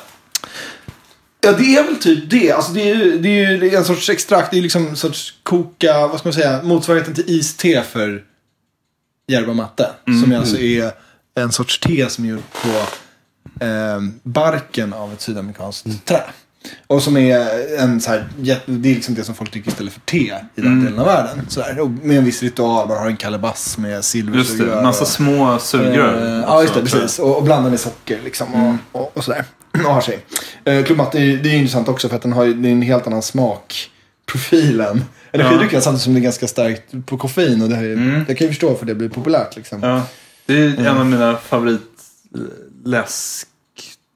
Ja, 1.49 1.55
det 1.55 1.77
är 1.77 1.85
väl 1.85 1.97
typ 1.97 2.31
det. 2.31 2.53
Alltså, 2.53 2.73
det, 2.73 2.91
är 2.91 2.95
ju, 2.95 3.19
det 3.19 3.29
är 3.29 3.63
ju 3.63 3.75
en 3.75 3.85
sorts 3.85 4.11
extrakt. 4.11 4.51
Det 4.51 4.59
är 4.59 4.63
liksom 4.63 4.87
en 4.87 4.97
sorts 4.97 5.35
koka, 5.43 6.07
vad 6.07 6.19
ska 6.19 6.29
man 6.29 6.33
säga, 6.33 6.63
motsvarigheten 6.63 7.15
till 7.15 7.25
iste 7.27 7.83
för 7.83 8.25
yerba 9.29 9.53
matte. 9.53 9.91
Som 10.23 10.33
alltså 10.33 10.59
är 10.59 10.93
en 11.35 11.53
sorts 11.53 11.79
te 11.79 12.09
som 12.11 12.25
är 12.25 12.29
gjord 12.29 12.43
på 12.63 12.69
eh, 13.65 14.01
barken 14.23 14.93
av 14.93 15.13
ett 15.13 15.21
sydamerikanskt 15.21 16.05
trä. 16.05 16.23
Och 16.87 17.03
som 17.03 17.17
är 17.17 17.49
en 17.79 18.01
så 18.01 18.11
här, 18.11 18.29
det 18.67 18.91
är 18.91 18.95
liksom 18.95 19.15
det 19.15 19.25
som 19.25 19.35
folk 19.35 19.51
tycker 19.51 19.71
istället 19.71 19.93
för 19.93 20.01
te 20.01 20.35
i 20.55 20.61
den 20.61 20.85
delen 20.85 20.99
av 20.99 21.07
världen. 21.07 21.47
Så 21.49 21.61
här, 21.63 21.81
och 21.81 21.91
med 21.91 22.19
en 22.19 22.25
viss 22.25 22.43
ritual, 22.43 22.89
man 22.89 22.99
har 22.99 23.07
en 23.07 23.17
kalabass 23.17 23.79
med 23.79 23.91
Just 23.97 24.09
silversugrör. 24.09 24.77
det, 24.77 24.83
massa 24.83 25.03
och- 25.03 25.09
små 25.09 25.59
sugrör. 25.59 26.27
Eh, 26.27 26.43
ja, 26.43 26.63
just 26.63 26.75
det. 26.75 26.81
Precis. 26.81 27.19
Och, 27.19 27.37
och 27.37 27.43
blanda 27.45 27.71
med 27.71 27.81
socker 27.81 28.21
liksom. 28.25 28.55
Och, 28.93 29.01
och, 29.01 29.17
och 29.17 29.25
sådär. 29.25 29.45
Och 29.87 29.95
har 29.95 30.01
sig. 30.01 30.19
Eh, 30.65 30.75
är, 30.75 31.19
ju- 31.19 31.39
det 31.43 31.49
är 31.49 31.55
intressant 31.55 31.89
också 31.89 32.09
för 32.09 32.17
att 32.17 32.23
den 32.23 32.33
har 32.33 32.45
det 32.47 32.69
är 32.69 32.73
en 32.73 32.83
helt 32.83 33.07
annan 33.07 33.23
smak 33.23 33.91
profilen. 34.27 35.05
Energidryckerna 35.33 35.81
samtidigt 35.81 36.03
som 36.05 36.15
det 36.15 36.21
är 36.21 36.23
ganska 36.23 36.47
starkt 36.47 36.83
på 37.07 37.19
koffein. 37.19 37.63
Och 37.63 37.69
det, 37.69 37.77
här, 37.77 37.85
är- 37.85 37.93
Mm. 37.93 38.25
Jag 38.29 38.39
kan 38.39 38.47
ju 38.47 38.49
förstå 38.53 38.75
för 38.75 38.87
det 38.87 38.95
blir 38.95 39.09
populärt 39.09 39.57
liksom. 39.57 39.83
Ja, 39.83 40.03
det 40.47 40.55
är 40.59 40.79
en 40.87 40.99
av 40.99 41.07
mina 41.07 41.37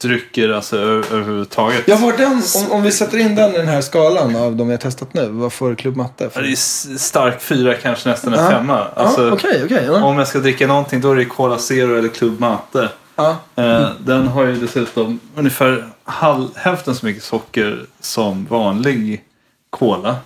favoritläskdrycker 0.02 0.48
alltså, 0.48 0.76
överhuvudtaget. 0.76 1.82
Ja, 1.88 1.96
var 1.96 2.12
den, 2.12 2.42
om, 2.66 2.72
om 2.72 2.82
vi 2.82 2.92
sätter 2.92 3.18
in 3.18 3.34
den 3.34 3.54
i 3.54 3.58
den 3.58 3.68
här 3.68 3.80
skalan 3.80 4.36
av 4.36 4.56
de 4.56 4.66
vi 4.68 4.72
har 4.74 4.78
testat 4.78 5.14
nu, 5.14 5.28
vad 5.28 5.52
får 5.52 5.74
Club 5.74 5.96
Matte? 5.96 6.24
Ja, 6.24 6.30
För? 6.30 6.42
Det 6.42 6.48
är 6.52 6.98
stark 6.98 7.40
fyra, 7.42 7.74
kanske 7.74 8.08
nästan 8.08 8.34
en 8.34 8.44
Ja. 8.44 8.50
femma. 8.50 8.86
Alltså, 8.96 9.26
ja, 9.26 9.32
okej, 9.32 9.62
okej. 9.64 9.84
ja. 9.86 10.02
Om 10.04 10.18
jag 10.18 10.28
ska 10.28 10.38
dricka 10.38 10.66
någonting 10.66 11.00
då 11.00 11.10
är 11.10 11.16
det 11.16 11.24
Cola 11.24 11.58
Zero 11.58 11.98
eller 11.98 12.08
Club 12.08 12.40
Mate. 12.40 12.88
Ja. 13.16 13.36
Eh, 13.56 13.88
Den 13.98 14.28
har 14.28 14.44
ju 14.44 14.56
dessutom 14.56 15.20
ungefär 15.36 15.84
halv, 16.04 16.48
hälften 16.56 16.94
så 16.94 17.06
mycket 17.06 17.22
socker 17.22 17.86
som 18.00 18.46
vanlig 18.50 19.22
Cola. 19.70 20.16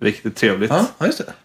Vilket 0.00 0.24
är 0.24 0.30
trevligt. 0.30 0.72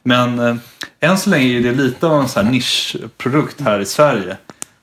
Men 0.03 0.39
eh, 0.39 0.55
än 0.99 1.17
så 1.17 1.29
länge 1.29 1.57
är 1.57 1.61
det 1.61 1.71
lite 1.71 2.07
av 2.07 2.21
en 2.21 2.27
sån 2.27 2.45
här 2.45 2.51
nischprodukt 2.51 3.61
här 3.61 3.79
i 3.79 3.85
Sverige. 3.85 4.37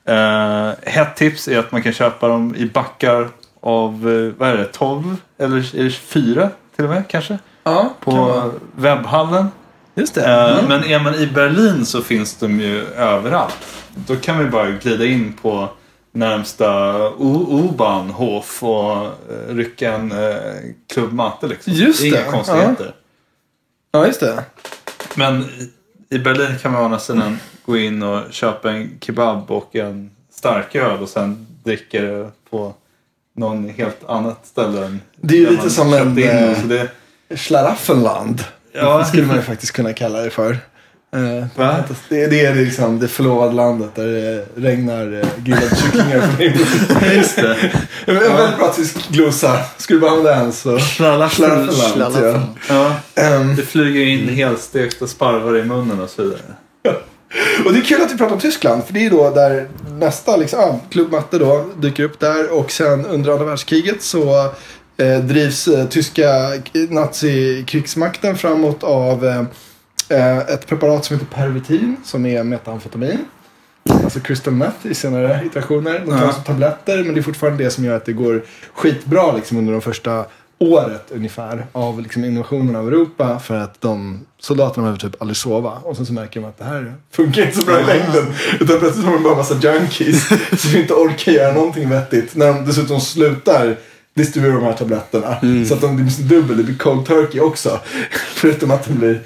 Eh, 0.05 0.71
hett 0.83 1.15
tips 1.15 1.47
är 1.47 1.59
att 1.59 1.71
man 1.71 1.81
kan 1.83 1.93
köpa 1.93 2.27
dem 2.27 2.55
i 2.55 2.65
backar 2.65 3.29
av, 3.61 3.93
eh, 4.09 4.33
vad 4.39 4.49
är 4.49 4.57
det, 4.57 4.65
12 4.65 5.15
eller 5.37 5.75
är 5.75 5.83
det 5.83 5.91
4 5.91 6.49
till 6.75 6.85
och 6.85 6.91
med 6.91 7.07
kanske? 7.07 7.37
Ja, 7.63 7.93
På 7.99 8.11
kan 8.11 8.59
webbhallen. 8.75 9.47
Just 9.95 10.15
det. 10.15 10.25
Eh, 10.25 10.53
Mm. 10.59 10.65
Men 10.65 10.83
är 10.83 10.99
man 10.99 11.15
i 11.15 11.27
Berlin 11.27 11.85
så 11.85 12.01
finns 12.01 12.35
de 12.35 12.59
ju 12.59 12.85
överallt. 12.85 13.57
Då 13.95 14.15
kan 14.15 14.39
ju 14.39 14.49
bara 14.49 14.69
glida 14.71 15.05
in 15.05 15.33
på 15.41 15.69
närmsta 16.11 16.97
U-Bahnhof 17.19 18.63
och 18.63 18.91
eh, 19.05 19.09
rycka 19.55 19.93
en 19.93 20.11
eh, 20.11 20.35
Club 20.93 21.13
Mate 21.13 21.47
liksom. 21.47 21.73
Just 21.73 22.03
Inga 22.03 22.17
det, 22.17 22.23
konstigheter. 22.31 22.93
Ja, 23.91 24.05
just 24.07 24.19
det. 24.19 24.43
Men 25.15 25.45
i- 26.11 26.19
Berlin 26.19 26.57
kan 26.61 26.71
man 26.71 26.81
å 26.81 26.85
andra 26.85 26.99
sidan 26.99 27.39
gå 27.65 27.77
in 27.77 28.03
och 28.03 28.21
köpa 28.31 28.71
en 28.71 28.91
kebab 29.01 29.51
och 29.51 29.75
en 29.75 30.11
starköl 30.33 30.99
och 31.01 31.09
sen 31.09 31.47
dricka 31.63 32.01
det 32.01 32.29
på 32.49 32.73
någon 33.37 33.69
helt 33.69 34.09
annat 34.09 34.45
ställe. 34.45 34.85
än 34.85 35.01
Det 35.15 35.33
är 35.33 35.39
ju 35.39 35.49
lite 35.49 35.69
som 35.69 35.93
en, 35.93 36.17
eh, 36.17 36.57
det, 36.65 36.87
Schlaraffenland. 37.35 38.43
Ja. 38.73 39.05
skulle 39.05 39.23
man 39.27 39.35
ju 39.35 39.41
faktiskt 39.41 39.71
kunna 39.71 39.93
kalla 39.93 40.19
det 40.21 40.29
för. 40.29 40.57
Eh, 41.15 41.45
Va? 41.55 41.75
Det, 42.09 42.27
det 42.27 42.45
är 42.45 42.55
liksom 42.55 42.99
det 42.99 43.07
förlovade 43.07 43.53
landet 43.53 43.95
där 43.95 44.07
det 44.07 44.45
regnar 44.55 45.13
eh, 45.13 45.43
grillade 45.43 45.75
kycklingar 45.75 46.21
från 46.21 46.35
himlen. 46.37 47.13
Just 47.17 47.35
det. 47.35 47.57
En 48.05 48.15
väldigt 48.15 48.57
bra 48.57 48.73
tysk 48.75 49.09
glosa. 49.09 49.57
Skulle 49.77 49.97
du 49.97 50.01
bara 50.01 50.11
använda 50.11 50.35
en 50.35 50.53
så... 50.53 50.79
Schlaraffenland. 50.79 51.71
Schlaraffen. 51.73 52.41
Ja. 52.69 52.95
Ehm, 53.19 53.55
det 53.55 53.61
flyger 53.61 54.01
in 54.05 54.29
helstekta 54.29 55.07
sparvar 55.07 55.57
i 55.57 55.63
munnen 55.63 55.99
och 56.01 56.09
så 56.09 56.23
vidare. 56.23 56.41
Och 57.65 57.73
det 57.73 57.79
är 57.79 57.83
kul 57.83 58.01
att 58.01 58.11
vi 58.13 58.17
pratar 58.17 58.33
om 58.33 58.39
Tyskland, 58.41 58.83
för 58.83 58.93
det 58.93 59.05
är 59.05 59.09
då 59.09 59.29
där 59.29 59.67
nästa 59.99 60.37
liksom, 60.37 60.79
Club 60.89 61.11
Matte 61.11 61.37
då 61.39 61.65
dyker 61.77 62.03
upp 62.03 62.19
där 62.19 62.51
och 62.51 62.71
sen 62.71 63.05
under 63.05 63.31
andra 63.31 63.45
världskriget 63.45 64.01
så 64.03 64.45
eh, 64.97 65.19
drivs 65.19 65.67
eh, 65.67 65.87
tyska 65.87 66.29
nazikrigsmakten 66.89 68.37
framåt 68.37 68.83
av 68.83 69.25
eh, 69.25 69.43
eh, 70.09 70.37
ett 70.37 70.67
preparat 70.67 71.05
som 71.05 71.15
heter 71.19 71.35
Pervitin 71.35 71.95
som 72.05 72.25
är 72.25 72.43
metamfetamin. 72.43 73.17
Alltså 74.03 74.19
crystal 74.19 74.53
meth 74.53 74.87
i 74.87 74.93
senare 74.93 75.41
iterationer. 75.45 75.99
De 76.05 76.11
tar 76.11 76.25
Ja. 76.25 76.33
som 76.33 76.43
tabletter 76.43 77.03
men 77.03 77.13
det 77.13 77.19
är 77.19 77.23
fortfarande 77.23 77.63
det 77.63 77.69
som 77.69 77.85
gör 77.85 77.95
att 77.95 78.05
det 78.05 78.13
går 78.13 78.43
skitbra 78.73 79.31
liksom, 79.31 79.57
under 79.57 79.71
de 79.73 79.81
första 79.81 80.25
året 80.59 81.11
ungefär 81.11 81.65
av 81.71 82.01
liksom, 82.01 82.25
invasionen 82.25 82.75
av 82.75 82.87
Europa 82.87 83.39
för 83.39 83.55
att 83.55 83.81
de 83.81 84.25
soldaterna 84.39 84.83
behöver 84.83 84.99
typ 84.99 85.21
aldrig 85.21 85.37
sova. 85.37 85.71
Och 85.83 85.95
sen 85.95 86.05
så 86.05 86.13
märker 86.13 86.41
de 86.41 86.47
att 86.47 86.57
det 86.57 86.65
här 86.65 86.93
funkar 87.11 87.41
inte 87.41 87.57
så 87.57 87.65
bra 87.65 87.81
i 87.81 87.85
längden. 87.85 88.33
Utan 88.59 88.79
plötsligt 88.79 89.05
har 89.05 89.13
de 89.13 89.23
bara 89.23 89.31
en 89.33 89.37
massa 89.37 89.55
junkies 89.55 90.27
som 90.61 90.79
inte 90.79 90.93
orkar 90.93 91.31
göra 91.31 91.53
någonting 91.53 91.89
vettigt. 91.89 92.35
När 92.35 92.53
de 92.53 92.65
dessutom 92.65 93.01
slutar 93.01 93.77
distribuera 94.13 94.53
de 94.53 94.63
här 94.63 94.73
tabletterna. 94.73 95.65
Så 95.67 95.73
att 95.73 95.81
de 95.81 95.95
blir 95.95 96.29
dubbel, 96.29 96.57
det 96.57 96.63
blir 96.63 96.77
cold 96.77 97.05
turkey 97.05 97.41
också. 97.41 97.79
Förutom 98.11 98.71
att 98.71 98.87
de 98.87 98.93
blir, 98.93 99.21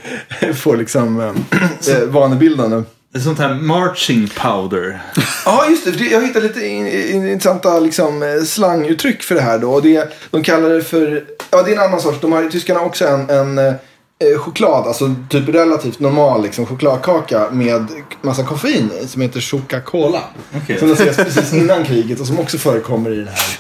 får 0.54 0.78
liksom 0.78 1.20
äh, 1.90 2.08
vanebildande. 2.08 2.84
Sånt 3.20 3.40
här 3.40 3.54
marching 3.54 4.28
powder. 4.28 5.02
Ja, 5.46 5.66
just 5.70 5.86
det. 5.86 6.06
Jag 6.06 6.22
hittade 6.22 6.48
lite 6.48 6.68
in, 6.68 6.88
in, 6.88 7.28
intressanta 7.28 7.80
liksom, 7.80 8.24
eh, 8.24 8.44
slanguttryck 8.44 9.24
för 9.24 9.36
det 9.36 9.42
här. 9.42 9.60
Då. 9.60 9.80
Det, 9.80 10.14
de 10.32 10.44
kallar 10.44 10.70
det 10.70 10.84
för... 10.84 11.24
Ja, 11.50 11.64
det 11.64 11.72
är 11.72 11.76
en 11.76 11.82
annan 11.82 12.02
sorts. 12.02 12.22
De 12.22 12.32
har, 12.32 12.50
tyskarna 12.50 12.80
har 12.80 12.86
också 12.86 13.08
en, 13.08 13.30
en 13.30 13.58
eh, 13.58 14.38
choklad, 14.38 14.88
alltså 14.88 15.16
typ 15.30 15.50
relativt 15.50 16.00
normal 16.00 16.44
liksom, 16.44 16.66
chokladkaka 16.66 17.50
med 17.52 17.88
massa 18.22 18.44
koffein 18.44 18.92
i 19.04 19.08
som 19.08 19.22
heter 19.22 19.40
Coca-Cola. 19.52 20.22
Okej. 20.64 20.80
Som 20.80 20.88
lanserades 20.88 21.18
precis 21.18 21.54
innan 21.54 21.86
kriget 21.86 22.20
och 22.20 22.28
som 22.28 22.40
också 22.40 22.58
förekommer 22.58 23.12
i 23.12 23.16
det 23.16 23.32
här 23.32 23.60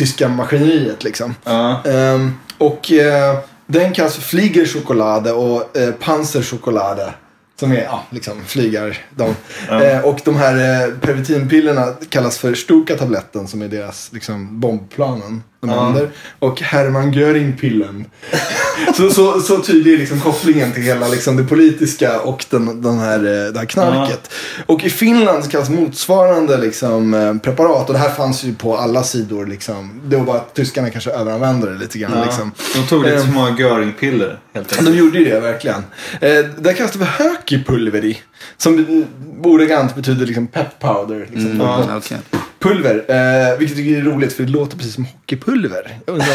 tyska 0.00 0.28
maskineriet. 0.28 1.04
Liksom. 1.04 1.34
Ja. 1.44 1.82
Ehm, 1.84 2.32
och 2.58 2.92
eh, 2.92 3.38
den 3.66 3.92
kallas 3.92 4.14
för 4.14 4.22
Fliegerschokolade 4.22 5.32
och 5.32 5.76
eh, 5.76 5.90
Panzerschokolade. 5.94 7.14
Som 7.60 7.72
är, 7.72 7.82
ja, 7.82 8.02
liksom 8.10 8.44
flygar 8.44 8.98
de. 9.16 9.34
Ja. 9.68 9.84
Eh, 9.84 10.04
och 10.04 10.20
de 10.24 10.36
här 10.36 10.54
eh, 10.54 10.94
pervitinpillerna 10.94 11.94
kallas 12.08 12.38
för 12.38 12.54
Stuka-tabletten 12.54 13.48
som 13.48 13.62
är 13.62 13.68
deras 13.68 14.12
liksom, 14.12 14.60
bombplanen. 14.60 15.42
De 15.60 15.70
Ja. 15.70 16.06
Och 16.38 16.60
Hermann 16.60 17.12
Göring-pillen. 17.12 18.04
så, 18.96 19.10
så, 19.10 19.40
så 19.40 19.58
tydlig 19.62 19.94
är 19.94 19.98
liksom 19.98 20.20
kopplingen 20.20 20.72
till 20.72 20.82
hela 20.82 21.08
liksom, 21.08 21.36
det 21.36 21.44
politiska 21.44 22.20
och 22.20 22.44
den, 22.50 22.82
den 22.82 22.98
här, 22.98 23.18
eh, 23.18 23.52
det 23.52 23.58
här 23.58 23.66
knarket. 23.66 24.30
Och 24.66 24.84
i 24.84 24.90
Finland 24.90 25.44
så 25.44 25.50
kallas 25.50 25.70
motsvarande 25.70 26.58
liksom, 26.58 27.14
eh, 27.14 27.34
preparat. 27.34 27.86
Och 27.88 27.92
det 27.92 27.98
här 28.00 28.10
fanns 28.10 28.44
ju 28.44 28.54
på 28.54 28.76
alla 28.76 29.02
sidor. 29.02 29.46
Liksom. 29.46 30.00
Det 30.04 30.16
var 30.16 30.24
bara 30.24 30.36
att 30.36 30.54
tyskarna 30.54 30.90
kanske 30.90 31.10
överanvände 31.10 31.72
det 31.72 31.78
lite 31.78 31.98
grann. 31.98 32.12
Ja. 32.18 32.24
Liksom. 32.24 32.52
De 32.74 32.86
tog 32.86 33.02
lite 33.02 33.14
Ehm. 33.16 33.22
för 33.22 33.32
många 33.32 33.58
Göring-piller 33.58 34.38
helt 34.54 34.72
enkelt. 34.72 34.88
De 34.92 34.98
gjorde 34.98 35.18
ju 35.18 35.24
det 35.24 35.40
verkligen. 35.40 35.84
Eh, 36.20 36.44
där 36.58 36.72
kallas 36.72 36.92
det 36.92 36.98
för 36.98 37.24
hökipulveri. 37.24 38.18
Som 38.56 38.78
eh, 38.78 39.46
ordagrant 39.46 39.94
betyder 39.94 40.26
liksom 40.26 40.46
pep 40.46 40.78
powder. 40.78 41.18
Liksom, 41.30 41.46
Mm, 41.50 41.60
Ja. 41.60 41.96
okej. 41.96 42.18
Pulver. 42.60 43.04
Eh, 43.08 43.58
vilket 43.58 43.78
jag 43.78 43.86
tycker 43.86 44.00
är 44.00 44.02
roligt 44.02 44.32
för 44.32 44.42
det 44.42 44.50
låter 44.50 44.76
precis 44.76 44.94
som 44.94 45.04
hockeypulver. 45.04 45.98
Jag 46.06 46.12
undrar 46.12 46.28
om 46.28 46.34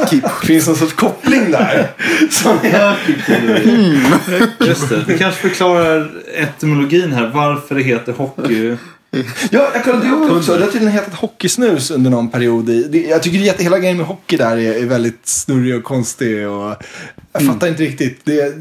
det 0.00 0.06
finns, 0.08 0.32
finns 0.42 0.66
någon 0.66 0.76
sorts 0.76 0.92
koppling 0.92 1.50
där. 1.50 1.90
Som 2.30 2.58
är, 2.62 2.98
Just 4.66 4.88
det. 4.88 5.04
Det 5.06 5.18
kanske 5.18 5.48
förklarar 5.48 6.10
etymologin 6.34 7.12
här. 7.12 7.30
Varför 7.34 7.74
det 7.74 7.82
heter 7.82 8.12
hockey. 8.12 8.76
ja, 9.50 9.70
jag 9.74 9.84
kollade 9.84 10.08
upp 10.08 10.28
det 10.28 10.36
också. 10.36 10.56
Det 10.56 10.64
har 10.64 10.72
tydligen 10.72 10.94
hetat 10.94 11.14
hockeysnus 11.14 11.90
under 11.90 12.10
någon 12.10 12.30
period. 12.30 12.70
I, 12.70 13.06
jag 13.10 13.22
tycker 13.22 13.50
att 13.50 13.60
hela 13.60 13.78
grejen 13.78 13.96
med 13.96 14.06
hockey 14.06 14.36
där 14.36 14.56
är, 14.56 14.82
är 14.82 14.86
väldigt 14.86 15.26
snurrig 15.26 15.76
och 15.76 15.84
konstig. 15.84 16.48
Och 16.48 16.76
jag 17.32 17.46
fattar 17.46 17.68
inte 17.68 17.82
riktigt. 17.82 18.20
Det, 18.24 18.54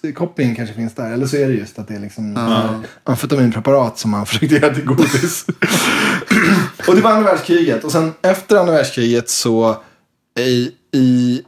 snuskoppling 0.00 0.54
kanske 0.54 0.74
finns 0.74 0.94
där. 0.94 1.10
Eller 1.12 1.26
så 1.26 1.36
är 1.36 1.48
det 1.48 1.54
just 1.54 1.78
att 1.78 1.88
det 1.88 1.94
är 1.94 2.00
liksom 2.00 2.32
Ja. 2.36 2.82
amfetaminpreparat 3.04 3.98
som 3.98 4.10
man 4.10 4.26
försökte 4.26 4.54
göra 4.56 4.74
till 4.74 4.84
godis. 4.84 5.46
och 6.88 6.94
det 6.94 7.00
var 7.00 7.10
andra 7.10 7.24
världskriget. 7.32 7.84
Och 7.84 7.92
sen 7.92 8.12
efter 8.22 8.56
andra 8.56 8.72
världskriget 8.72 9.30
så 9.30 9.82
i, 10.38 10.72
i 10.92 11.42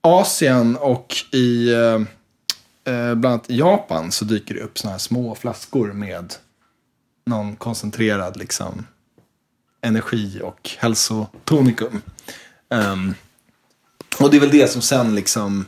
Asien 0.00 0.76
och 0.76 1.16
i 1.32 1.72
eh, 1.74 1.80
eh, 2.94 3.14
bland 3.14 3.26
annat 3.26 3.50
Japan 3.50 4.12
så 4.12 4.24
dyker 4.24 4.54
det 4.54 4.60
upp 4.60 4.78
såna 4.78 4.90
här 4.92 4.98
små 4.98 5.34
flaskor 5.34 5.92
med 5.92 6.34
någon 7.26 7.56
koncentrerad 7.56 8.36
liksom 8.36 8.86
energi 9.82 10.40
och 10.44 10.70
hälsotonikum. 10.78 12.02
Ehm, 12.74 13.14
och 14.20 14.30
det 14.30 14.36
är 14.36 14.40
väl 14.40 14.50
det 14.50 14.70
som 14.70 14.82
sen 14.82 15.14
liksom 15.14 15.64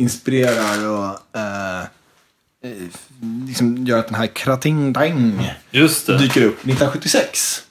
inspirerar 0.00 0.88
och 0.88 1.38
eh, 1.38 1.80
eh, 2.64 2.70
liksom 3.46 3.86
gör 3.86 3.98
att 3.98 4.06
den 4.06 4.14
här 4.16 4.26
Krating 4.26 4.92
Dang 4.92 5.50
Just 5.70 6.06
det. 6.06 6.18
dyker 6.18 6.44
upp 6.44 6.54
1976. 6.58 7.62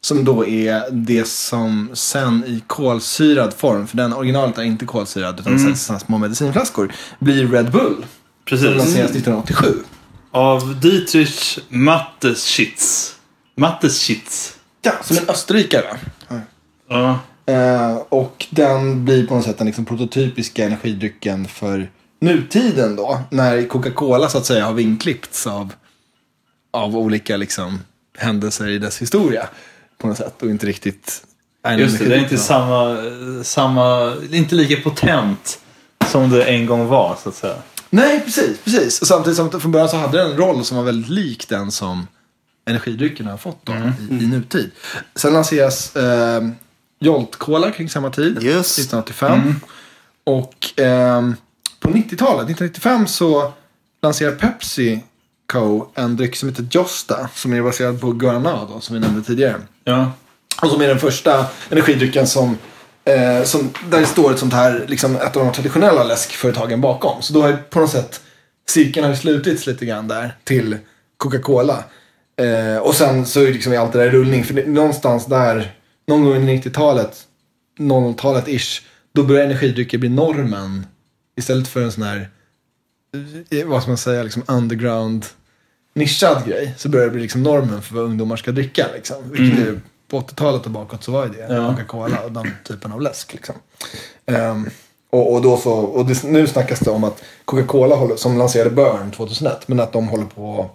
Som 0.00 0.24
då 0.24 0.46
är 0.46 0.90
det 0.90 1.28
som 1.28 1.90
sen 1.94 2.44
i 2.46 2.62
kolsyrad 2.66 3.54
form, 3.54 3.86
för 3.86 3.96
den 3.96 4.12
originalet 4.12 4.58
är 4.58 4.62
inte 4.62 4.86
kolsyrad 4.86 5.40
utan 5.40 5.56
Mm. 5.56 5.76
sådana 5.76 6.00
små 6.00 6.18
medicinflaskor, 6.18 6.92
blir 7.18 7.48
Red 7.48 7.70
Bull. 7.70 7.94
Som 7.96 8.06
Precis. 8.44 8.66
lanseras 8.66 9.10
1987. 9.10 9.74
Av 10.30 10.80
Dietrich 10.80 11.58
Matteschitz. 11.68 13.14
Matteschitz. 13.56 14.56
Ja, 14.82 14.92
som 15.02 15.16
en 15.16 15.28
österrikare. 15.28 15.96
Ja. 16.88 17.18
Eh, 17.46 17.96
och 18.08 18.46
den 18.50 19.04
blir 19.04 19.26
på 19.26 19.34
något 19.34 19.44
sätt 19.44 19.58
den 19.58 19.66
liksom 19.66 19.84
prototypiska 19.84 20.64
energidrycken 20.64 21.48
för 21.48 21.90
nutiden 22.20 22.96
då. 22.96 23.20
När 23.30 23.68
Coca-Cola 23.68 24.28
så 24.28 24.38
att 24.38 24.46
säga 24.46 24.64
har 24.64 24.72
vinklippts 24.72 25.46
av, 25.46 25.72
av 26.70 26.96
olika 26.96 27.36
liksom, 27.36 27.80
händelser 28.18 28.68
i 28.68 28.78
dess 28.78 29.02
historia. 29.02 29.48
På 29.98 30.06
något 30.06 30.16
sätt 30.16 30.42
och 30.42 30.50
inte 30.50 30.66
riktigt... 30.66 31.24
Just 31.78 31.98
det, 31.98 32.04
det 32.04 32.14
är 32.14 32.18
inte 32.18 32.38
samma, 32.38 32.96
samma, 33.42 34.16
inte 34.30 34.54
lika 34.54 34.90
potent 34.90 35.58
som 36.06 36.30
det 36.30 36.44
en 36.44 36.66
gång 36.66 36.86
var 36.86 37.16
så 37.22 37.28
att 37.28 37.34
säga. 37.34 37.56
Nej, 37.90 38.20
precis. 38.20 38.58
precis. 38.64 39.00
Och 39.00 39.06
samtidigt 39.06 39.36
som 39.36 39.60
från 39.60 39.72
början 39.72 39.88
så 39.88 39.96
hade 39.96 40.18
den 40.18 40.30
en 40.30 40.36
roll 40.36 40.64
som 40.64 40.76
var 40.76 40.84
väldigt 40.84 41.10
lik 41.10 41.48
den 41.48 41.70
som 41.70 42.06
energidryckerna 42.66 43.30
har 43.30 43.38
fått 43.38 43.66
då, 43.66 43.72
i, 43.72 44.24
i 44.24 44.26
nutid. 44.26 44.70
Sen 45.14 45.32
lanseras 45.32 45.96
eh, 45.96 46.48
Jolt 47.04 47.36
Cola 47.36 47.70
kring 47.70 47.88
samma 47.88 48.10
tid, 48.10 48.42
Just. 48.42 48.78
1985. 48.78 49.54
Och 50.24 50.54
ehm, 50.76 51.36
på 51.80 51.88
90-talet, 51.88 52.50
1995 52.50 53.06
så 53.06 53.52
lanserar 54.02 54.32
Pepsi 54.32 55.02
Co. 55.52 55.86
en 55.94 56.16
dryck 56.16 56.36
som 56.36 56.48
heter 56.48 56.66
Josta. 56.70 57.28
Som 57.34 57.52
är 57.52 57.62
baserad 57.62 58.00
på 58.00 58.12
Guaraná 58.12 58.68
då, 58.72 58.80
som 58.80 58.94
vi 58.94 59.00
nämnde 59.00 59.22
tidigare. 59.22 59.56
Ja. 59.84 60.12
Och 60.62 60.70
som 60.70 60.80
är 60.80 60.88
den 60.88 60.98
första 60.98 61.46
energidrycken 61.70 62.26
som, 62.26 62.58
eh, 63.04 63.44
som 63.44 63.70
där 63.90 64.00
det 64.00 64.06
står 64.06 64.32
ett 64.32 64.38
sånt 64.38 64.52
här, 64.52 64.84
liksom 64.88 65.16
ett 65.16 65.36
av 65.36 65.44
de 65.44 65.52
traditionella 65.52 66.04
läskföretagen 66.04 66.80
bakom. 66.80 67.22
Så 67.22 67.32
då 67.32 67.42
har 67.42 67.52
på 67.52 67.80
något 67.80 67.90
sätt 67.90 68.20
cirkeln 68.68 69.06
har 69.06 69.14
slutits 69.14 69.66
lite 69.66 69.86
grann 69.86 70.08
där 70.08 70.36
till 70.44 70.78
Coca-Cola. 71.16 71.84
Eh, 72.36 72.78
och 72.78 72.94
sen 72.94 73.26
så 73.26 73.40
är 73.40 73.52
liksom 73.52 73.78
allt 73.78 73.92
det 73.92 73.98
där 73.98 74.06
i 74.06 74.10
rullning. 74.10 74.44
För 74.44 74.54
det, 74.54 74.66
någonstans 74.66 75.26
där, 75.26 75.74
någon 76.06 76.24
gång 76.24 76.48
i 76.48 76.60
90-talet, 76.60 77.26
00-talet 77.78 78.48
ish, 78.48 78.82
då 79.12 79.22
börjar 79.22 79.44
energidrycker 79.44 79.98
bli 79.98 80.08
normen. 80.08 80.86
Istället 81.36 81.68
för 81.68 81.82
en 81.82 81.92
sån 81.92 82.02
här, 82.02 82.30
eh, 83.50 83.66
vad 83.66 83.82
ska 83.82 83.90
man 83.90 83.98
säga, 83.98 84.22
liksom 84.22 84.42
underground 84.46 85.26
nischad 85.94 86.46
grej. 86.46 86.74
Så 86.76 86.88
börjar 86.88 87.06
det 87.06 87.12
bli 87.12 87.22
liksom 87.22 87.42
normen 87.42 87.82
för 87.82 87.94
vad 87.94 88.04
ungdomar 88.04 88.36
ska 88.36 88.52
dricka. 88.52 88.86
Liksom. 88.94 89.16
Vilket 89.30 89.66
är, 89.66 89.80
på 90.08 90.20
80-talet 90.20 90.64
och 90.64 90.70
bakåt 90.70 91.04
så 91.04 91.12
var 91.12 91.26
ju 91.26 91.32
det 91.32 91.54
Ja. 91.54 91.68
Coca-Cola 91.68 92.20
och 92.24 92.32
den 92.32 92.50
typen 92.64 92.92
av 92.92 93.00
läsk. 93.00 93.32
Liksom. 93.32 93.54
Ehm, 94.26 94.70
och, 95.10 95.32
och, 95.34 95.42
då 95.42 95.56
så, 95.56 95.72
och 95.72 96.06
det, 96.06 96.22
nu 96.24 96.46
snackas 96.46 96.80
det 96.80 96.90
om 96.90 97.04
att 97.04 97.22
Coca-Cola, 97.44 97.96
håller, 97.96 98.16
som 98.16 98.38
lanserade 98.38 98.70
Burn 98.70 99.10
2001, 99.10 99.68
men 99.68 99.80
att 99.80 99.92
de 99.92 100.08
håller 100.08 100.24
på 100.24 100.70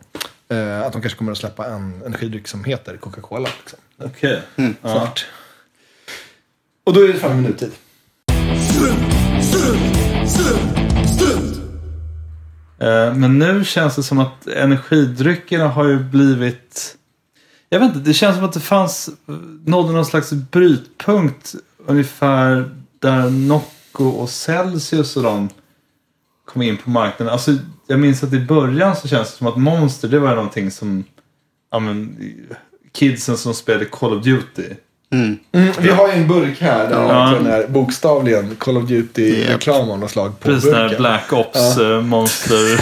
eh, 0.50 0.82
att 0.82 0.94
de 0.94 1.02
kanske 1.02 1.18
kommer 1.18 1.32
att 1.32 1.38
släppa 1.38 1.66
en 1.68 2.02
energidryck 2.06 2.48
som 2.48 2.64
heter 2.64 2.98
Coca-Cola. 2.98 3.50
Liksom. 3.60 3.80
Okej. 3.98 4.42
Ja. 4.56 4.74
Snart. 4.82 5.26
Och 6.84 6.94
då 6.94 7.02
är 7.02 7.08
det 7.08 7.32
i 7.32 7.42
nutid. 7.42 7.72
Eh, 12.80 13.16
Men 13.16 13.40
nu 13.40 13.66
känns 13.66 13.96
det 13.96 14.04
som 14.04 14.20
att 14.20 14.48
energidryckerna 14.48 15.68
har 15.68 15.86
ju 15.88 16.00
blivit... 16.00 16.96
Jag 17.70 17.80
vet 17.80 17.88
inte, 17.96 18.10
det 18.10 18.14
känns 18.14 18.36
som 18.36 18.46
att 18.46 18.54
det 18.54 18.60
fanns... 18.60 19.10
Nådde 19.66 19.94
någon 19.94 20.06
slags 20.06 20.32
brytpunkt 20.32 21.56
ungefär 21.86 22.76
där 23.00 23.30
Nocco 23.30 24.06
och 24.06 24.30
Celsius 24.30 25.18
och 25.18 25.24
de 25.24 25.50
kom 26.50 26.62
in 26.62 26.78
på 26.78 26.90
marknaden. 26.90 27.34
Alltså, 27.34 27.52
jag 27.88 28.00
minns 28.00 28.24
att 28.24 28.34
i 28.34 28.40
början 28.40 28.96
så 28.96 29.08
känns 29.08 29.32
det 29.32 29.38
som 29.38 29.48
att 29.48 29.58
Monster, 29.58 30.08
det 30.08 30.20
var 30.20 30.36
någonting 30.36 30.72
som... 30.72 31.04
Ja, 31.72 31.80
men, 31.80 32.18
kidsen 32.92 33.38
som 33.38 33.54
spelade 33.54 33.86
Call 33.86 34.18
of 34.18 34.24
Duty. 34.24 34.64
Mm. 35.12 35.38
Mm, 35.52 35.74
vi 35.80 35.90
har 35.90 36.08
ju 36.08 36.14
en 36.14 36.28
burk 36.28 36.62
här 36.62 36.90
där 36.90 37.02
Ja. 37.02 37.38
det 37.44 37.52
är 37.52 37.68
bokstavligen 37.68 38.56
Call 38.56 38.78
of 38.78 38.84
Duty-reklam 38.84 39.92
av 39.92 40.00
något 40.00 40.12
slag 40.12 40.40
på 40.40 40.48
Precis 40.48 40.64
den 40.64 40.74
här 40.74 40.84
burken. 40.84 40.98
Black 40.98 41.34
Ops 41.34 41.78
eh, 41.78 42.02
Monster. 42.02 42.80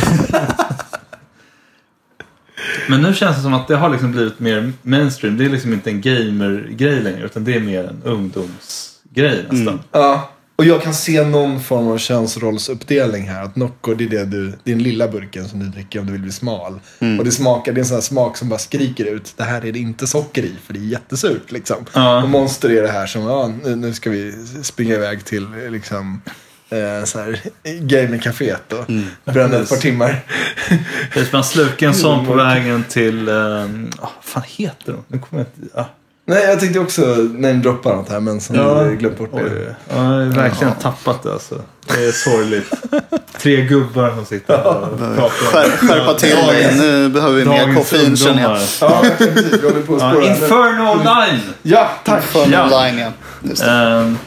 Men 2.89 3.01
nu 3.01 3.13
känns 3.13 3.35
det 3.35 3.41
som 3.41 3.53
att 3.53 3.67
det 3.67 3.75
har 3.75 3.89
liksom 3.89 4.11
blivit 4.11 4.39
mer 4.39 4.71
mainstream. 4.81 5.37
Det 5.37 5.45
är 5.45 5.49
liksom 5.49 5.73
inte 5.73 5.89
en 5.89 6.01
gamer-grej 6.01 6.99
längre 7.01 7.25
utan 7.25 7.43
det 7.43 7.55
är 7.55 7.59
mer 7.59 7.83
en 7.83 8.01
ungdomsgrej 8.03 9.45
nästan. 9.49 9.79
Ja, 9.91 10.29
och 10.57 10.65
jag 10.65 10.81
kan 10.81 10.93
se 10.93 11.23
någon 11.23 11.59
form 11.59 11.87
av 11.87 11.97
könsrollsuppdelning 11.97 13.27
här. 13.27 13.43
Att 13.43 13.55
Nocco, 13.55 13.93
det 13.93 14.03
är 14.03 14.09
det 14.09 14.25
du, 14.25 14.47
det 14.63 14.71
är 14.71 14.75
den 14.75 14.83
lilla 14.83 15.07
burken 15.07 15.47
som 15.47 15.59
du 15.59 15.65
dricker 15.65 15.99
om 15.99 16.05
du 16.05 16.11
vill 16.11 16.21
bli 16.21 16.31
smal. 16.31 16.79
Och 17.19 17.25
det 17.25 17.31
smakar, 17.31 17.73
det 17.73 17.79
är 17.79 17.81
en 17.81 17.87
sån 17.87 17.95
här 17.95 18.01
smak 18.01 18.37
som 18.37 18.49
bara 18.49 18.59
skriker 18.59 19.05
ut. 19.05 19.33
Det 19.37 19.43
här 19.43 19.65
är 19.65 19.71
det 19.71 19.79
inte 19.79 20.07
socker 20.07 20.43
i, 20.43 20.55
för 20.65 20.73
det 20.73 20.79
är 20.79 20.83
jättesurt 20.83 21.51
liksom. 21.51 21.85
Ja. 21.93 22.23
Och 22.23 22.29
Monster 22.29 22.69
är 22.69 22.81
det 22.81 22.91
här 22.91 23.07
som, 23.07 23.21
ja, 23.21 23.51
nu, 23.63 23.75
nu 23.75 23.93
ska 23.93 24.09
vi 24.09 24.33
springa 24.61 24.95
iväg 24.95 25.25
till 25.25 25.47
liksom 25.69 26.21
eh, 26.69 27.05
så 27.05 27.19
här, 27.19 27.41
gamingcaféet 27.63 28.73
och 28.73 28.85
bränna 29.33 29.57
ett 29.57 29.69
par 29.69 29.77
timmar. 29.77 30.23
Man 31.33 31.43
slukar 31.43 31.87
en 31.87 31.93
sån 31.93 32.25
på 32.25 32.33
vägen 32.33 32.83
till... 32.89 33.29
Um, 33.29 33.89
vad 33.99 34.09
fan 34.21 34.43
heter 34.47 34.93
de? 34.93 35.03
Nu 35.07 35.19
kommer 35.19 35.43
jag 35.43 35.63
inte... 35.63 35.79
Ah, 35.79 35.85
Nej, 36.29 36.43
jag 36.45 36.59
tänkte 36.59 36.79
också 36.79 37.01
namedroppa 37.33 37.95
något 37.95 38.09
här, 38.09 38.19
men 38.19 38.41
som 38.41 38.55
Ja. 38.55 38.85
ja. 38.85 38.91
glömt 38.91 39.17
bort 39.17 39.29
det. 39.33 39.75
ja, 39.89 39.95
jag 39.95 40.03
har 40.03 40.25
verkligen 40.25 40.73
tappat 40.73 41.23
det 41.23 41.33
alltså. 41.33 41.61
Det 41.87 42.05
är 42.07 42.11
sorgligt. 42.11 42.73
Tre 43.37 43.61
gubbar 43.65 44.15
som 44.15 44.25
sitter 44.25 44.57
här 44.57 44.65
och 44.91 44.97
pratar. 45.15 45.29
Skär, 45.29 45.69
skärpa 45.87 46.13
till 46.13 46.29
dig. 46.35 46.75
Nu 46.77 47.09
behöver 47.09 47.35
vi 47.37 47.45
mer 47.45 47.75
koffein 47.75 48.17
känner 48.17 48.41
jag. 48.41 48.59
Ja, 48.81 49.03
precis. 49.17 49.53
Vi 49.63 49.67
håller 49.67 49.81
på 49.81 49.95
att 49.95 50.01
Ja, 50.01 50.11
spåra. 50.11 50.25
Inferno 50.27 50.95
Line! 51.03 51.41
Ja, 51.61 51.89
tack. 52.05 52.23
För 52.23 52.47
Ja. 52.51 52.63
online. 52.63 53.11
Just 53.43 53.63
det. 53.63 53.71
Ehm, 53.71 54.17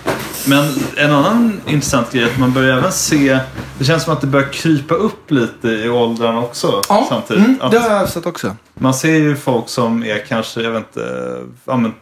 Men 0.44 0.64
en 0.96 1.10
annan 1.12 1.60
intressant 1.66 2.12
grej 2.12 2.22
är 2.22 2.26
att 2.26 2.38
man 2.38 2.52
börjar 2.52 2.76
även 2.78 2.92
se, 2.92 3.38
det 3.78 3.84
känns 3.84 4.02
som 4.04 4.12
att 4.12 4.20
det 4.20 4.26
börjar 4.26 4.48
krypa 4.52 4.94
upp 4.94 5.30
lite 5.30 5.68
i 5.68 5.88
åldrarna 5.88 6.40
också 6.40 6.82
Ja, 6.88 7.06
samtidigt. 7.08 7.44
mm, 7.46 7.58
Att 7.62 7.70
det 7.72 7.78
har 7.78 7.90
jag 7.90 8.08
sett 8.08 8.26
också. 8.26 8.56
Man 8.74 8.94
ser 8.94 9.12
ju 9.14 9.36
folk 9.36 9.68
som 9.68 10.04
är 10.04 10.18
kanske, 10.28 10.60
jag 10.62 10.70
vet 10.70 10.78
inte, 10.96 11.36
ja, 11.64 11.76
men 11.76 11.94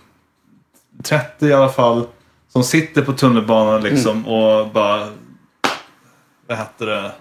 30 1.05 1.47
i 1.47 1.53
alla 1.53 1.69
fall. 1.69 2.07
Som 2.53 2.65
sitter 2.65 3.03
på 3.03 3.13
tunnelbanan 3.13 3.83
liksom 3.83 4.29
och 4.29 4.69
bara, 4.69 5.07
vad 6.49 6.59
heter 6.59 6.87
det, 6.87 7.13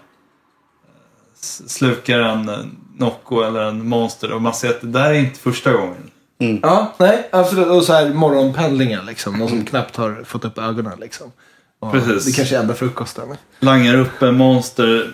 slukar 1.66 2.18
en 2.18 2.48
eh, 2.48 2.58
Nocco 2.96 3.42
eller 3.42 3.60
en 3.62 3.88
Monster. 3.88 4.32
Och 4.32 4.42
man 4.42 4.54
ser 4.54 4.70
att 4.70 4.80
det 4.80 4.86
där 4.86 5.10
är 5.10 5.14
inte 5.14 5.40
första 5.40 5.72
gången. 5.72 6.10
Ja, 6.62 6.94
nej, 6.98 7.28
absolut. 7.32 7.66
Och 7.66 7.84
så 7.84 7.92
här 7.92 8.08
morgonpendlingen 8.08 9.06
liksom. 9.06 9.38
Någon 9.38 9.48
som 9.48 9.64
knappt 9.64 9.96
har 9.96 10.24
fått 10.24 10.44
upp 10.44 10.58
ögonen 10.58 11.00
liksom. 11.00 11.32
Och 11.80 11.92
Precis. 11.92 12.24
Det 12.24 12.32
kanske 12.32 12.56
är 12.56 12.60
enda 12.60 12.74
frukosten. 12.74 13.36
langar 13.60 13.94
upp 13.98 14.22
en 14.22 14.34
monster 14.36 15.12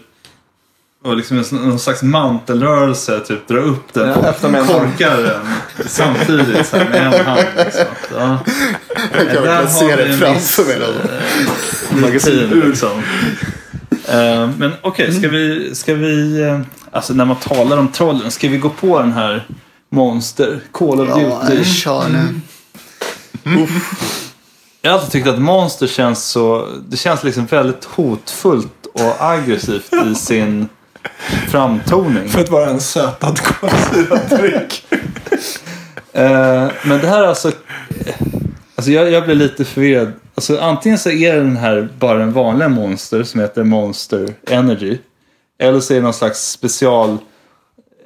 och 1.05 1.17
liksom 1.17 1.39
en, 1.39 1.45
någon 1.51 1.79
slags 1.79 2.03
mantelrörelse, 2.03 3.21
typ 3.21 3.49
drar 3.49 3.59
upp 3.59 3.93
den 3.93 4.09
Ja, 4.09 4.31
och 4.31 4.67
korkar 4.67 5.23
den 5.23 5.47
samtidigt 5.87 6.67
så 6.67 6.77
här, 6.77 6.91
med 6.91 7.07
en 7.21 7.27
hand. 7.27 7.49
Liksom. 7.57 7.85
Ja. 8.15 8.39
Jag 9.12 9.33
kan 9.33 9.43
verkligen 9.43 9.71
se 9.71 9.97
det 9.97 10.05
en 10.05 10.19
framför 10.19 10.65
mig. 10.65 12.11
Rutin 12.12 12.61
liksom. 12.61 13.03
Eh, 14.09 14.50
Men 14.59 14.72
okej, 14.82 15.12
ska 15.12 15.28
vi, 15.28 15.74
ska 15.74 15.94
vi, 15.94 16.40
eh, 16.42 16.61
alltså 16.90 17.14
när 17.14 17.24
man 17.24 17.36
talar 17.36 17.76
om 17.76 17.88
trollen, 17.88 18.30
ska 18.30 18.48
vi 18.48 18.57
gå 18.59 18.68
på 18.70 18.98
den 19.00 19.12
här 19.12 19.46
Monster, 19.90 20.61
Call 20.72 21.00
of 21.00 21.09
Ja, 21.09 21.16
Duty? 21.16 21.55
nej, 21.55 21.64
kör 21.64 22.09
nu. 22.09 22.40
Jag 24.82 24.90
har 24.90 24.98
alltid 24.98 25.12
tyckt 25.12 25.28
att 25.28 25.38
Monster 25.40 25.86
känns 25.86 26.24
så, 26.24 26.68
det 26.88 26.96
känns 26.96 27.24
liksom 27.24 27.46
väldigt 27.46 27.84
hotfullt 27.84 28.86
och 28.92 29.16
aggressivt 29.24 29.92
i 30.07 30.14
sin 30.18 30.68
framtoning. 31.48 32.28
För 32.28 32.40
att 32.40 32.50
vara 32.50 32.70
en 32.70 32.80
sötad 32.80 33.40
kolsyrad 33.40 34.20
dryck. 34.30 34.86
Eh, 36.12 36.68
men 36.84 37.00
det 37.00 37.07
här 37.09 37.22
är 37.22 37.26
alltså, 37.26 37.52
alltså 38.76 38.90
jag, 38.92 39.11
jag 39.11 39.24
blir 39.24 39.34
lite 39.34 39.64
förvirrad. 39.64 40.12
Alltså 40.35 40.59
antingen 40.61 40.99
så 40.99 41.11
är 41.11 41.37
den 41.37 41.57
här 41.57 41.89
bara 41.99 42.22
en 42.22 42.32
vanlig 42.32 42.70
Monster 42.70 43.22
som 43.22 43.41
heter 43.41 43.64
Monster 43.64 44.35
Energy. 44.51 44.99
Eller 45.59 45.80
så 45.80 45.93
är 45.93 45.97
det 45.97 46.03
någon 46.03 46.14
slags 46.14 46.51
special 46.51 47.11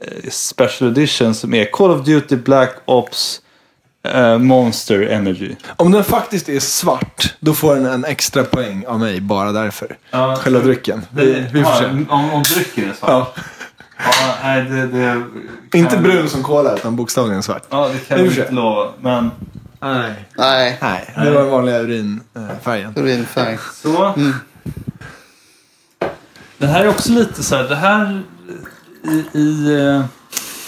eh, 0.04 0.30
special 0.30 0.90
edition 0.90 1.34
som 1.34 1.54
är 1.54 1.64
Call 1.64 1.90
of 1.90 2.04
Duty 2.06 2.36
Black 2.36 2.74
Ops 2.84 3.40
eh, 4.08 4.38
Monster 4.38 5.00
Energy. 5.02 5.54
Om 5.76 5.92
den 5.92 6.04
faktiskt 6.04 6.48
är 6.48 6.60
svart, 6.60 7.34
då 7.40 7.54
får 7.54 7.74
den 7.74 7.86
en 7.86 8.04
extra 8.04 8.44
poäng 8.44 8.84
av 8.86 8.98
mig 9.00 9.20
bara 9.20 9.52
därför. 9.52 9.96
Ja, 10.10 10.36
Själva 10.36 10.60
drycken. 10.60 11.02
Vi, 11.10 11.44
vi 11.52 11.64
får 11.64 11.72
se. 11.72 11.84
om, 11.84 12.30
om 12.32 12.42
drycken 12.42 12.90
är 12.90 12.94
svart? 12.94 13.10
Ja. 13.10 13.32
Ja, 14.04 14.34
nej, 14.42 14.62
det, 14.64 14.86
det 14.86 15.22
kan- 15.70 15.80
Inte 15.80 15.96
brun 15.98 16.28
som 16.28 16.42
kola, 16.42 16.74
utan 16.74 16.96
bokstavligen 16.96 17.42
svart. 17.42 17.62
Ja, 17.70 17.88
det 17.92 17.98
kan 18.08 18.18
Vi 18.18 18.24
inte 18.40 18.50
lova. 18.50 18.90
Men 19.00 19.30
Nej. 19.80 20.12
Nej, 20.36 20.78
Nej, 20.82 21.12
det 21.16 21.30
var 21.30 21.40
den 21.42 21.50
vanliga 21.50 21.78
urinfärgen. 21.78 22.92
urinfärg. 22.96 23.58
så. 23.82 24.14
Det 26.58 26.66
här 26.66 26.84
är 26.84 26.88
också 26.88 27.12
lite 27.12 27.42
så 27.42 27.56
här. 27.56 27.64
Det 27.64 27.76
här 27.76 28.22
i, 29.04 29.38
i 29.38 29.76
uh, 29.76 30.04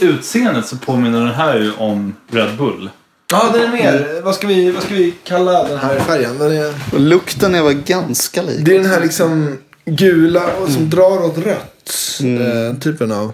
utseendet 0.01 0.67
så 0.67 0.77
påminner 0.77 1.21
den 1.21 1.35
här 1.35 1.59
ju 1.59 1.73
om 1.73 2.15
Red 2.31 2.57
Bull. 2.57 2.91
Ja, 3.33 3.51
den 3.53 3.63
är 3.63 3.69
mer. 3.73 4.23
Vad 4.23 4.35
ska 4.35 4.47
vi, 4.47 4.71
vad 4.71 4.83
ska 4.83 4.95
vi 4.95 5.15
kalla 5.25 5.69
den 5.69 5.79
här 5.79 5.99
färgen? 6.01 6.39
Den 6.39 6.53
är, 6.53 6.75
Och 6.93 7.01
lukten 7.01 7.55
är 7.55 7.63
väl 7.63 7.75
ganska 7.75 8.43
lik. 8.43 8.65
det 8.65 8.75
är 8.77 8.79
den 8.83 8.91
här 8.91 9.01
liksom 9.01 9.59
gula 9.85 10.47
och 10.55 10.69
som 10.69 10.91
drar 10.91 11.25
åt 11.25 11.39
rött. 11.39 12.21
Eh, 12.21 12.79
typen 12.81 13.13
av. 13.13 13.33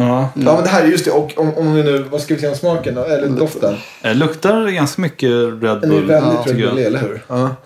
Ja. 0.00 0.30
Ja, 0.34 0.54
men 0.54 0.62
det 0.62 0.68
här 0.68 0.82
är 0.82 0.86
just 0.88 1.04
det. 1.04 1.10
Och 1.10 1.32
om, 1.38 1.54
om 1.54 1.74
vi 1.74 1.82
nu, 1.82 2.02
vad 2.02 2.20
ska 2.20 2.34
vi 2.34 2.40
säga 2.40 2.52
om 2.52 2.58
smaken 2.58 2.94
då? 2.94 3.04
Eller 3.04 3.28
doften? 3.28 3.76
Det 4.02 4.14
luktar 4.14 4.68
ganska 4.68 5.02
mycket 5.02 5.30
Red 5.30 5.60
Den 5.60 5.84
är 5.84 5.88
Bull. 5.88 6.06
väldigt 6.06 6.46
Ja, 6.46 6.52
Red 6.52 6.56
Bull, 6.74 6.78
eller 6.78 6.98
hur? 7.00 7.24
Ja. 7.28 7.56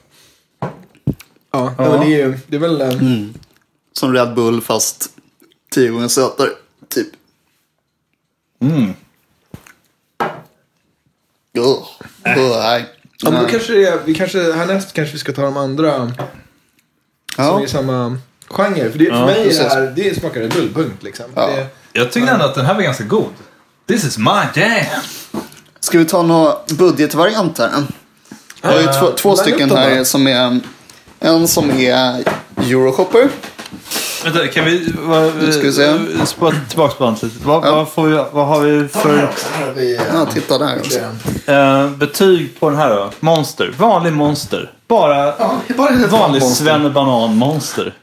Ja, 0.60 0.68
Ja. 1.50 1.72
men 1.78 2.00
det 2.00 2.06
är 2.06 2.26
ju, 2.26 2.38
det 2.46 2.56
är 2.56 2.60
väl... 2.60 2.80
eh, 2.80 2.88
Mm. 2.88 3.34
som 3.92 4.12
Red 4.12 4.34
Bull 4.34 4.60
fast 4.60 5.10
tio 5.70 5.90
gånger 5.90 6.08
sötare. 6.08 6.48
Typ. 6.88 7.08
Mm. 8.60 8.94
Oh. 11.58 11.62
Oh, 12.24 12.58
nej. 12.62 12.86
Ja, 13.22 13.30
men 13.30 13.42
då 13.42 13.48
kanske 13.48 13.72
det 13.72 13.84
är, 13.86 13.98
vi 14.04 14.14
kanske, 14.14 14.52
härnäst 14.52 14.92
kanske 14.92 15.12
vi 15.12 15.18
ska 15.18 15.32
ta 15.32 15.42
de 15.42 15.56
andra 15.56 15.96
som 15.98 16.12
Ja. 17.36 17.60
är 17.60 17.64
i 17.64 17.68
samma 17.68 18.18
genre. 18.52 18.90
För 18.90 18.98
det, 18.98 19.04
för 19.04 19.12
Ja, 19.12 19.26
mig 19.26 19.56
är 19.58 19.62
det 19.64 19.68
här, 19.68 19.92
det 19.96 20.20
smakar 20.20 20.40
punkt 20.74 21.02
liksom. 21.02 21.24
Ja. 21.34 21.46
Det, 21.46 21.66
Jag 21.92 22.12
tyckte 22.12 22.30
ändå 22.32 22.44
att 22.44 22.54
den 22.54 22.66
här 22.66 22.74
var 22.74 22.82
ganska 22.82 23.04
god. 23.04 23.32
This 23.88 24.04
is 24.04 24.18
my 24.18 24.30
jam! 24.54 24.84
Ska 25.80 25.98
vi 25.98 26.04
ta 26.04 26.22
några 26.22 26.54
budgetvarianter? 26.70 27.70
Jag 28.62 28.70
har 28.70 28.80
ju 28.80 28.86
Eh, 28.86 29.00
två, 29.00 29.10
två 29.10 29.28
välj 29.28 29.40
stycken 29.40 29.70
här 29.70 29.98
då. 29.98 30.04
som 30.04 30.26
är 30.26 30.60
en 31.20 31.48
som 31.48 31.70
är 31.70 32.24
Euroshopper. 32.56 33.28
Vänta, 34.24 34.46
kan 34.48 34.64
vi... 34.64 34.92
Vad, 34.98 35.36
Nu 35.36 35.52
ska 35.52 35.62
vi 35.62 35.72
se. 35.72 35.98
Spåra 36.26 36.54
tillbaka 36.68 36.94
bandet 36.98 37.22
lite. 37.22 37.36
Vad, 37.46 37.64
Ja. 37.66 37.74
vad, 37.74 37.88
får 37.88 38.06
vi, 38.06 38.14
vad 38.32 38.46
har 38.46 38.60
vi 38.60 38.88
för. 38.88 39.28
Ja, 40.12 40.26
titta 40.26 40.58
där 40.58 40.76
också. 40.78 40.98
eh, 41.52 41.90
betyg 41.90 42.60
på 42.60 42.70
den 42.70 42.78
här 42.78 42.90
då? 42.90 43.10
Monster. 43.20 43.74
Vanlig 43.78 44.12
monster. 44.12 44.72
Bara 44.88 45.16
Ja, 45.26 45.56
bara 45.76 46.06
vanlig 46.06 46.42
monster. 46.42 46.64
svennebanan-monster. 46.64 47.94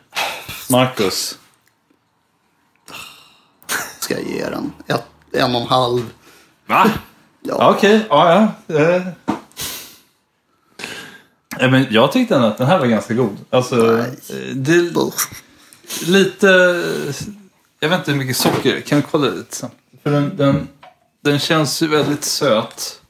Marcus. 0.69 1.37
Ska 3.99 4.13
jag 4.13 4.23
ge 4.23 4.49
den. 4.49 4.71
Ett, 4.87 5.05
en 5.33 5.55
och 5.55 5.61
en 5.61 5.67
halv. 5.67 6.09
Va? 6.65 6.91
Ja. 7.41 7.73
Okej, 7.75 8.05
ja, 8.09 8.51
ja. 8.67 8.75
Eh. 8.75 9.07
Ja, 11.59 11.67
men 11.67 11.87
jag 11.89 12.11
tyckte 12.11 12.35
ändå 12.35 12.47
att 12.47 12.57
den 12.57 12.67
här 12.67 12.79
var 12.79 12.85
ganska 12.85 13.13
god. 13.13 13.37
Alltså, 13.49 13.99
eh, 13.99 14.05
det 14.55 14.91
lite... 16.07 16.47
Jag 17.79 17.89
vet 17.89 17.99
inte 17.99 18.11
hur 18.11 18.17
mycket 18.17 18.37
socker. 18.37 18.81
Kan 18.81 18.97
vi 18.97 19.05
kolla 19.11 19.29
lite 19.29 19.55
snabbt? 19.55 19.75
För 20.03 20.11
den, 20.11 20.37
den, 20.37 20.67
den 21.21 21.39
känns 21.39 21.81
ju 21.81 21.87
väldigt 21.87 22.23
söt. 22.23 23.01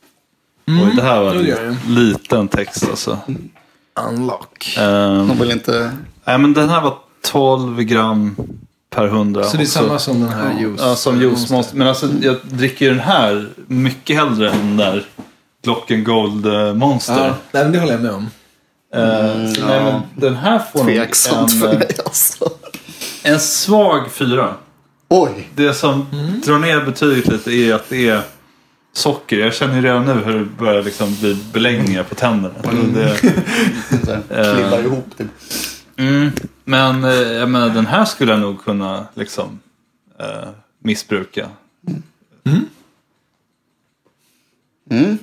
Oj, 0.68 0.94
det 0.96 1.02
här 1.02 1.24
var 1.24 1.36
en 1.36 1.78
liten 1.88 2.48
text 2.48 2.90
alltså. 2.90 3.20
Unlock. 4.10 4.76
Um, 4.80 5.28
De 5.28 5.40
vill 5.40 5.52
inte... 5.52 5.98
nej, 6.24 6.38
men 6.38 6.54
den 6.54 6.70
här 6.70 6.82
var 6.82 6.98
12 7.32 7.82
gram 7.82 8.36
per 8.90 9.06
100. 9.06 9.44
Så 9.44 9.58
det 9.58 9.64
är 9.64 9.66
Och 9.66 9.70
samma 9.70 10.00
som 10.00 10.20
den 10.20 10.30
här 10.30 10.60
juice. 10.60 10.82
Ja, 10.82 10.96
som 10.96 11.22
juice 11.22 11.50
monster. 11.50 11.78
Men 11.78 11.88
alltså, 11.88 12.10
jag 12.22 12.38
dricker 12.44 12.86
ju 12.86 12.92
den 12.92 13.00
här 13.00 13.50
mycket 13.68 14.16
hellre 14.16 14.52
än 14.52 14.58
den 14.58 14.78
där 14.78 15.06
Glocken 15.64 16.04
Gold 16.04 16.46
eh, 16.46 16.74
Monster. 16.74 17.28
Ja, 17.28 17.36
nej, 17.52 17.64
men 17.64 17.72
det 17.72 17.80
håller 17.80 17.94
jag 17.94 18.02
med 18.02 18.12
om. 18.12 18.30
Eh, 18.96 19.54
så, 19.54 19.66
nej, 19.66 19.84
men 19.84 20.02
den 20.16 20.36
här 20.36 20.60
får 20.60 20.80
nog 20.80 20.88
Tveksamt 20.88 21.54
en, 21.54 21.60
för 21.60 21.74
eh, 21.74 21.80
mig 21.80 21.96
alltså. 22.06 22.50
en 23.24 23.40
svag 23.40 24.12
fyra. 24.12 24.54
Oj. 25.10 25.50
Det 25.56 25.74
som 25.74 26.06
drar 26.46 26.60
ner 26.60 26.86
betyget 26.86 27.28
lite 27.28 27.52
är 27.52 27.74
att 27.74 27.90
det 27.90 28.10
är 28.10 28.22
socker. 28.94 29.38
Jag 29.38 29.54
känner 29.54 29.76
ju 29.76 29.82
redan 29.82 30.06
nu 30.06 30.14
hur 30.14 30.40
det 30.40 30.46
börjar 30.46 30.84
liksom 30.84 31.16
bli 31.20 31.38
beläggningar 31.54 32.04
på 32.04 32.16
tänderna. 32.16 32.54
Det, 32.94 33.18
Så 34.06 34.12
här, 34.12 34.56
Klibbar 34.56 34.80
ihop 34.80 35.18
typ. 35.18 35.28
Mm, 36.00 36.32
men 36.64 37.04
eh, 37.04 37.12
jag 37.12 37.50
menar, 37.50 37.70
den 37.70 37.86
här 37.86 38.06
skulle 38.06 38.32
jag 38.32 38.42
nog 38.42 38.64
kunna 38.64 39.08
liksom 39.14 39.60
eh, 40.20 40.50
missbruka. 40.80 41.50
Mm. 44.92 45.18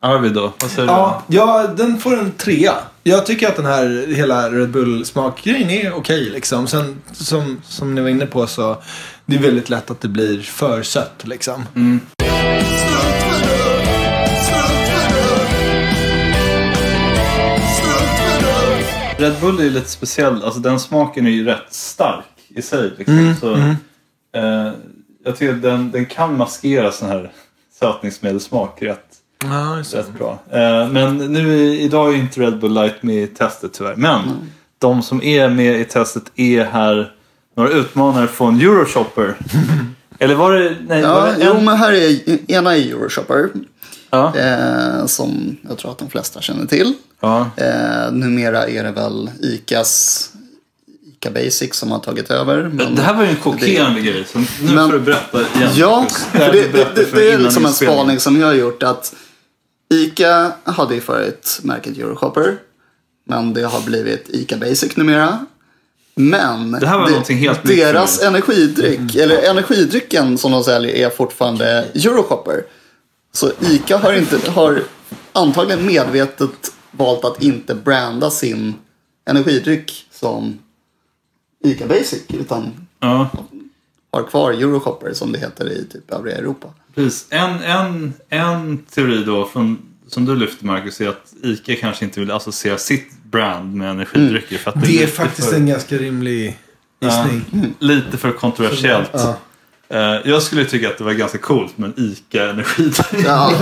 Arvid 0.00 0.32
då? 0.32 0.52
Vad 0.60 0.70
säger 0.70 0.88
Ja, 0.88 1.22
ja, 1.26 1.66
den 1.76 1.98
får 1.98 2.18
en 2.18 2.32
trea. 2.32 2.74
Jag 3.02 3.26
tycker 3.26 3.48
att 3.48 3.56
den 3.56 3.66
här 3.66 4.14
hela 4.14 4.50
Red 4.50 4.70
Bull-smakgrejen 4.70 5.70
är 5.70 5.92
okej 5.92 6.30
liksom. 6.30 6.66
Sen 6.66 7.02
som, 7.12 7.62
som 7.64 7.94
ni 7.94 8.00
var 8.00 8.08
inne 8.08 8.26
på 8.26 8.46
så 8.46 8.82
det 9.26 9.36
är 9.36 9.40
väldigt 9.40 9.70
lätt 9.70 9.90
att 9.90 10.00
det 10.00 10.08
blir 10.08 10.40
för 10.40 10.82
sött 10.82 11.22
liksom. 11.24 11.66
du? 11.74 12.00
Red 19.20 19.40
Bull 19.40 19.58
är 19.60 19.64
ju 19.64 19.70
lite 19.70 19.90
speciell. 19.90 20.44
Alltså 20.44 20.60
den 20.60 20.80
smaken 20.80 21.26
är 21.26 21.30
ju 21.30 21.44
rätt 21.44 21.66
stark 21.74 22.24
i 22.48 22.62
sig. 22.62 22.90
Liksom. 22.98 23.18
Mm, 23.18 23.34
Så, 23.40 23.54
eh, 24.38 24.72
jag 25.24 25.36
tycker 25.36 25.52
den, 25.54 25.90
den 25.90 26.06
kan 26.06 26.36
maskera 26.36 26.92
sån 26.92 27.08
här 27.08 27.32
sötningsmedelssmak 27.80 28.82
rätt, 28.82 29.06
just 29.78 29.94
rätt 29.94 30.12
bra. 30.18 30.38
Eh, 30.50 30.88
men 30.88 31.16
nu 31.18 31.56
idag 31.80 32.12
är 32.14 32.16
inte 32.18 32.40
Red 32.40 32.58
Bull 32.58 32.74
Light 32.74 33.02
med 33.02 33.22
i 33.22 33.26
testet 33.26 33.72
tyvärr. 33.72 33.96
Men 33.96 34.20
de 34.78 35.02
som 35.02 35.22
är 35.22 35.48
med 35.48 35.80
i 35.80 35.84
testet 35.84 36.22
är 36.36 36.64
här 36.64 37.12
några 37.56 37.70
utmanare 37.70 38.26
från 38.26 38.60
Euroshopper. 38.60 39.34
Eller 40.18 40.34
var 40.34 40.52
det... 40.52 40.76
Nej, 40.88 41.02
var 41.02 41.08
Ja, 41.08 41.32
det 41.38 41.44
jo, 41.44 41.54
en, 41.54 41.64
men 41.64 41.76
här 41.76 41.92
är 41.92 42.50
ena 42.50 42.76
är 42.76 42.80
Euroshopper. 42.90 43.48
ja, 44.10 44.36
Eh, 44.36 45.06
som 45.06 45.56
jag 45.68 45.78
tror 45.78 45.90
att 45.90 45.98
de 45.98 46.10
flesta 46.10 46.40
känner 46.40 46.66
till. 46.66 46.94
Ja. 47.20 47.50
Eh, 47.56 48.12
numera 48.12 48.68
är 48.68 48.84
det 48.84 48.90
väl 48.90 49.30
Icas 49.42 50.30
Ica 51.20 51.30
Basic 51.30 51.74
som 51.74 51.90
har 51.90 51.98
tagit 51.98 52.30
över. 52.30 52.62
Men... 52.62 52.94
Det 52.94 53.02
här 53.02 53.14
var 53.14 53.22
ju 53.24 53.30
en 53.30 53.36
chockerande 53.36 54.00
grej. 54.00 54.24
Så 54.32 54.38
nu 54.38 54.46
Men- 54.60 54.90
får 54.90 54.98
du 54.98 55.04
berätta 55.04 55.40
igen. 55.40 55.70
Ja, 55.74 56.06
för 56.32 56.52
det, 56.52 56.72
det, 56.72 56.86
det, 56.94 57.12
det 57.12 57.32
är 57.32 57.38
liksom 57.38 57.66
en 57.66 57.72
spaning 57.72 58.20
som 58.20 58.40
jag 58.40 58.46
har 58.46 58.54
gjort 58.54 58.82
att 58.82 59.14
Ica 59.94 60.52
hade 60.64 60.94
ju 60.94 61.00
förut 61.00 61.60
märket 61.62 61.96
Euroshopper. 61.98 62.56
Men 63.26 63.54
det 63.54 63.62
har 63.62 63.80
blivit 63.80 64.28
Ica 64.28 64.56
Basic 64.56 64.96
numera. 64.96 65.46
Men 66.14 66.72
deras 67.62 68.22
energidryck, 68.22 69.16
eller 69.16 69.50
energidrycken 69.50 70.38
som 70.38 70.52
de 70.52 70.64
säljer 70.64 70.94
är 70.94 71.10
fortfarande 71.10 71.84
Euroshopper. 71.94 72.64
Så 73.32 73.50
Ica 73.60 73.98
har, 73.98 74.12
inte, 74.12 74.50
har 74.50 74.82
antagligen 75.32 75.86
medvetet 75.86 76.72
valt 76.90 77.24
att 77.24 77.42
inte 77.42 77.74
branda 77.74 78.30
sin 78.30 78.74
energidryck 79.24 80.06
som 80.10 80.58
Ica 81.64 81.86
Basic. 81.86 82.22
Utan 82.28 82.72
Ja, 83.00 83.28
har 84.12 84.22
kvar 84.22 84.52
Euroshopper 84.52 85.12
som 85.12 85.32
det 85.32 85.38
heter 85.38 85.72
i 85.72 85.84
typ 85.84 86.10
övriga 86.12 86.36
Europa. 86.36 86.68
precis. 86.94 87.26
En, 87.30 87.62
en, 87.62 88.12
en 88.28 88.78
teori 88.78 89.24
då 89.24 89.46
från, 89.46 89.78
som 90.06 90.24
du 90.24 90.36
lyfter 90.36 90.66
Marcus 90.66 91.00
är 91.00 91.08
att 91.08 91.34
ICA 91.42 91.74
kanske 91.80 92.04
inte 92.04 92.20
vill 92.20 92.30
associera 92.30 92.78
sitt 92.78 93.22
brand 93.24 93.74
med 93.74 93.90
energidrycker. 93.90 94.58
För 94.58 94.70
att 94.70 94.80
Det 94.82 94.86
är 94.88 94.92
lite 94.92 95.06
faktiskt 95.06 95.48
för, 95.48 95.56
en 95.56 95.66
ganska 95.66 95.96
rimlig 95.96 96.58
gissning. 97.00 97.74
Lite 97.78 98.16
för 98.16 98.32
kontroversiellt. 98.32 99.10
Ja. 99.12 99.36
Eh, 99.92 100.16
jag 100.24 100.42
skulle 100.42 100.64
tycka 100.64 100.88
att 100.88 100.98
det 100.98 101.04
var 101.04 101.12
ganska 101.12 101.38
coolt 101.38 101.78
med 101.78 101.92
en 101.96 102.04
ICA 102.04 102.50
energidryck. 102.50 103.24
Ja, 103.26 103.52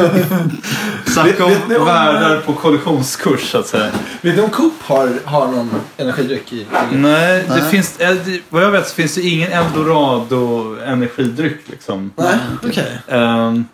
Snacka 1.06 1.44
om 1.44 1.50
vet 1.50 1.68
ni 1.68 1.74
världar 1.74 2.40
på 2.40 2.52
kollisionskurs 2.52 3.50
så 3.50 3.58
att 3.58 3.66
säga. 3.66 3.90
Vet 4.20 4.36
du 4.36 4.42
om 4.42 4.50
Coop 4.50 4.82
har, 4.82 5.18
har 5.24 5.46
någon 5.46 5.70
energidryck 5.96 6.52
i? 6.52 6.66
Nej, 6.92 7.44
det 7.48 7.54
Nej. 7.54 7.70
finns, 7.70 8.00
eh, 8.00 8.16
vad 8.48 8.62
jag 8.62 8.70
vet 8.70 8.88
så 8.88 8.94
finns 8.94 9.14
det 9.14 9.22
ingen 9.22 9.52
eldorado 9.52 10.76
energidryck 10.86 11.58
liksom. 11.66 12.10
Nej, 12.16 12.38
okej. 12.62 12.98
Ehm, 13.08 13.64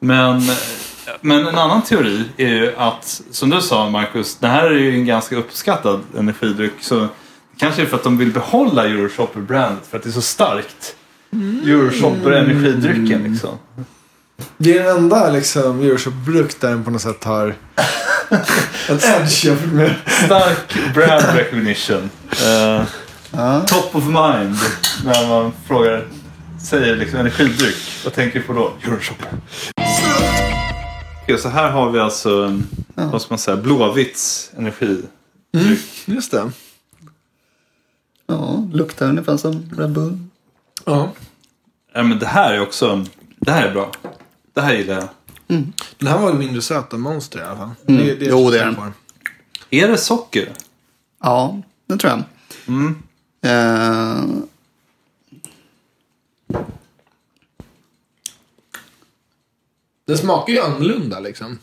men, 0.00 0.42
men 1.20 1.46
en 1.46 1.58
annan 1.58 1.82
teori 1.82 2.24
är 2.36 2.48
ju 2.48 2.76
att, 2.76 3.22
som 3.30 3.50
du 3.50 3.60
sa 3.60 3.90
Marcus, 3.90 4.36
det 4.36 4.48
här 4.48 4.66
är 4.66 4.78
ju 4.78 4.94
en 4.94 5.06
ganska 5.06 5.36
uppskattad 5.36 6.00
energidryck. 6.18 6.74
Så 6.80 6.94
det 7.00 7.08
kanske 7.58 7.82
är 7.82 7.86
för 7.86 7.96
att 7.96 8.04
de 8.04 8.18
vill 8.18 8.32
behålla 8.32 8.84
Euroshopper-brandet 8.84 9.86
för 9.90 9.96
att 9.96 10.02
det 10.02 10.08
är 10.08 10.12
så 10.12 10.22
starkt. 10.22 10.94
Euroshopper-energidrycken 11.32 13.30
liksom. 13.32 13.58
Det 14.56 14.78
är 14.78 14.84
den 14.84 14.96
enda 14.96 15.30
liksom, 15.30 15.80
Euroshop-produkt 15.80 16.60
där 16.60 16.70
den 16.70 16.84
på 16.84 16.90
något 16.90 17.02
sätt 17.02 17.24
har 17.24 17.46
en 18.88 18.96
edge 18.96 19.44
jämfört 19.44 19.72
med... 19.72 19.94
Stark 20.24 20.94
brand 20.94 21.24
recognition. 21.34 22.10
Eh, 22.30 22.82
ja. 23.30 23.60
top 23.66 23.94
of 23.96 24.04
mind 24.04 24.56
när 25.04 25.28
man 25.28 25.52
frågar, 25.66 26.06
säger 26.68 26.96
liksom 26.96 27.18
energidryck. 27.20 27.76
Vad 28.04 28.12
tänker 28.12 28.38
du 28.38 28.44
på 28.44 28.52
då? 28.52 28.72
Euroshopper. 28.84 29.28
Så 31.38 31.48
här 31.48 31.70
har 31.70 31.90
vi 31.90 31.98
alltså, 31.98 32.42
en, 32.42 32.66
vad 32.94 33.22
ska 33.22 33.32
man 33.32 33.38
säga, 33.38 33.56
Blåvitts 33.56 34.50
energidryck. 34.56 35.10
Just 36.04 36.30
det. 36.30 36.50
ja, 38.26 38.68
luktar 38.72 39.08
ungefär 39.08 39.36
som 39.36 39.70
Red 39.76 39.90
Bull. 39.90 40.18
Ja. 40.88 41.10
Ja, 41.94 42.02
men 42.02 42.18
det 42.18 42.26
här 42.26 42.54
är 42.54 42.60
också, 42.60 43.04
det 43.40 43.50
här 43.50 43.66
är 43.66 43.72
bra. 43.72 43.90
Det 44.54 44.60
här 44.60 44.74
gillar 44.74 44.94
jag. 44.94 45.08
Den 45.98 46.08
här 46.08 46.18
var 46.18 46.32
ju 46.32 46.38
mindre 46.38 46.62
söt 46.62 46.92
än 46.92 47.00
Monster 47.00 47.38
i 47.38 47.42
alla 47.42 47.56
fall. 47.56 47.70
Mm. 47.86 48.06
Det, 48.06 48.14
det 48.14 48.24
Jo, 48.24 48.50
det 48.50 48.60
är 48.60 48.64
den. 48.64 48.74
på. 48.74 48.86
Är 49.70 49.88
det 49.88 49.98
socker? 49.98 50.48
Ja, 51.22 51.60
det 51.86 51.96
tror 51.96 52.12
jag. 52.12 52.22
Mm. 52.66 53.02
Eh, 53.42 54.24
Den 60.06 60.18
smakar 60.18 60.52
ju 60.52 60.60
annorlunda 60.60 61.20
liksom. 61.20 61.58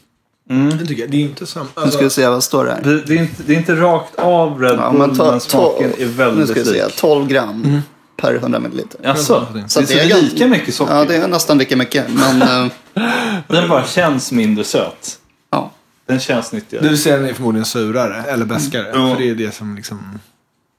Det 0.79 0.85
tycker 0.87 1.01
jag. 1.03 1.11
Det 1.11 1.17
är 1.17 1.21
inte 1.21 1.45
samma. 1.45 1.67
Nu 1.85 1.91
ska 1.91 2.03
vi 2.03 2.09
se, 2.09 2.27
vad 2.27 2.43
står 2.43 2.65
det 2.65 2.71
här? 2.71 2.81
Det, 2.83 3.01
det, 3.01 3.13
är 3.13 3.21
inte, 3.21 3.43
det 3.43 3.53
är 3.53 3.57
inte 3.57 3.75
rakt 3.75 4.15
av 4.15 4.61
Red 4.61 4.79
Ja, 4.79 4.89
Bull, 4.91 4.99
men 4.99 5.15
ta, 5.15 5.31
men 5.31 5.39
smaken 5.39 5.93
är 5.93 5.97
nu 5.99 6.05
väldigt 6.05 6.49
ska 6.49 6.59
vi 6.59 6.65
se, 6.65 6.85
lik. 6.85 6.95
12 6.95 7.27
gram 7.27 7.81
per 8.17 8.35
100 8.35 8.59
milliliter. 8.59 8.99
Jaså? 9.03 9.47
Så 9.67 9.79
det 9.81 9.85
det 9.87 9.99
är 9.99 10.21
lika 10.21 10.47
mycket 10.47 10.75
socker. 10.75 10.95
Ja, 10.95 11.05
det 11.05 11.15
är 11.15 11.27
nästan 11.27 11.57
lika 11.57 11.75
mycket. 11.77 12.05
Men 12.09 12.41
eh, 12.41 12.71
Den 13.47 13.69
bara 13.69 13.85
känns 13.85 14.31
mindre 14.31 14.63
söt. 14.63 15.19
ja. 15.49 15.71
Den 16.07 16.19
känns 16.19 16.51
nyttigare. 16.51 16.87
Du 16.89 16.97
ser 16.97 17.17
den 17.19 17.29
är 17.29 17.33
förmodligen 17.33 17.65
surare 17.65 18.23
eller 18.23 18.45
beskare. 18.45 18.87
Ja. 18.87 18.93
För 18.93 19.17
det 19.21 19.29
är 19.29 19.35
det 19.35 19.55
som 19.55 19.75
liksom... 19.75 20.19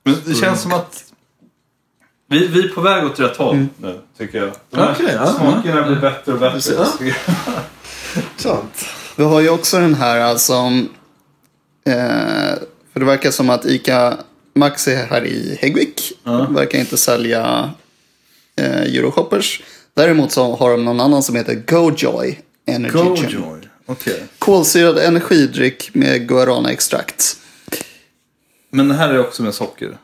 Men 0.04 0.16
det 0.24 0.34
känns 0.34 0.62
som 0.62 0.72
att 0.72 1.04
vi, 2.28 2.46
vi 2.46 2.64
är 2.64 2.68
på 2.68 2.80
väg 2.80 3.04
åt 3.04 3.20
rätt 3.20 3.36
håll 3.36 3.66
nu, 3.78 4.00
tycker 4.18 4.38
jag. 4.38 4.50
De 4.70 4.76
här 4.80 4.92
Okej, 4.92 5.14
ja. 5.14 5.26
smakerna 5.26 5.86
blir 5.86 5.96
bättre 5.96 6.32
och 6.32 6.38
bättre. 6.38 6.60
Sant. 8.36 8.86
Vi 9.16 9.24
har 9.24 9.40
ju 9.40 9.48
också 9.50 9.78
den 9.80 9.94
här 9.94 10.20
alltså. 10.20 10.52
Eh, 11.86 12.54
för 12.92 13.00
det 13.00 13.04
verkar 13.06 13.30
som 13.30 13.50
att 13.50 13.66
ICA 13.66 14.16
Maxi 14.56 14.94
här 14.94 15.26
i 15.26 15.58
Häggvik 15.60 16.12
verkar 16.48 16.78
inte 16.78 16.96
sälja 16.96 17.70
eh, 18.56 18.82
Euroshoppers. 18.82 19.62
Däremot 19.94 20.32
så 20.32 20.56
har 20.56 20.70
de 20.70 20.84
någon 20.84 21.00
annan 21.00 21.22
som 21.22 21.36
heter 21.36 21.54
GoJoy 21.66 22.38
Energy. 22.66 22.98
Gojoy. 22.98 23.60
Okej. 23.86 24.22
Kolsyrad 24.38 24.98
energidryck 24.98 25.94
med 25.94 26.28
guarana-extrakt. 26.28 27.36
Men 28.70 28.88
det 28.88 28.94
här 28.94 29.08
är 29.08 29.18
också 29.18 29.42
med 29.42 29.54
socker. 29.54 29.98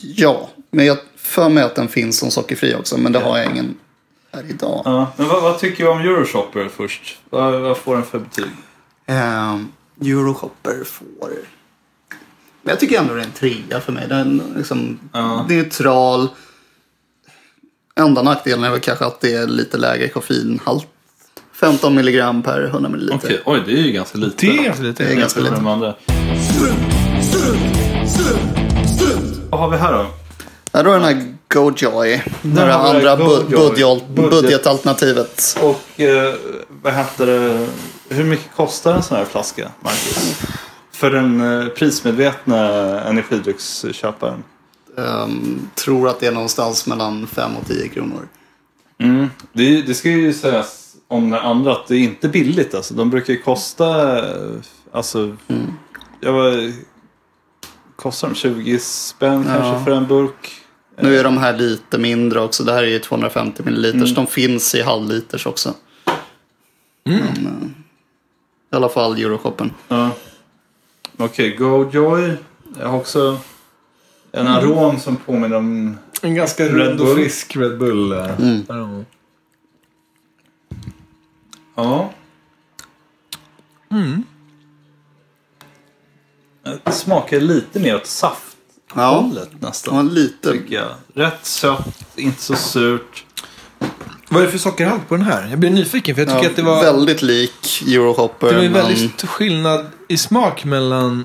Ja, 0.00 0.50
men 0.70 0.86
jag 0.86 0.98
för 1.16 1.48
mig 1.48 1.64
att 1.64 1.74
den 1.74 1.88
finns 1.88 2.18
som 2.18 2.30
sockerfri 2.30 2.74
också. 2.74 2.98
Men 2.98 3.12
det 3.12 3.18
har 3.18 3.38
jag 3.38 3.50
ingen 3.50 3.76
här 4.32 4.44
idag. 4.48 4.82
Ja. 4.84 5.12
Men 5.16 5.28
vad, 5.28 5.42
vad 5.42 5.58
tycker 5.58 5.84
du 5.84 5.90
om 5.90 6.00
Euroshopper 6.00 6.68
först? 6.76 7.18
Vad, 7.30 7.60
vad 7.60 7.76
får 7.76 7.94
den 7.94 8.04
för 8.04 8.18
betyg? 8.18 8.50
Um, 9.06 9.72
Euroshopper 10.00 10.84
får... 10.84 11.30
Men 12.64 12.70
jag 12.72 12.80
tycker 12.80 12.98
ändå 12.98 13.14
det 13.14 13.20
är 13.20 13.24
en 13.24 13.30
trea 13.32 13.80
för 13.80 13.92
mig. 13.92 14.06
Den 14.08 14.40
är 14.54 14.58
liksom 14.58 14.98
Ja. 15.12 15.46
neutral. 15.48 16.28
Enda 17.96 18.22
nackdelen 18.22 18.64
är 18.64 18.70
väl 18.70 18.80
kanske 18.80 19.04
att 19.04 19.20
det 19.20 19.34
är 19.34 19.46
lite 19.46 19.76
lägre 19.76 20.08
koffeinhalt. 20.08 20.86
15 21.52 21.94
milligram 21.94 22.42
per 22.42 22.64
100 22.64 22.88
milliliter. 22.88 23.16
Okej, 23.26 23.42
oj 23.44 23.62
det 23.66 23.72
är 23.72 23.82
ju 23.82 23.92
ganska 23.92 24.18
lite. 24.18 24.46
Det 24.46 24.58
är 24.58 24.64
ganska 24.64 24.82
lite. 24.82 25.04
Det 25.04 25.12
är 25.12 25.16
ganska 25.16 25.40
lite. 25.40 25.54
andra. 25.56 25.94
Vad 29.50 29.60
har 29.60 29.70
vi 29.70 29.76
här 29.76 29.92
då? 29.92 30.06
Här 30.72 30.84
har 30.84 30.92
du 30.92 30.98
den 31.00 31.02
här 31.04 31.34
GoJoy. 31.48 32.22
Det 32.42 32.60
här 32.60 32.68
andra 32.94 33.16
budget, 33.16 33.48
Budget. 33.50 34.08
budgetalternativet. 34.08 35.58
Och 35.62 36.00
eh, 36.00 36.34
vad 36.82 36.94
heter 36.94 37.26
det? 37.26 37.66
Hur 38.08 38.24
mycket 38.24 38.56
kostar 38.56 38.94
en 38.94 39.02
sån 39.02 39.16
här 39.16 39.24
flaska, 39.24 39.70
Marcus? 39.80 40.40
För 41.04 41.10
den 41.10 41.40
eh, 41.40 41.68
prismedvetna 41.68 42.60
energidrycksköparen. 43.00 44.44
Um, 44.96 45.68
tror 45.74 46.08
att 46.08 46.20
det 46.20 46.26
är 46.26 46.32
någonstans 46.32 46.86
mellan 46.86 47.26
5 47.26 47.56
och 47.56 47.66
10 47.66 47.88
kronor. 47.88 48.28
Mm. 48.98 49.30
Det, 49.52 49.82
det 49.82 49.94
ska 49.94 50.10
ju 50.10 50.32
sägas 50.32 50.96
om 51.08 51.30
den 51.30 51.40
andra 51.40 51.72
att 51.72 51.86
det 51.86 51.96
är 51.96 52.00
inte 52.00 52.28
billigt. 52.28 52.74
Alltså. 52.74 52.94
De 52.94 53.10
brukar 53.10 53.32
ju 53.32 53.42
kosta, 53.42 54.18
eh, 54.18 54.54
alltså, 54.92 55.36
jag 56.20 56.32
var, 56.32 56.72
kostar 57.96 58.28
de 58.28 58.34
20 58.34 58.78
spänn 58.78 59.44
kanske 59.44 59.84
för 59.84 59.90
en 59.90 60.06
burk? 60.06 60.52
Nu 61.00 61.16
är 61.16 61.24
de 61.24 61.38
här 61.38 61.58
lite 61.58 61.98
mindre 61.98 62.40
också. 62.40 62.64
Det 62.64 62.72
här 62.72 62.82
är 62.82 62.88
ju 62.88 62.98
250 62.98 63.62
milliliters. 63.62 64.10
Mm. 64.10 64.14
De 64.14 64.26
finns 64.26 64.74
i 64.74 64.82
halvliters 64.82 65.46
också. 65.46 65.74
Men, 67.04 67.18
eh, 67.22 67.68
I 68.72 68.76
alla 68.76 68.88
fall 68.88 69.18
Euroshoppen. 69.18 69.70
Ja. 69.88 70.10
Okej, 71.16 71.56
GoJoy. 71.56 72.36
Jag 72.80 72.88
har 72.88 72.98
också 72.98 73.38
en 74.32 74.46
arom 74.46 74.98
som 75.00 75.16
påminner 75.16 75.56
om... 75.56 75.96
En 76.22 76.34
ganska 76.34 76.68
rund 76.68 77.00
och 77.00 77.14
frisk 77.14 77.56
Red 77.56 77.78
Bull. 77.78 78.12
eh, 78.12 78.40
Mm. 78.40 78.62
arom. 78.68 79.04
Ja. 81.74 82.10
Det 86.84 86.92
smakar 86.92 87.40
lite 87.40 87.80
mer 87.80 87.96
åt 87.96 88.06
safthållet 88.06 89.48
Ja, 89.52 89.58
nästan. 89.68 90.08
lite. 90.08 90.52
Tycker 90.52 90.74
jag. 90.74 90.94
Rätt 91.14 91.44
sött, 91.46 92.04
inte 92.16 92.42
så 92.42 92.54
surt. 92.56 93.23
Vad 94.34 94.42
är 94.42 94.46
det 94.46 94.52
för 94.52 94.58
sockerhalt 94.58 95.08
på 95.08 95.16
den 95.16 95.24
här? 95.26 95.46
Jag 95.50 95.58
blir 95.58 95.70
nyfiken 95.70 96.14
för 96.14 96.22
jag 96.22 96.28
tycker 96.28 96.44
Ja, 96.44 96.50
att 96.50 96.56
det 96.56 96.62
var... 96.62 96.82
Väldigt 96.82 97.22
lik 97.22 97.82
Eurohopper. 97.86 98.46
Det 98.48 98.54
var 98.54 98.62
ju 98.62 98.70
men 98.70 98.86
väldigt 98.86 99.22
skillnad 99.22 99.86
i 100.08 100.16
smak 100.16 100.64
mellan 100.64 101.24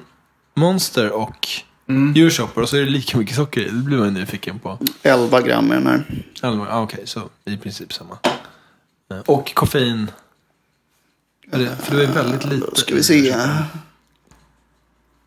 Monster 0.56 1.12
och 1.12 1.48
Mm. 1.90 2.14
Euroshopper. 2.16 2.62
Och 2.62 2.70
så 2.70 2.78
är 2.78 2.82
det 2.82 2.90
lika 2.90 3.18
mycket 3.18 3.36
socker 3.36 3.62
i. 3.62 3.66
Det 3.66 3.72
blir 3.72 3.98
man 3.98 4.14
nyfiken 4.14 4.60
på. 4.60 4.78
11 5.04 5.42
gram 5.42 5.72
i 5.72 5.76
den 5.76 5.88
här. 5.88 6.24
Eller, 6.44 6.66
ah, 6.72 6.82
Okej, 6.82 7.02
så 7.06 7.22
i 7.46 7.58
princip 7.58 7.94
samma. 7.94 8.18
Eh, 9.12 9.18
Och 9.26 9.54
koffein. 9.56 10.12
Är 11.52 11.60
det, 11.60 11.76
för 11.84 11.98
det 11.98 12.04
är 12.04 12.12
väldigt 12.12 12.46
lite. 12.46 12.66
Då 12.70 12.76
ska 12.76 12.96
vi 12.96 13.04
se. 13.04 13.28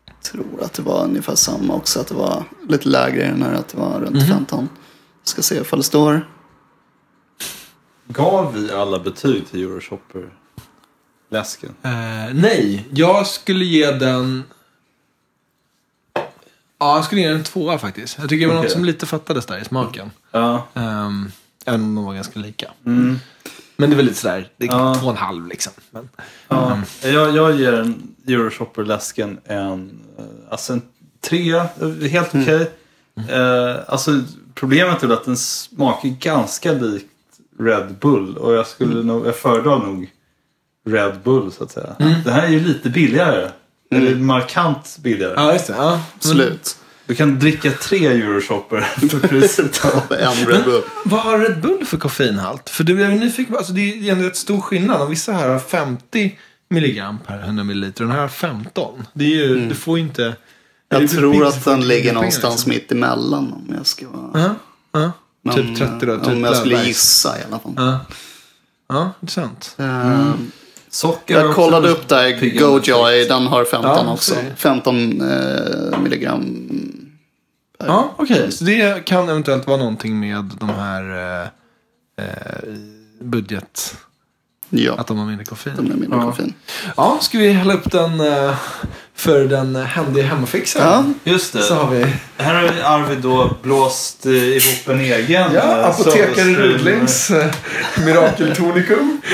Jag 0.05 0.21
tror 0.21 0.45
att 0.63 0.73
det 0.73 0.81
var 0.81 1.03
ungefär 1.03 1.35
samma 1.35 1.73
också. 1.73 1.99
Att 1.99 2.07
det 2.07 2.15
var 2.15 2.43
lite 2.69 2.87
lägre 2.89 3.23
i 3.23 3.27
den 3.27 3.43
här. 3.43 3.53
Att 3.53 3.67
det 3.67 3.77
var 3.77 3.99
runt 3.99 4.27
15. 4.27 4.69
Ska 5.23 5.41
se 5.41 5.55
ifall 5.55 5.79
det 5.79 5.83
står. 5.83 6.27
Gav 8.07 8.53
vi 8.53 8.71
alla 8.71 8.99
betyg 8.99 9.47
till 9.51 9.63
Euroshopper-läsken? 9.63 11.73
Eh, 11.83 12.33
nej, 12.33 12.87
jag 12.91 13.27
skulle 13.27 13.65
ge 13.65 13.91
den... 13.91 14.43
Ja, 16.79 16.95
jag 16.95 17.05
skulle 17.05 17.21
ge 17.21 17.27
den 17.27 17.37
en 17.37 17.43
tvåa 17.43 17.77
faktiskt. 17.77 18.17
Jag 18.19 18.29
tycker 18.29 18.47
det 18.47 18.53
var 18.53 18.59
Okej. 18.59 18.63
något 18.69 18.73
som 18.73 18.85
lite 18.85 19.05
fattades 19.05 19.45
där 19.45 19.59
i 19.61 19.65
smaken. 19.65 20.11
Ja. 20.31 20.67
Um, 20.73 21.31
även 21.65 21.81
om 21.83 21.95
de 21.95 22.05
var 22.05 22.13
ganska 22.13 22.39
lika. 22.39 22.71
Mm. 22.85 23.19
Men 23.77 23.89
det 23.89 23.93
är 23.93 23.97
väl 23.97 24.05
lite 24.05 24.17
sådär, 24.17 24.49
det 24.57 24.65
är 24.65 24.71
Ja. 24.71 24.95
två 24.95 25.05
och 25.05 25.11
en 25.11 25.17
halv 25.17 25.47
liksom. 25.47 25.73
Men, 25.91 26.09
ja. 26.47 26.81
Jag, 27.03 27.35
jag 27.35 27.55
ger 27.59 27.73
en 27.73 28.15
Euroshopper-läsken 28.27 29.39
en, 29.45 29.99
eh, 30.17 30.23
alltså 30.49 30.73
en 30.73 30.81
trea. 31.21 31.67
eh, 31.81 31.89
Helt 32.09 32.29
okej. 32.35 32.71
Eh, 33.29 33.75
alltså 33.87 34.21
problemet 34.53 35.03
är 35.03 35.07
väl 35.07 35.17
att 35.17 35.25
den 35.25 35.37
smakar 35.37 36.09
ganska 36.09 36.71
likt 36.71 37.09
Red 37.59 37.95
Bull. 38.01 38.37
Och 38.37 38.53
jag 38.53 38.67
skulle 38.67 39.03
nog, 39.03 39.27
jag 39.27 39.35
föredrar 39.35 39.79
nog 39.79 40.09
Red 40.87 41.19
Bull 41.23 41.51
så 41.51 41.63
att 41.63 41.71
säga. 41.71 41.95
Det 42.25 42.31
här 42.31 42.43
är 42.43 42.49
ju 42.51 42.59
lite 42.59 42.89
billigare. 42.89 43.49
Eller 43.91 44.15
markant 44.15 44.97
billigare. 45.01 45.33
ja, 45.35 45.53
just 45.53 45.67
det. 45.67 45.73
Ja. 45.77 46.01
Slut. 46.19 46.77
Du 47.05 47.15
kan 47.15 47.39
dricka 47.39 47.71
tre 47.71 48.07
Euroshopper 48.07 48.81
för 49.09 49.27
priset. 49.27 49.85
Av 49.85 50.17
en 50.17 50.47
Red 50.47 50.63
Bull. 50.63 50.81
Vad 51.05 51.19
har 51.19 51.39
Red 51.39 51.61
Bull 51.61 51.85
för 51.85 51.97
koffeinhalt? 51.97 52.69
För 52.69 52.83
det 52.83 53.03
är 53.03 53.09
nyfiken 53.09 53.53
på. 53.53 53.57
Alltså 53.57 53.73
det 53.73 54.09
är 54.09 54.11
ändå 54.11 54.25
rätt 54.25 54.35
stor 54.35 54.61
skillnad. 54.61 55.01
Om 55.01 55.09
vissa 55.09 55.31
här 55.33 55.49
har 55.49 55.59
50 55.59 56.39
milligram 56.69 57.19
per 57.27 57.39
100 57.39 57.63
milliliter 57.63 58.03
och 58.03 58.07
den 58.07 58.15
här 58.15 58.21
har 58.21 58.29
15. 58.29 59.05
Det 59.13 59.23
är 59.23 59.29
ju, 59.29 59.69
du 59.69 59.75
får 59.75 59.99
inte... 59.99 60.35
Jag 60.89 61.09
tror 61.09 61.45
att 61.45 61.53
den 61.53 61.63
pengar, 61.63 61.87
ligger 61.87 62.03
liksom? 62.03 62.15
någonstans 62.15 62.67
mitt 62.67 62.91
emellan 62.91 63.53
om 63.53 63.73
jag 63.77 63.85
ska 63.85 64.09
vara... 64.09 64.41
Ja, 64.41 64.55
ja. 65.01 65.11
Men, 65.45 65.55
Typ 65.55 65.77
30 65.77 66.05
då, 66.05 66.13
eh, 66.13 66.19
typ 66.19 66.27
Om 66.27 66.43
jag 66.43 66.57
skulle 66.57 66.83
gissa 66.83 67.39
i 67.39 67.41
alla 67.49 67.59
fall. 67.59 67.73
Ja, 67.77 67.99
ja 68.89 69.11
intressant. 69.21 69.75
Eh, 69.79 70.31
Socker 70.89 71.35
har 71.39 71.45
Jag 71.45 71.55
kollade 71.55 71.89
upp 71.89 72.07
där, 72.07 72.59
GoJoy, 72.59 73.15
effekt. 73.15 73.29
den 73.29 73.47
har 73.47 73.65
15 73.65 74.05
Ja, 74.05 74.13
också. 74.13 74.33
okej. 74.33 74.53
15 74.57 75.21
eh, 75.21 75.99
milligram. 75.99 76.69
Ja, 77.79 78.13
okej. 78.17 78.51
Så 78.51 78.63
det 78.63 79.05
kan 79.05 79.29
eventuellt 79.29 79.67
vara 79.67 79.77
någonting 79.77 80.19
med 80.19 80.51
de 80.59 80.69
här 80.69 81.03
eh, 81.41 81.47
eh, 82.25 82.69
budget... 83.21 83.97
Ja, 84.75 84.93
Att 84.97 85.07
de 85.07 85.17
har 85.17 85.25
mindre 85.25 85.45
koffein. 85.45 85.75
den 85.75 85.91
är 85.91 85.95
mindre 85.95 86.19
Ja. 86.19 86.25
koffein. 86.25 86.53
Ja, 86.97 87.17
ska 87.21 87.37
vi 87.37 87.51
hälla 87.51 87.73
upp 87.73 87.91
den 87.91 88.19
eh, 88.19 88.55
för 89.15 89.45
den 89.45 89.75
händiga 89.75 90.25
hemmafixaren? 90.25 91.15
Ja, 91.23 91.31
Just 91.31 91.53
det. 91.53 91.61
Så 91.61 91.75
har 91.75 91.91
vi... 91.91 92.05
Här 92.37 92.53
har 92.53 92.99
Arvid 92.99 93.17
då 93.17 93.57
blåst 93.61 94.25
eh, 94.25 94.31
ihop 94.33 94.89
en 94.89 94.99
egen. 94.99 95.53
Ja, 95.53 95.79
eh, 95.79 95.85
apotekare. 95.85 96.45
Rudlings 96.45 97.31
eh, 97.31 97.51
Mirakeltonikum. 98.05 99.21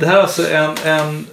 Det 0.00 0.06
här 0.06 0.16
är 0.16 0.22
alltså 0.22 0.50
en, 0.50 0.76
en, 0.84 1.26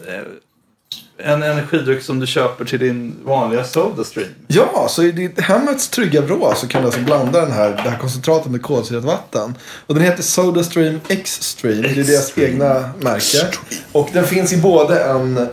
en 1.26 1.44
energidryck 1.44 2.04
som 2.04 2.20
du 2.20 2.28
köper 2.28 2.66
till 2.66 2.80
din 2.80 3.16
vanliga 3.24 3.64
Sodastream. 3.64 4.28
Ja, 4.48 4.88
så 4.90 5.04
i 5.04 5.12
ditt 5.12 5.40
hemmets 5.42 5.88
trygga 5.90 6.22
vrå 6.22 6.54
så 6.56 6.68
kan 6.68 6.82
du 6.82 6.86
alltså 6.88 7.02
blanda 7.02 7.42
den 7.42 7.52
här, 7.52 7.70
det 7.84 7.90
här 7.90 7.98
koncentratet 7.98 8.52
med 8.52 8.62
kolsyrat 8.62 9.04
vatten. 9.04 9.56
Och 9.88 9.96
den 9.96 10.04
heter 10.04 10.24
Sodastream 10.24 11.00
X-Stream. 11.08 11.82
Det 11.82 11.90
är 11.90 12.04
deras 12.04 12.38
egna 12.38 12.90
märke. 13.00 13.48
Och 13.92 14.10
den 14.14 14.24
finns 14.28 14.54
i 14.54 14.58
både 14.58 15.04
en 15.04 15.46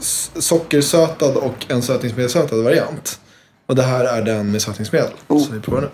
s- 0.00 0.30
sockersötad 0.38 1.36
och 1.36 1.66
en 1.68 1.82
sötningsmedelssötad 1.82 2.62
variant. 2.64 3.20
Och 3.66 3.74
det 3.76 3.82
här 3.82 4.04
är 4.04 4.22
den 4.22 4.52
med 4.52 4.62
sötningsmedel. 4.62 5.10
Oh. 5.28 5.44
Så 5.46 5.52
vi 5.52 5.60
provar 5.60 5.80
nu. 5.80 5.88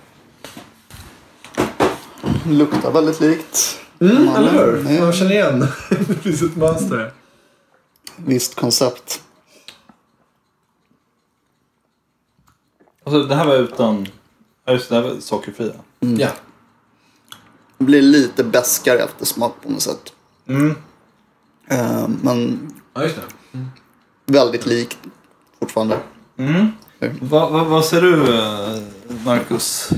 luktar 2.54 2.90
väldigt 2.90 3.20
likt 3.20 3.78
Mm, 4.00 4.28
eller 4.28 4.52
hur? 4.52 5.00
Man 5.00 5.12
känner 5.12 5.30
igen. 5.32 5.66
det 6.08 6.14
finns 6.22 6.42
ett 6.42 6.56
mönster. 6.56 7.12
Visst 8.16 8.54
koncept. 8.54 9.22
Alltså, 13.04 13.22
det 13.22 13.34
här 13.34 13.46
var 13.46 13.54
utan... 13.56 14.06
Ja, 14.64 14.72
just 14.72 14.88
det, 14.88 14.94
det 14.94 15.02
här 15.02 15.14
var 15.14 15.20
sockerfria. 15.20 15.72
Ja. 16.00 16.30
Det 17.78 17.84
blir 17.84 18.02
lite 18.02 18.44
beskare 18.44 18.98
eftersmak 18.98 19.54
på 19.62 19.70
något 19.70 19.82
sätt. 19.82 20.12
Mm. 20.46 20.74
Eh, 21.68 22.08
men 22.22 22.72
Ja, 22.94 23.02
just 23.02 23.16
det. 23.16 23.22
väldigt 24.26 24.66
likt 24.66 24.98
fortfarande. 25.60 26.00
Mm. 26.36 26.66
Vad 27.20 27.52
vad- 27.52 27.66
vad 27.66 27.84
ser 27.84 28.02
du, 28.02 28.34
eh, 28.38 28.82
Marcus? 29.24 29.90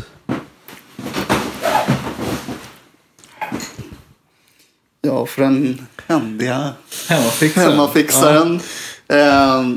Ja, 5.02 5.26
för 5.26 5.42
den 5.42 5.86
händiga 6.06 6.72
Hemmafixaren? 7.08 7.70
hemmafixaren. 7.70 8.60
Eh, 9.08 9.68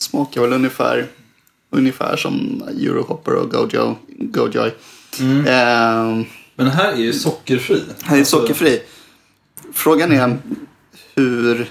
smakar 0.00 0.40
väl 0.40 0.52
ungefär, 0.52 1.06
ungefär 1.70 2.16
som 2.16 2.62
Eurohopper 2.68 3.34
och 3.34 3.50
Gojo, 3.50 3.96
Gojoy. 4.08 4.68
Eh, 5.46 6.24
Men 6.56 6.66
här 6.70 6.92
är 6.92 6.96
ju 6.96 7.12
sockerfri. 7.12 7.82
här 8.02 8.18
är 8.18 8.24
sockerfri. 8.24 8.82
Frågan 9.72 10.12
är 10.12 10.38
hur 11.14 11.70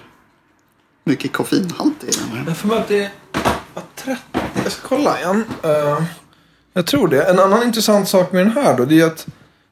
mycket 1.03 1.33
koffeinhalt 1.33 1.93
det 2.01 2.07
är 2.07 2.11
i 2.11 2.17
den 2.29 2.37
här. 2.37 2.43
Jag 2.47 2.57
får 2.57 2.67
mig 2.67 2.77
att 2.77 2.87
det 2.87 3.11
var 3.73 3.83
30. 3.95 4.21
Jag 4.63 4.71
ska 4.71 4.87
kolla 4.87 5.19
igen. 5.19 5.43
Eh, 5.63 6.03
jag 6.73 6.85
tror 6.85 7.07
det. 7.07 7.23
En 7.23 7.39
annan 7.39 7.63
intressant 7.63 8.09
sak 8.09 8.31
med 8.31 8.45
den 8.45 8.53
här 8.53 8.77
då, 8.77 8.85
det 8.85 8.99
är 9.01 9.05
att 9.05 9.27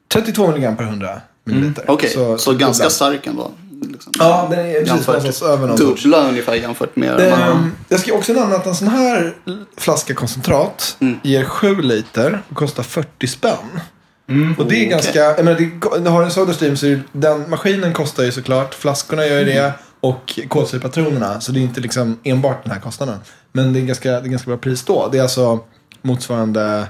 32 0.08 0.46
mg 0.52 0.76
per 0.76 0.84
100 0.84 1.20
milliliter. 1.44 1.84
Okej, 1.88 2.10
så, 2.10 2.52
ganska 2.52 2.52
dubbla. 2.84 2.90
stark 2.90 3.26
ändå. 3.26 3.50
Liksom. 3.92 4.12
Ja, 4.18 4.46
den 4.50 4.58
är 4.58 4.72
precis 4.84 5.06
någonstans 5.06 5.42
över 5.42 5.66
någon. 5.66 5.76
Dubbla 5.76 6.28
ungefär 6.28 6.54
jämfört 6.54 6.96
med 6.96 7.16
de 7.18 7.30
andra. 7.32 7.46
Ehm, 7.46 7.70
jag 7.88 8.00
ska 8.00 8.12
också 8.14 8.32
nämna 8.32 8.56
att 8.56 8.66
en 8.66 8.74
sån 8.74 8.88
här 8.88 9.34
flaska 9.76 10.14
koncentrat 10.14 10.96
Mm. 11.00 11.18
ger 11.22 11.44
7 11.44 11.82
liter 11.82 12.42
och 12.48 12.56
kostar 12.56 12.82
40 12.82 13.26
spänn. 13.26 13.80
Mm. 14.28 14.54
Och 14.58 14.66
det 14.66 14.84
är 14.86 14.90
ganska, 14.90 15.18
jag 15.18 15.44
menar, 15.44 15.58
det, 15.58 15.98
det 16.04 16.10
har 16.10 16.22
en 16.22 16.30
Sodastream 16.30 16.76
så 16.76 16.86
är 16.86 16.90
det- 16.90 17.02
den 17.12 17.50
maskinen 17.50 17.92
kostar 17.92 18.22
ju 18.24 18.32
såklart, 18.32 18.74
flaskorna 18.74 19.26
gör 19.26 19.38
ju 19.38 19.44
det 19.44 19.72
och 20.00 20.38
kolsyrepatronerna. 20.48 21.40
Så 21.40 21.52
det 21.52 21.60
är 21.60 21.62
inte 21.62 21.80
liksom 21.80 22.18
enbart 22.24 22.62
den 22.64 22.72
här 22.72 22.80
kostnaden. 22.80 23.18
Men 23.52 23.72
det 23.72 23.78
är 23.80 23.82
ganska, 23.82 24.10
det 24.10 24.16
är 24.26 24.30
ganska 24.30 24.46
bra 24.50 24.56
pris 24.58 24.84
då. 24.84 25.08
Det 25.12 25.18
är 25.18 25.22
alltså 25.22 25.60
motsvarande, 26.02 26.86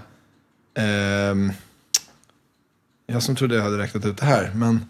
ehm, 0.78 1.52
jag 3.06 3.22
som 3.22 3.36
trodde 3.36 3.54
jag 3.54 3.62
hade 3.62 3.78
räknat 3.78 4.06
ut 4.06 4.16
det 4.16 4.26
här, 4.26 4.50
men 4.54 4.84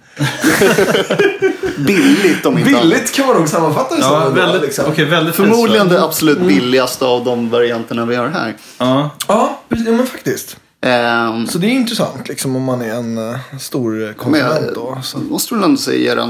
Billigt 1.87 2.47
om 2.47 2.59
inte 2.59 2.71
billigt 2.71 3.13
kan 3.15 3.27
man 3.27 3.37
nog 3.37 3.49
sammanfatta 3.49 3.97
det 3.97 4.03
som. 4.03 4.13
Ja, 4.13 4.27
ändå, 4.27 4.41
väldigt, 4.41 4.63
liksom. 4.63 4.85
okej, 4.89 5.05
väldigt 5.05 5.35
Förmodligen 5.35 5.89
det 5.89 6.03
absolut 6.05 6.41
billigaste 6.41 7.05
av 7.05 7.25
de 7.25 7.51
varianterna 7.51 8.07
vi 8.07 8.17
har 8.17 8.29
här. 8.29 8.57
Ja. 8.79 9.11
Ja, 9.29 9.61
men 9.69 10.07
faktiskt. 10.07 10.57
Ehm, 10.81 11.47
Så 11.47 11.59
det 11.59 11.67
är 11.67 11.71
intressant 11.71 12.29
liksom 12.29 12.57
om 12.57 12.63
man 12.63 12.83
är 12.83 12.95
en 12.95 13.19
uh, 13.19 13.37
stor 13.61 13.91
men 13.91 14.15
konsument 14.15 14.65
jag 14.67 14.75
då. 14.75 14.99
Så. 15.03 15.19
måste 15.19 15.55
väl 15.55 15.65
ändå 15.65 15.77
säga 15.77 16.23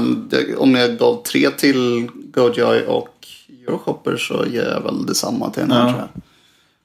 om 0.57 0.75
jag 0.75 0.97
gav 0.97 1.23
tre 1.23 1.49
till 1.49 2.09
Gojoy 2.33 2.81
och 2.81 3.27
Euroshopper 3.67 4.17
så 4.17 4.45
ger 4.45 4.69
jag 4.69 4.81
väl 4.81 5.05
detsamma 5.05 5.49
till 5.49 5.61
den 5.61 5.71
här 5.71 5.79
Ja. 5.87 5.89
tror 5.93 5.99
jag. 6.13 6.21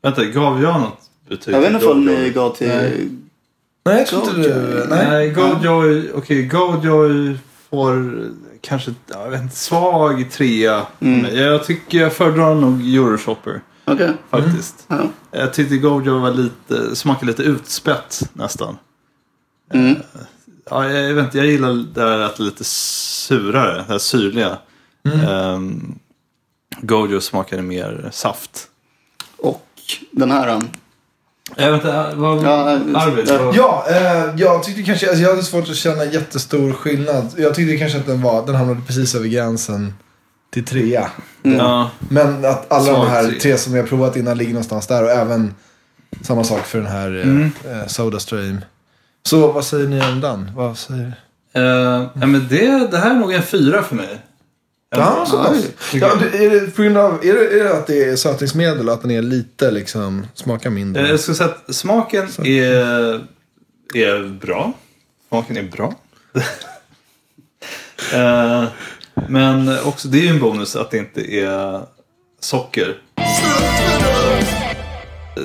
Vänta, 0.03 0.25
gav 0.25 0.63
jag 0.63 0.81
något 0.81 1.01
betyg? 1.29 1.55
Jag 1.55 1.61
vet 1.61 1.73
inte 1.73 1.87
om 1.87 2.05
ni 2.05 2.31
gav 2.31 2.57
till... 2.57 2.69
Nej. 2.69 3.09
Nej, 3.85 3.99
jag 3.99 4.07
tror 4.07 4.22
inte 4.22 4.35
du... 4.37 4.87
Nej. 4.89 5.09
Nej, 5.09 5.31
Gojoy, 5.31 6.12
okej, 6.14 6.43
Gojoy 6.43 7.39
får 7.70 8.22
kanske, 8.61 8.95
jag 9.07 9.31
vet 9.31 9.43
inte, 9.43 9.57
svag 9.57 10.31
trea. 10.31 10.87
Mm. 11.01 11.37
Jag 11.37 11.64
tycker 11.64 11.99
jag 11.99 12.12
föredrar 12.12 12.55
nog 12.55 12.81
Euroshopper 12.81 13.61
Okej. 13.85 14.12
faktiskt. 14.31 14.87
Ja. 14.89 15.03
Jag 15.31 15.55
tyckte 15.55 15.76
Gojoy 15.76 16.20
var 16.20 16.31
lite, 16.31 16.97
smakade 16.97 17.26
lite 17.26 17.43
utspätt 17.43 18.31
nästan. 18.33 18.76
Mm. 19.72 19.97
Ja, 20.70 20.91
jag, 20.91 21.14
vet 21.14 21.24
inte, 21.24 21.39
jag 21.39 21.47
gillar 21.47 21.85
det 21.95 22.01
här 22.01 22.18
att 22.18 22.37
det 22.37 22.43
är 22.43 22.45
lite 22.45 22.64
surare, 22.64 23.76
det 23.76 23.85
här 23.89 23.99
syrliga. 23.99 24.59
Um, 25.29 25.99
Gojo 26.81 27.20
smakade 27.20 27.62
mer 27.62 28.09
saft. 28.12 28.68
Och 29.39 29.66
den 30.11 30.31
här. 30.31 30.61
Jag 31.57 31.73
vet 31.73 31.85
inte, 31.85 32.13
vad, 32.17 32.45
Ja, 32.45 32.71
Arvid? 32.95 33.25
ja. 33.29 33.43
vad- 33.45 33.55
Ja, 33.57 33.87
eh, 33.91 34.35
jag 34.37 34.63
tyckte 34.63 34.83
kanske, 34.83 35.09
alltså 35.09 35.23
jag 35.23 35.31
hade 35.31 35.43
svårt 35.43 35.69
att 35.69 35.77
känna 35.77 36.05
jättestor 36.05 36.73
skillnad. 36.73 37.27
Jag 37.37 37.55
tyckte 37.55 37.77
kanske 37.77 37.99
att 37.99 38.07
den 38.07 38.23
var, 38.23 38.47
den 38.47 38.55
hamnade 38.55 38.81
precis 38.87 39.15
över 39.15 39.27
gränsen 39.29 39.95
till 40.53 40.65
trea. 40.65 41.11
Ja, 41.43 41.91
Men 41.99 42.45
att 42.45 42.73
alla 42.73 42.85
Svag 42.85 43.07
de 43.07 43.11
här 43.11 43.25
tre. 43.29 43.39
tre 43.41 43.59
som 43.59 43.75
har 43.75 43.83
provat 43.83 44.17
innan 44.17 44.39
ligger 44.39 44.53
någonstans 44.53 44.87
där 44.87 45.03
och 45.05 45.11
även 45.11 45.55
samma 46.23 46.45
sak 46.45 46.67
för 46.67 46.79
den 46.79 46.87
här 46.87 47.09
Mm. 47.23 47.53
eh, 47.71 47.87
Sodastream. 47.87 48.61
Så 49.27 49.53
vad 49.53 49.65
säger 49.65 49.89
ni 49.89 50.01
om 50.01 50.21
den? 50.21 50.51
Vad 50.55 50.79
säger... 50.79 51.13
Eh, 51.55 51.63
ja, 52.21 52.27
men 52.27 52.47
det, 52.51 52.89
det 52.91 52.99
här 52.99 53.11
är 53.11 53.15
nog 53.15 53.33
en 53.33 53.43
fyra 53.43 53.83
för 53.83 53.95
mig. 53.95 54.19
Ja, 54.91 55.26
så 55.26 55.36
pass. 55.45 55.64
Ja, 55.93 56.12
är 56.32 56.51
det 56.51 56.70
på 56.76 56.82
grund 56.82 56.97
av, 56.97 57.14
är 57.24 57.34
det, 57.34 57.61
är 57.61 57.64
det 57.64 57.76
att 57.78 57.86
det 57.86 58.05
är 58.05 58.16
sötningsmedel 58.16 58.89
och 58.89 58.95
att 58.95 59.03
den 59.03 59.11
är 59.11 59.22
lite 59.22 59.70
liksom, 59.70 60.26
smakar 60.34 60.70
mindre? 60.70 61.03
Eh, 61.05 61.11
Jag 61.11 61.20
skulle 61.20 61.34
säga 61.34 61.51
att 61.66 61.74
smaken 61.74 62.28
är, 62.45 63.24
är 63.95 64.39
bra. 64.41 64.72
Smaken 65.28 65.57
är 65.57 65.62
bra. 65.62 65.95
Eh, 68.14 68.64
men 69.28 69.78
också, 69.84 70.09
det 70.09 70.18
är 70.18 70.22
ju 70.22 70.28
en 70.28 70.41
bonus 70.41 70.76
att 70.76 70.91
det 70.91 70.99
inte 70.99 71.34
är 71.34 71.80
socker. 72.41 73.01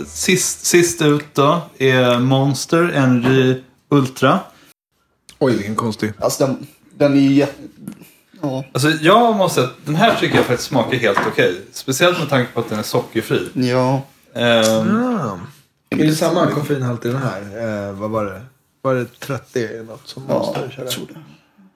Sist, 0.07 0.65
sist 0.65 1.01
ut 1.01 1.25
då 1.33 1.61
är 1.77 2.19
Monster 2.19 2.83
Energy 2.93 3.61
Ultra. 3.89 4.39
Oj, 5.39 5.53
vilken 5.55 5.75
konstig. 5.75 6.13
Alltså 6.19 6.45
den, 6.47 6.67
den 6.97 7.13
är 7.13 7.21
ju 7.21 7.33
jätte... 7.33 7.61
Ja. 8.43 8.63
Alltså 8.73 8.89
jag 8.89 9.35
måste 9.35 9.55
säga 9.55 9.67
att 9.67 9.85
den 9.85 9.95
här 9.95 10.15
tycker 10.19 10.35
jag 10.35 10.45
faktiskt 10.45 10.69
smakar 10.69 10.97
helt 10.97 11.19
okej. 11.27 11.61
Speciellt 11.73 12.19
med 12.19 12.29
tanke 12.29 12.51
på 12.53 12.59
att 12.59 12.69
den 12.69 12.79
är 12.79 12.83
sockerfri. 12.83 13.49
Ja. 13.53 14.01
Ehm, 14.35 15.05
Ah. 15.05 15.37
Är 15.89 15.97
det 15.97 16.15
samma 16.15 16.47
koffeinhalt 16.47 17.05
i 17.05 17.07
den 17.09 17.21
här? 17.21 17.41
Eh, 17.87 17.93
vad 17.93 18.09
var 18.09 18.25
det? 18.25 18.41
Var 18.81 18.95
det 18.95 19.19
30 19.19 19.65
eller 19.65 19.83
något 19.83 20.07
som 20.07 20.23
Ja, 20.29 20.33
Monster 20.37 20.61
körde? 20.69 20.73
jag 20.83 20.91
tror 20.91 21.05
det. 21.07 21.19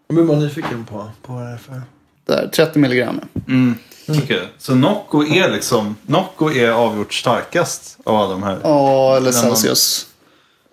Jag 0.07 0.15
blir 0.15 0.25
bara 0.25 0.39
nyfiken 0.39 0.85
på, 0.85 1.09
på 1.21 1.33
vad 1.33 1.43
det 1.43 1.49
är 1.51 1.57
för... 1.57 1.81
Där, 2.25 2.49
30 2.55 2.79
milligram. 2.79 3.19
Mm. 3.47 3.75
Okej. 4.09 4.47
Så 4.57 4.75
Nocco 4.75 5.23
är 5.23 5.49
liksom, 5.51 5.95
Nocco 6.05 6.51
är 6.51 6.69
avgjort 6.69 7.13
starkast 7.13 7.97
av 8.03 8.15
alla 8.15 8.29
de 8.31 8.43
här. 8.43 8.59
Ja, 8.63 9.17
eller 9.17 9.31
När 9.31 9.43
man 9.47 9.57
Celsius. 9.57 10.07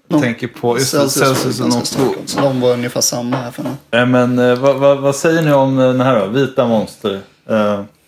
Jag 0.09 0.21
tänker 0.21 0.47
på 0.47 0.79
just 0.79 0.91
Celsius 0.91 1.61
och 1.61 1.67
också. 1.77 1.99
De 2.37 2.61
var 2.61 2.73
ungefär 2.73 3.01
samma 3.01 3.37
här 3.37 3.51
för 3.51 3.63
mig. 3.63 3.73
Nej 3.91 4.07
men 4.07 4.39
eh, 4.39 4.55
vad, 4.59 4.77
vad, 4.77 4.99
vad 5.01 5.17
säger 5.17 5.43
ni 5.43 5.53
om 5.53 5.77
den 5.77 6.01
här 6.01 6.21
då? 6.21 6.27
Vita 6.27 6.67
Monster? 6.69 7.21
Eh, 7.51 7.57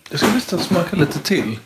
Jag 0.09 0.19
ska 0.19 0.27
visst 0.35 0.49
smaka 0.65 0.95
lite 0.95 1.19
till. 1.19 1.59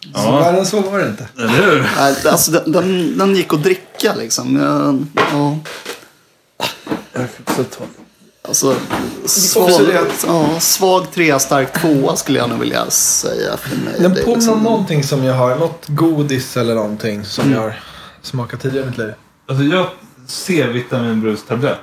Så 0.00 0.08
Ja. 0.14 0.38
värre 0.40 0.58
än 0.58 0.66
så 0.66 0.80
var 0.80 0.98
det 0.98 1.06
inte. 1.08 1.28
eller 1.38 1.48
hur? 1.70 1.90
Nej, 1.96 2.14
Alltså, 2.26 2.50
den, 2.50 2.72
den, 2.72 3.18
den 3.18 3.36
gick 3.36 3.52
att 3.52 3.62
dricka 3.62 4.14
liksom. 4.14 4.56
Jag, 4.56 5.06
ja, 5.32 5.58
alltså, 8.42 8.74
svag, 9.26 9.64
också 9.64 9.82
det- 9.84 10.06
ja, 10.26 10.60
svag 10.60 11.10
trea, 11.12 11.38
stark 11.38 11.80
tvåa 11.80 12.16
skulle 12.16 12.38
jag 12.38 12.48
nog 12.50 12.58
vilja 12.58 12.90
säga 12.90 13.56
för 13.56 13.76
mig. 13.76 13.94
Den 14.00 14.14
Det 14.14 14.20
är 14.20 14.24
påminner 14.24 14.36
liksom- 14.36 14.54
om 14.56 14.62
någonting 14.62 15.02
som 15.04 15.24
jag 15.24 15.34
har, 15.34 15.56
något 15.56 15.84
godis 15.86 16.56
eller 16.56 16.74
någonting 16.74 17.24
som 17.24 17.52
jag 17.52 17.60
har 17.60 17.80
smakat 18.22 18.60
tidigare 18.62 18.84
i 18.86 18.88
mitt 18.88 18.98
liv. 18.98 19.12
Alltså 19.48 19.64
jag 19.64 19.86
ser 20.26 20.68
vitaminbrustablett. 20.68 21.80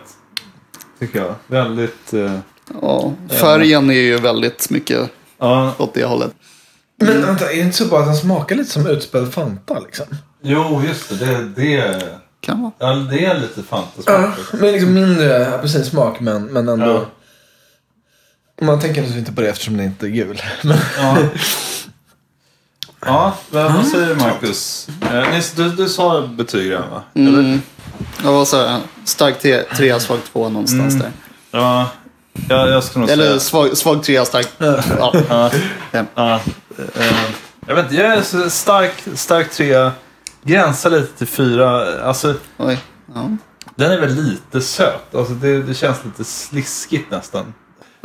Tycker 0.99 1.20
jag. 1.20 1.36
Väldigt... 1.47 2.14
eh, 2.14 2.39
Ja, 2.82 3.14
färgen 3.30 3.89
är 3.89 3.93
ju 3.93 4.18
väldigt 4.18 4.70
mycket 4.70 5.09
ja, 5.39 5.74
åt 5.78 5.93
det 5.93 6.05
hållet. 6.05 6.32
Men 6.97 7.22
vänta, 7.22 7.51
är 7.51 7.55
det 7.55 7.61
inte 7.61 7.78
så 7.78 7.86
bara 7.86 7.99
att 8.01 8.07
den 8.07 8.16
smakar 8.16 8.55
lite 8.55 8.72
som 8.72 8.88
utspädd 8.88 9.34
Fanta 9.34 9.80
liksom? 9.80 10.05
jo 10.41 10.84
just 10.88 11.09
det. 11.09 11.16
Det, 11.26 11.43
det, 11.55 12.09
Kan 12.39 12.61
vara. 12.61 12.72
ja, 12.80 12.93
det 12.95 13.26
är 13.26 13.39
lite 13.39 13.53
Ja, 13.55 13.64
fantasmak. 13.64 14.38
men 14.61 14.72
liksom 14.72 14.93
mindre 14.93 15.55
apelsinsmak 15.55 16.20
men, 16.20 16.43
men 16.45 16.68
ändå. 16.70 16.86
Ja. 16.86 18.66
Man 18.66 18.80
tänker 18.80 19.01
naturligtvis 19.01 19.18
inte 19.20 19.32
på 19.34 19.41
det 19.41 19.49
eftersom 19.49 19.78
den 19.78 19.86
inte 19.86 20.05
är 20.05 20.09
gul. 20.09 20.41
Men, 20.64 20.78
Ja. 20.97 21.18
Ja, 23.06 23.34
vad, 23.49 23.74
vad 23.74 23.88
säger 23.88 24.08
du 24.08 24.16
Marcus? 24.16 24.88
Eh, 25.01 25.32
ni, 25.32 25.41
du, 25.56 25.70
du 25.70 25.89
sa 25.89 26.28
betyg 26.28 26.72
redan 26.72 26.89
va? 26.89 27.04
Eller? 27.16 27.39
Mm. 27.39 27.62
Jag 28.24 28.32
var 28.34 28.45
så 28.45 28.66
här, 28.68 28.80
stark 29.06 29.39
te- 29.39 29.64
trea, 29.64 29.99
svag 29.99 30.20
tvåa 30.32 30.49
någonstans 30.49 30.95
där. 30.95 31.12
Ja, 31.51 31.89
jag, 32.49 32.70
jag 32.70 32.84
skulle 32.84 33.01
nog 33.01 33.10
Eller 33.10 33.28
säga... 33.28 33.39
svag, 33.39 33.78
svag 33.78 34.04
trea, 34.04 34.26
stark... 34.26 34.47
Ja. 34.58 34.82
Ja, 35.30 35.51
Ja. 36.16 36.34
eh, 36.95 37.06
jag 37.68 37.76
vet 37.76 37.84
inte, 37.86 37.95
jag 37.95 38.14
är 38.14 38.49
stark, 38.49 39.04
stark 39.16 39.51
trea. 39.51 39.91
Gränsar 40.43 40.89
lite 40.89 41.18
till 41.18 41.28
fyra. 41.28 42.01
Alltså, 42.04 42.34
Oj. 42.58 42.80
Ja. 43.16 43.30
Den 43.76 43.91
är 43.91 43.99
väl 43.99 44.16
lite 44.16 44.62
söt. 44.62 45.16
Alltså 45.16 45.34
det, 45.34 45.62
det 45.64 45.74
känns 45.74 45.97
lite 46.06 46.24
sliskigt 46.24 47.12
nästan. 47.12 47.54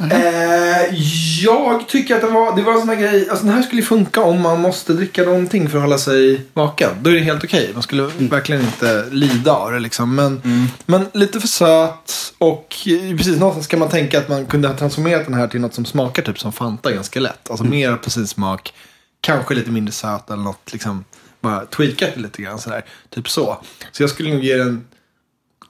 Eh, 0.02 0.94
jag 1.42 1.88
tycker 1.88 2.14
att 2.14 2.20
det 2.20 2.26
var, 2.26 2.56
det 2.56 2.62
var 2.62 2.72
en 2.72 2.80
sån 2.80 2.88
här 2.88 2.96
grej, 2.96 3.28
alltså 3.30 3.44
den 3.44 3.54
här 3.54 3.62
skulle 3.62 3.82
funka 3.82 4.22
om 4.22 4.40
man 4.40 4.60
måste 4.60 4.92
dricka 4.92 5.22
någonting 5.22 5.68
för 5.68 5.78
att 5.78 5.84
hålla 5.84 5.98
sig 5.98 6.46
vaken. 6.54 6.90
Då 7.00 7.10
är 7.10 7.14
det 7.14 7.20
helt 7.20 7.44
okej. 7.44 7.70
Man 7.74 7.82
skulle 7.82 8.10
verkligen 8.18 8.62
inte 8.62 9.06
lida 9.10 9.52
av 9.52 9.72
det 9.72 9.78
liksom. 9.78 10.14
Men, 10.14 10.42
men 10.86 11.06
lite 11.12 11.40
för 11.40 11.48
söt 11.48 12.34
och 12.38 12.76
eh, 12.86 13.16
precis 13.16 13.38
någonstans 13.38 13.64
ska 13.64 13.76
man 13.76 13.88
tänka 13.88 14.18
att 14.18 14.28
man 14.28 14.46
kunde 14.46 14.68
ha 14.68 14.76
transformerat 14.76 15.24
den 15.24 15.34
här 15.34 15.48
till 15.48 15.60
något 15.60 15.74
som 15.74 15.84
smakar 15.84 16.22
typ 16.22 16.38
som 16.38 16.52
Fanta 16.52 16.92
ganska 16.92 17.20
lätt. 17.20 17.50
Alltså 17.50 17.64
mer 17.64 17.90
apelsinsmak, 17.90 18.74
kanske 19.20 19.54
lite 19.54 19.70
mindre 19.70 19.92
söt 19.92 20.30
eller 20.30 20.42
något 20.42 20.72
liksom. 20.72 21.04
Bara 21.40 21.66
tweakat 21.66 22.16
lite 22.16 22.42
grann 22.42 22.58
sådär. 22.58 22.84
Typ 23.10 23.28
så. 23.28 23.56
Så 23.92 24.02
jag 24.02 24.10
skulle 24.10 24.34
nog 24.34 24.44
ge 24.44 24.56
den 24.56 24.84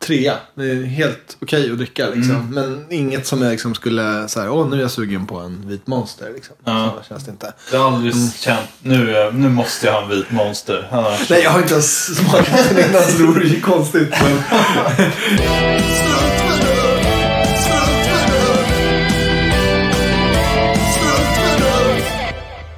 trea. 0.09 0.35
Det 0.55 0.63
är 0.71 0.85
helt 0.85 1.37
okej 1.43 1.71
att 1.71 1.77
dricka 1.79 2.07
liksom. 2.07 2.49
Men 2.55 2.87
inget 2.91 3.27
som 3.27 3.43
jag 3.43 3.51
liksom 3.51 3.75
skulle 3.75 4.29
säga, 4.29 4.53
åh 4.53 4.69
nu 4.69 4.77
är 4.77 4.81
jag 4.81 4.91
sugen 4.91 5.27
på 5.27 5.39
en 5.39 5.69
vit 5.69 5.87
monster. 5.87 6.31
Liksom. 6.35 6.57
Ja. 6.65 6.95
Så 7.03 7.09
känns 7.09 7.25
det 7.25 7.31
inte. 7.31 7.53
Jag 7.73 7.79
har 7.79 7.87
aldrig 7.97 8.15
känt, 8.39 8.69
nu, 8.83 9.17
är- 9.17 9.33
nu 9.33 9.49
måste 9.49 9.87
jag 9.87 9.93
ha 9.95 10.03
en 10.03 10.09
vit 10.09 10.31
monster. 10.31 10.89
Annars... 10.93 11.31
Nej, 11.31 11.43
jag 11.43 11.51
har 11.51 11.61
inte 11.61 11.73
ens 11.73 12.17
smakat 12.17 12.69
den 12.75 12.91
innan 12.91 13.03
så 13.03 13.19
det 13.19 13.25
vore 13.25 13.47
ju 13.49 13.61
konstigt. 13.61 14.11
Men... 14.11 14.43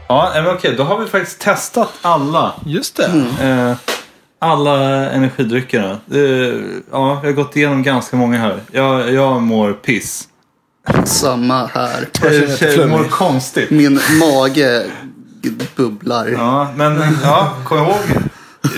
Ja, 0.08 0.30
men 0.34 0.46
okej, 0.46 0.74
då 0.76 0.82
har 0.84 0.98
vi 0.98 1.06
faktiskt 1.06 1.40
testat 1.40 1.88
alla. 2.02 2.54
Just 2.66 2.96
det. 2.96 3.04
Eh, 3.40 3.76
alla 4.43 5.11
energidryckerna. 5.11 5.91
Eh, 6.12 6.18
ja, 6.18 7.20
jag 7.22 7.30
har 7.30 7.32
gått 7.32 7.57
igenom 7.57 7.82
ganska 7.82 8.16
många 8.16 8.38
här. 8.38 8.61
Jag, 8.72 9.12
jag 9.12 9.43
mår 9.43 9.72
piss. 9.72 10.28
Samma 11.05 11.66
här. 11.66 12.09
mig 12.22 12.74
Jag, 12.76 12.88
mår 12.91 13.05
konstigt. 13.05 13.70
Min 13.70 14.01
mage 14.20 14.86
bubblar. 15.76 16.28
Ja, 16.28 16.72
men 16.76 17.16
ja, 17.22 17.57
kom 17.64 17.78
ihåg. 17.78 17.99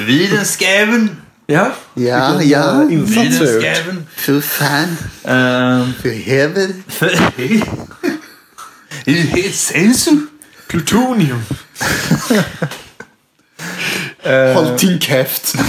Videnskaven. 0.06 1.16
Ja, 1.46 1.72
Ja, 1.94 2.42
ja. 2.42 2.82
gjort. 2.82 3.08
Videnskaven. 3.08 4.06
För 4.16 4.40
fan. 4.40 4.96
Eh, 5.24 5.92
För 5.92 6.08
helvete. 6.24 6.74
helt 9.04 9.54
sällsynt? 9.54 10.30
Plutonium. 10.68 11.42
Håll 14.54 14.76
din 14.78 15.00
käft. 15.00 15.54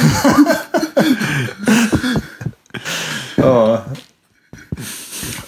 Ja. 3.35 3.85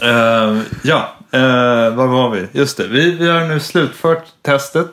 Eh, 0.02 0.60
ja, 0.84 1.16
uh, 1.36 1.96
var 1.96 2.08
var 2.08 2.30
vi? 2.30 2.48
Just 2.52 2.78
det, 2.78 2.88
vi, 2.88 3.12
vi 3.12 3.28
har 3.28 3.46
nu 3.48 3.60
slutfört 3.60 4.26
testet. 4.42 4.92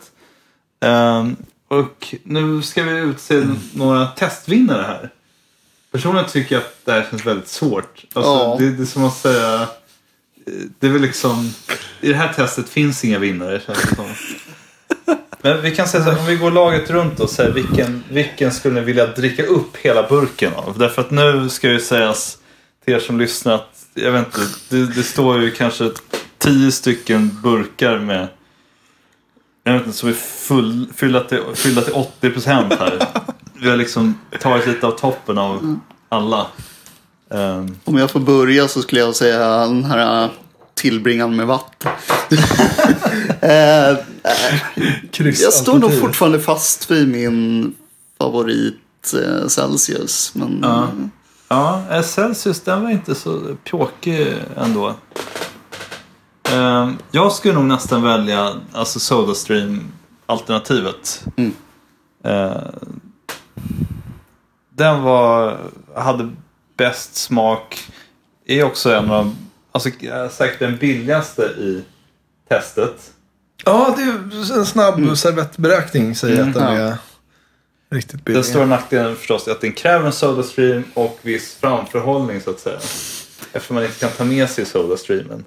Eh, 0.85 1.27
och 1.69 2.15
nu 2.25 2.63
ska 2.63 2.83
vi 2.83 2.99
utse 3.01 3.47
några 3.75 4.07
testvinnare 4.07 4.83
här. 4.83 5.11
Personligen 5.93 6.29
tycker 6.31 6.55
jag 6.55 6.63
att 6.63 6.85
det 6.85 6.93
här 6.93 7.07
känns 7.11 7.27
väldigt 7.27 7.49
svårt. 7.49 8.05
Alltså, 8.15 8.31
Ja. 8.31 8.57
det, 8.59 8.71
det 8.71 8.83
är 8.83 8.87
som 8.87 9.05
att 9.05 9.17
säga... 9.17 9.55
eh, 9.63 10.53
Det 10.79 10.87
är 10.87 10.91
väl 10.91 11.03
liksom... 11.03 11.55
I 12.01 12.09
det 12.09 12.15
här 12.17 12.33
testet 12.33 12.69
finns 12.69 13.05
inga 13.05 13.19
vinnare 13.19 13.61
känns 13.67 13.83
det 13.83 13.97
som. 13.97 14.07
Men 15.43 15.63
vi 15.63 15.75
kan 15.77 15.89
säga 15.89 16.05
så 16.05 16.11
här, 16.11 16.19
om 16.19 16.27
vi 16.27 16.37
går 16.37 16.51
laget 16.51 16.91
runt 16.91 17.21
och 17.21 17.31
säger 17.31 17.51
vilken, 17.51 18.05
vilken 18.11 18.53
skulle 18.53 18.75
ni 18.75 18.81
vilja 18.81 19.07
dricka 19.07 19.43
upp 19.43 19.77
hela 19.77 20.09
burken 20.09 20.55
av? 20.55 20.79
Därför 20.79 21.03
att 21.03 21.11
nu 21.11 21.49
ska 21.49 21.69
ju 21.71 21.81
sägas 21.81 22.39
till 22.85 22.95
er 22.95 22.99
som 22.99 23.19
lyssnar 23.19 23.55
att, 23.55 23.87
jag 23.95 24.13
vet 24.13 24.27
inte, 24.27 24.41
det, 24.69 24.87
det 24.87 25.03
står 25.03 25.43
ju 25.43 25.51
kanske 25.51 25.91
tio 26.39 26.73
stycken 26.73 27.41
burkar 27.43 27.99
med 27.99 28.29
jag 29.65 29.73
vet 29.73 29.87
inte, 29.87 29.99
som 29.99 30.09
är 30.09 30.13
full, 30.13 30.87
fyllda, 30.97 31.21
till, 31.21 31.41
fyllda 31.55 31.83
till 31.83 31.93
80 31.95 32.31
procent 32.31 32.73
här. 32.73 33.07
Vi 33.55 33.71
har 33.71 33.77
liksom 33.77 34.19
tagit 34.41 34.67
lite 34.67 34.87
av 34.87 34.91
toppen 34.91 35.39
av 35.39 35.79
alla. 36.09 36.47
Ehm, 37.31 37.77
Om 37.85 37.99
jag 37.99 38.11
får 38.11 38.21
börja 38.21 38.69
så 38.69 38.83
skulle 38.83 39.01
jag 39.01 39.17
säga 39.17 39.59
den 39.59 39.85
här 39.85 40.29
tillbringaren 40.75 41.37
med 41.37 41.47
vatten. 41.47 41.91
eh, 43.41 43.97
jag 45.43 45.53
står 45.53 45.79
nog 45.79 46.01
fortfarande 46.01 46.41
fast 46.41 46.91
vid 46.91 47.09
min 47.09 47.75
favorit 48.19 49.15
eh, 49.15 49.47
Celsius. 49.49 50.35
Men 50.35 50.59
Ja. 50.63 50.89
Ja, 51.49 51.83
eh, 51.91 52.03
Celsius 52.03 52.61
den 52.61 52.83
var 52.83 52.91
inte 52.91 53.15
så 53.15 53.57
pjåkig 53.65 54.35
ändå. 54.57 54.95
Ehm, 56.53 56.97
Jag 57.11 57.33
skulle 57.33 57.55
nog 57.55 57.65
nästan 57.65 58.03
välja 58.03 58.53
alltså 58.73 58.99
Sodastream-alternativet. 58.99 61.25
Mm. 61.37 61.53
Eh, 62.25 62.63
Den 64.75 65.03
var, 65.03 65.59
hade 65.97 66.31
bäst 66.77 67.17
smak. 67.17 67.91
Är 68.47 68.65
också 68.65 68.95
en 68.95 69.11
av, 69.11 69.37
alltså 69.73 69.91
säkert 70.31 70.59
den 70.59 70.77
billigaste 70.79 71.43
i 71.43 71.83
testet. 72.49 73.11
Ja, 73.65 73.95
det 73.97 74.03
är 74.03 74.59
en 74.59 74.67
snabb 74.67 75.19
servettberäkning 75.19 76.15
säger 76.15 76.43
att 76.43 76.55
den 76.55 76.63
Ja. 76.77 76.81
är 76.83 76.97
riktigt 77.91 78.25
billig. 78.25 78.37
Den 78.37 78.45
stora 78.45 78.67
nackdelen 78.67 79.17
förstås 79.17 79.47
är 79.49 79.53
att 79.53 79.61
den 79.61 79.73
kräver 79.73 80.07
en 80.07 80.13
Sodastream 80.13 80.85
och 80.95 81.19
viss 81.23 81.55
framförhållning 81.61 82.41
så 82.41 82.51
att 82.51 82.61
säga. 82.61 82.79
Eftersom 83.53 83.75
man 83.75 83.85
inte 83.85 83.99
kan 83.99 84.11
ta 84.11 84.25
med 84.25 84.51
sig 84.51 84.65
Sodastreamen. 84.67 85.45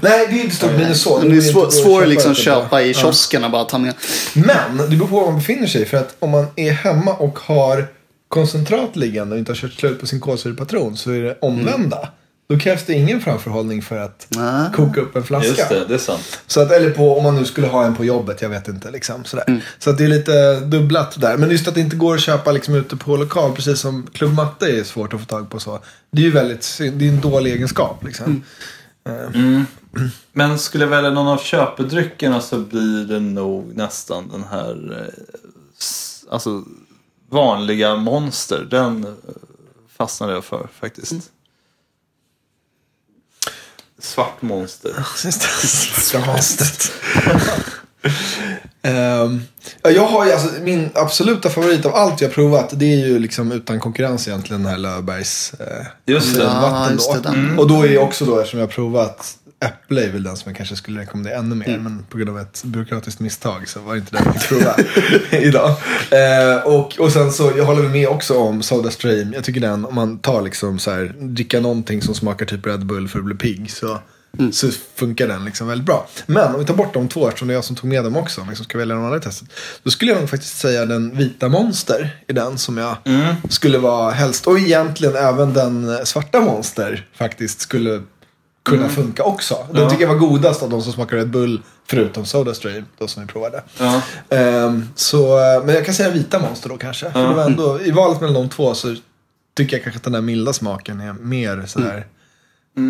Nej, 0.00 0.26
det 0.30 0.40
är 0.40 0.44
inte 0.44 0.56
stort 0.56 0.72
minus 0.72 1.02
så. 1.02 1.18
Men 1.18 1.28
det 1.28 1.34
är 1.34 1.36
inte 1.36 1.52
svår, 1.52 1.66
att 1.66 1.72
svår 1.72 2.02
att 2.02 2.08
liksom 2.08 2.30
det 2.32 2.38
köpa 2.40 2.82
i 2.82 2.86
Ja. 2.92 2.94
kioskerna 2.94 3.48
bara 3.48 3.64
ta 3.64 3.78
med. 3.78 3.94
Men 4.34 4.76
det 4.76 4.96
beror 4.96 5.08
på 5.08 5.16
var 5.16 5.26
man 5.26 5.34
befinner 5.38 5.66
sig. 5.66 5.86
För 5.86 5.96
att 5.96 6.16
om 6.18 6.30
man 6.30 6.46
är 6.56 6.70
hemma 6.72 7.14
och 7.14 7.38
har 7.38 7.86
koncentrat 8.28 8.96
liggande 8.96 9.32
och 9.34 9.38
inte 9.38 9.50
har 9.52 9.56
kört 9.56 9.72
slut 9.72 10.00
på 10.00 10.06
sin 10.06 10.20
kolsyrepatron 10.20 10.96
så 10.96 11.10
är 11.10 11.22
det 11.22 11.38
omvända. 11.40 12.08
Då 12.52 12.58
krävs 12.58 12.84
det 12.84 12.92
ingen 12.92 13.20
framförhållning 13.20 13.82
för 13.82 13.98
att 13.98 14.26
Nej. 14.28 14.70
koka 14.74 15.00
upp 15.00 15.16
en 15.16 15.22
flaska. 15.22 15.48
Just 15.48 15.68
det, 15.68 15.84
det 15.84 15.94
är 15.94 15.98
sant. 15.98 16.38
Så 16.46 16.60
att, 16.60 16.72
eller 16.72 16.90
på, 16.90 17.16
om 17.16 17.24
man 17.24 17.36
nu 17.36 17.44
skulle 17.44 17.66
ha 17.66 17.84
en 17.84 17.96
på 17.96 18.04
jobbet, 18.04 18.42
jag 18.42 18.48
vet 18.48 18.68
inte. 18.68 18.90
Liksom, 18.90 19.24
sådär. 19.24 19.62
Så 19.78 19.90
att 19.90 19.98
det 19.98 20.04
är 20.04 20.08
lite 20.08 20.60
dubblat 20.60 21.20
där. 21.20 21.36
Men 21.36 21.50
just 21.50 21.68
att 21.68 21.74
det 21.74 21.80
inte 21.80 21.96
går 21.96 22.14
att 22.14 22.20
köpa 22.20 22.52
liksom, 22.52 22.74
ute 22.74 22.96
på 22.96 23.16
lokal, 23.16 23.52
precis 23.52 23.80
som 23.80 24.06
klubbmatta 24.12 24.68
är 24.68 24.84
svårt 24.84 25.14
att 25.14 25.20
få 25.20 25.26
tag 25.26 25.50
på. 25.50 25.60
så. 25.60 25.80
Det 26.10 26.22
är 26.22 26.26
ju 26.26 26.30
väldigt. 26.30 26.78
Det 26.78 27.04
är 27.04 27.08
en 27.08 27.20
dålig 27.20 27.52
egenskap. 27.52 28.04
Liksom. 28.04 28.42
Men 30.32 30.58
skulle 30.58 30.84
jag 30.84 30.90
välja 30.90 31.10
någon 31.10 31.28
av 31.28 31.38
köpedryckerna 31.38 32.40
så 32.40 32.58
blir 32.58 33.04
det 33.04 33.20
nog 33.20 33.76
nästan 33.76 34.28
den 34.28 34.44
här 34.50 34.98
eh, 35.00 36.32
alltså, 36.32 36.64
vanliga 37.30 37.96
Monster. 37.96 38.66
Den 38.70 39.04
eh, 39.04 39.10
fastnade 39.96 40.32
jag 40.32 40.44
för 40.44 40.68
faktiskt. 40.80 41.30
Svart 44.02 44.42
Monster. 44.42 45.06
Just 45.24 46.12
det. 46.12 46.18
Monstret. 46.26 46.92
Ja, 49.82 49.90
jag 49.90 50.06
har 50.06 50.26
ju 50.26 50.32
alltså, 50.32 50.48
min 50.62 50.90
absoluta 50.94 51.50
favorit 51.50 51.86
av 51.86 51.94
allt 51.94 52.20
jag 52.20 52.28
har 52.28 52.34
provat. 52.34 52.70
Det 52.72 52.84
är 52.84 53.06
ju 53.06 53.18
liksom 53.18 53.52
utan 53.52 53.80
konkurrens 53.80 54.28
egentligen 54.28 54.62
den 54.62 54.70
här 54.70 54.78
Löfbergs 54.78 55.54
eh, 55.60 55.86
Just 56.06 56.36
det. 56.36 56.42
Ja, 56.42 56.60
vatten 56.60 56.92
just 56.92 57.12
då. 57.12 57.14
det, 57.14 57.20
den. 57.20 57.58
Och 57.58 57.68
då 57.68 57.86
är 57.86 57.98
också 57.98 58.24
då, 58.24 58.38
eftersom 58.38 58.60
jag 58.60 58.66
har 58.66 58.72
provat 58.72 59.36
Äpple 59.62 60.04
är 60.04 60.12
väl 60.12 60.22
den 60.22 60.36
som 60.36 60.50
jag 60.50 60.56
kanske 60.56 60.76
skulle 60.76 61.00
rekommendera 61.00 61.38
ännu 61.38 61.54
mer. 61.54 61.78
Men 61.78 62.04
på 62.08 62.16
grund 62.16 62.30
av 62.30 62.38
ett 62.38 62.62
byråkratiskt 62.64 63.20
misstag 63.20 63.68
så 63.68 63.80
var 63.80 63.92
det 63.92 63.98
inte 63.98 64.16
den 64.16 64.24
jag 64.34 64.42
prova 64.48 64.76
idag. 65.38 65.70
Eh, 66.10 66.66
och, 66.66 66.98
och 66.98 67.12
sen 67.12 67.32
så, 67.32 67.52
jag 67.56 67.64
håller 67.64 67.88
med 67.88 68.08
också 68.08 68.38
om 68.38 68.62
Sodastream. 68.62 69.32
Jag 69.32 69.44
tycker 69.44 69.60
den, 69.60 69.84
om 69.84 69.94
man 69.94 70.18
tar 70.18 70.42
liksom 70.42 70.78
så 70.78 70.90
här, 70.90 71.14
dricka 71.18 71.60
någonting 71.60 72.02
som 72.02 72.14
smakar 72.14 72.46
typ 72.46 72.66
Red 72.66 72.86
Bull 72.86 73.08
för 73.08 73.18
att 73.18 73.24
bli 73.24 73.34
pigg. 73.34 73.70
Så, 73.70 73.98
så 74.52 74.70
funkar 74.94 75.28
den 75.28 75.44
liksom 75.44 75.68
väldigt 75.68 75.86
bra. 75.86 76.06
Men 76.26 76.54
om 76.54 76.60
vi 76.60 76.66
tar 76.66 76.74
bort 76.74 76.94
de 76.94 77.08
två, 77.08 77.28
eftersom 77.28 77.48
det 77.48 77.54
är 77.54 77.56
jag 77.56 77.64
som 77.64 77.76
tog 77.76 77.90
med 77.90 78.04
dem 78.04 78.16
också. 78.16 78.40
Om 78.40 78.48
liksom 78.48 78.64
ska 78.64 78.78
välja 78.78 78.96
annan 78.96 79.18
i 79.18 79.20
testet. 79.20 79.48
Då 79.82 79.90
skulle 79.90 80.10
jag 80.12 80.20
nog 80.20 80.30
faktiskt 80.30 80.58
säga 80.58 80.86
den 80.86 81.16
vita 81.16 81.48
monster 81.48 82.16
är 82.26 82.34
den 82.34 82.58
som 82.58 82.78
jag 82.78 82.96
skulle 83.48 83.78
vara 83.78 84.10
helst. 84.10 84.46
Och 84.46 84.58
egentligen 84.58 85.16
även 85.16 85.52
den 85.52 86.06
svarta 86.06 86.40
monster 86.40 87.06
faktiskt 87.14 87.60
skulle 87.60 88.02
kunna 88.62 88.88
funka 88.88 89.22
också. 89.24 89.66
Den 89.72 89.82
Ja. 89.82 89.90
tycker 89.90 90.02
jag 90.04 90.12
var 90.12 90.18
godast 90.28 90.62
av 90.62 90.70
de 90.70 90.82
som 90.82 90.92
smakar 90.92 91.16
Red 91.16 91.30
Bull. 91.30 91.62
Förutom 91.86 92.24
Sodastream, 92.26 92.84
då 92.98 93.08
som 93.08 93.22
vi 93.22 93.28
provade. 93.32 93.62
Ja. 93.78 94.02
Ehm, 94.30 94.88
så, 94.94 95.38
eh, 95.38 95.64
men 95.64 95.74
jag 95.74 95.84
kan 95.84 95.94
säga 95.94 96.10
vita 96.10 96.38
monster 96.38 96.68
då 96.68 96.76
kanske. 96.76 97.10
För 97.12 97.28
det 97.28 97.34
var 97.34 97.44
ändå, 97.44 97.80
I 97.80 97.90
valet 97.90 98.20
mellan 98.20 98.34
de 98.34 98.48
två 98.48 98.74
så 98.74 98.96
tycker 99.56 99.76
jag 99.76 99.82
kanske 99.82 99.96
att 99.96 100.04
den 100.04 100.12
där 100.12 100.20
milda 100.20 100.52
smaken 100.52 101.00
är 101.00 101.12
mer 101.12 101.64
sådär 101.66 102.06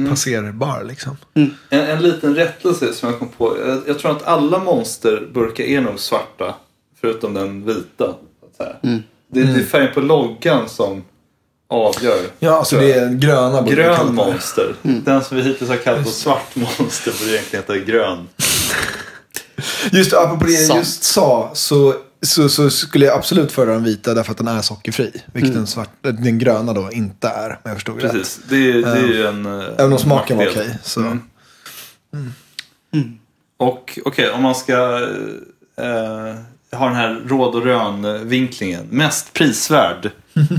passerbar 0.09 0.85
liksom. 0.85 1.16
En, 1.35 1.51
en 1.70 2.03
liten 2.03 2.35
rättelse 2.35 2.95
som 2.95 3.09
jag 3.11 3.18
kom 3.18 3.29
på. 3.29 3.57
Jag, 3.66 3.83
jag 3.87 3.99
tror 3.99 4.11
att 4.11 4.23
alla 4.27 4.59
monsterburkar 4.59 5.64
är 5.64 5.81
nog 5.81 5.99
svarta. 6.01 6.55
Förutom 7.01 7.35
den 7.35 7.66
vita. 7.66 8.14
Säga. 8.57 8.77
Det, 9.29 9.43
det 9.45 9.61
är 9.61 9.64
färgen 9.64 9.95
på 9.95 10.01
loggan 10.01 10.68
som 10.68 11.05
avgör. 11.73 12.20
Ja, 12.39 12.59
alltså 12.59 12.77
det 12.77 12.93
är 12.93 13.09
gröna 13.11 13.62
borde 13.62 13.77
Grön 13.77 14.07
det. 14.07 14.12
monster. 14.12 14.75
Den 14.83 15.25
som 15.25 15.37
vi 15.37 15.43
hittills 15.43 15.70
har 15.70 15.77
kallat 15.77 16.05
för 16.05 16.11
svart 16.12 16.57
monster 16.57 17.12
borde 17.20 17.33
egentligen 17.33 17.62
heta 17.68 17.79
grön. 17.79 18.29
Just 19.93 20.11
det, 20.11 20.20
apropå 20.20 20.45
det 20.45 20.53
jag 20.53 20.77
just 20.77 21.03
sa 21.05 21.51
så, 21.55 21.95
så, 22.23 22.49
så 22.49 22.70
skulle 22.70 23.07
jag 23.07 23.16
absolut 23.18 23.53
föredra 23.53 23.75
den 23.75 23.85
vita 23.85 24.14
därför 24.14 24.31
att 24.33 24.39
den 24.39 24.49
är 24.49 24.62
sockerfri. 24.62 25.12
Vilket 25.33 25.55
den, 25.55 25.66
svart, 25.66 25.91
den 26.01 26.39
gröna 26.39 26.73
då 26.73 26.91
inte 26.93 27.29
är, 27.29 27.51
om 27.51 27.57
jag 27.64 27.75
förstod 27.75 28.03
rätt. 28.03 28.12
Precis. 28.12 28.41
Det, 28.49 28.57
är- 28.57 28.73
det 28.83 28.99
är 29.01 29.07
ju 29.07 29.27
en 29.27 29.47
eh, 29.47 29.62
Även 29.79 29.93
om 29.93 29.99
smaken 29.99 30.37
var 30.37 30.47
okej. 30.49 30.79
så. 30.83 31.01
Mm. 31.01 31.20
Och 33.57 33.99
okej, 34.05 34.31
om 34.31 34.43
man 34.43 34.55
ska 34.55 34.73
eh, 35.77 36.35
ha 36.79 36.87
den 36.87 36.97
här 36.97 37.23
råd 37.27 37.55
och 37.55 37.64
rön-vinklingen. 37.64 38.87
Mest 38.91 39.33
prisvärd. 39.33 40.11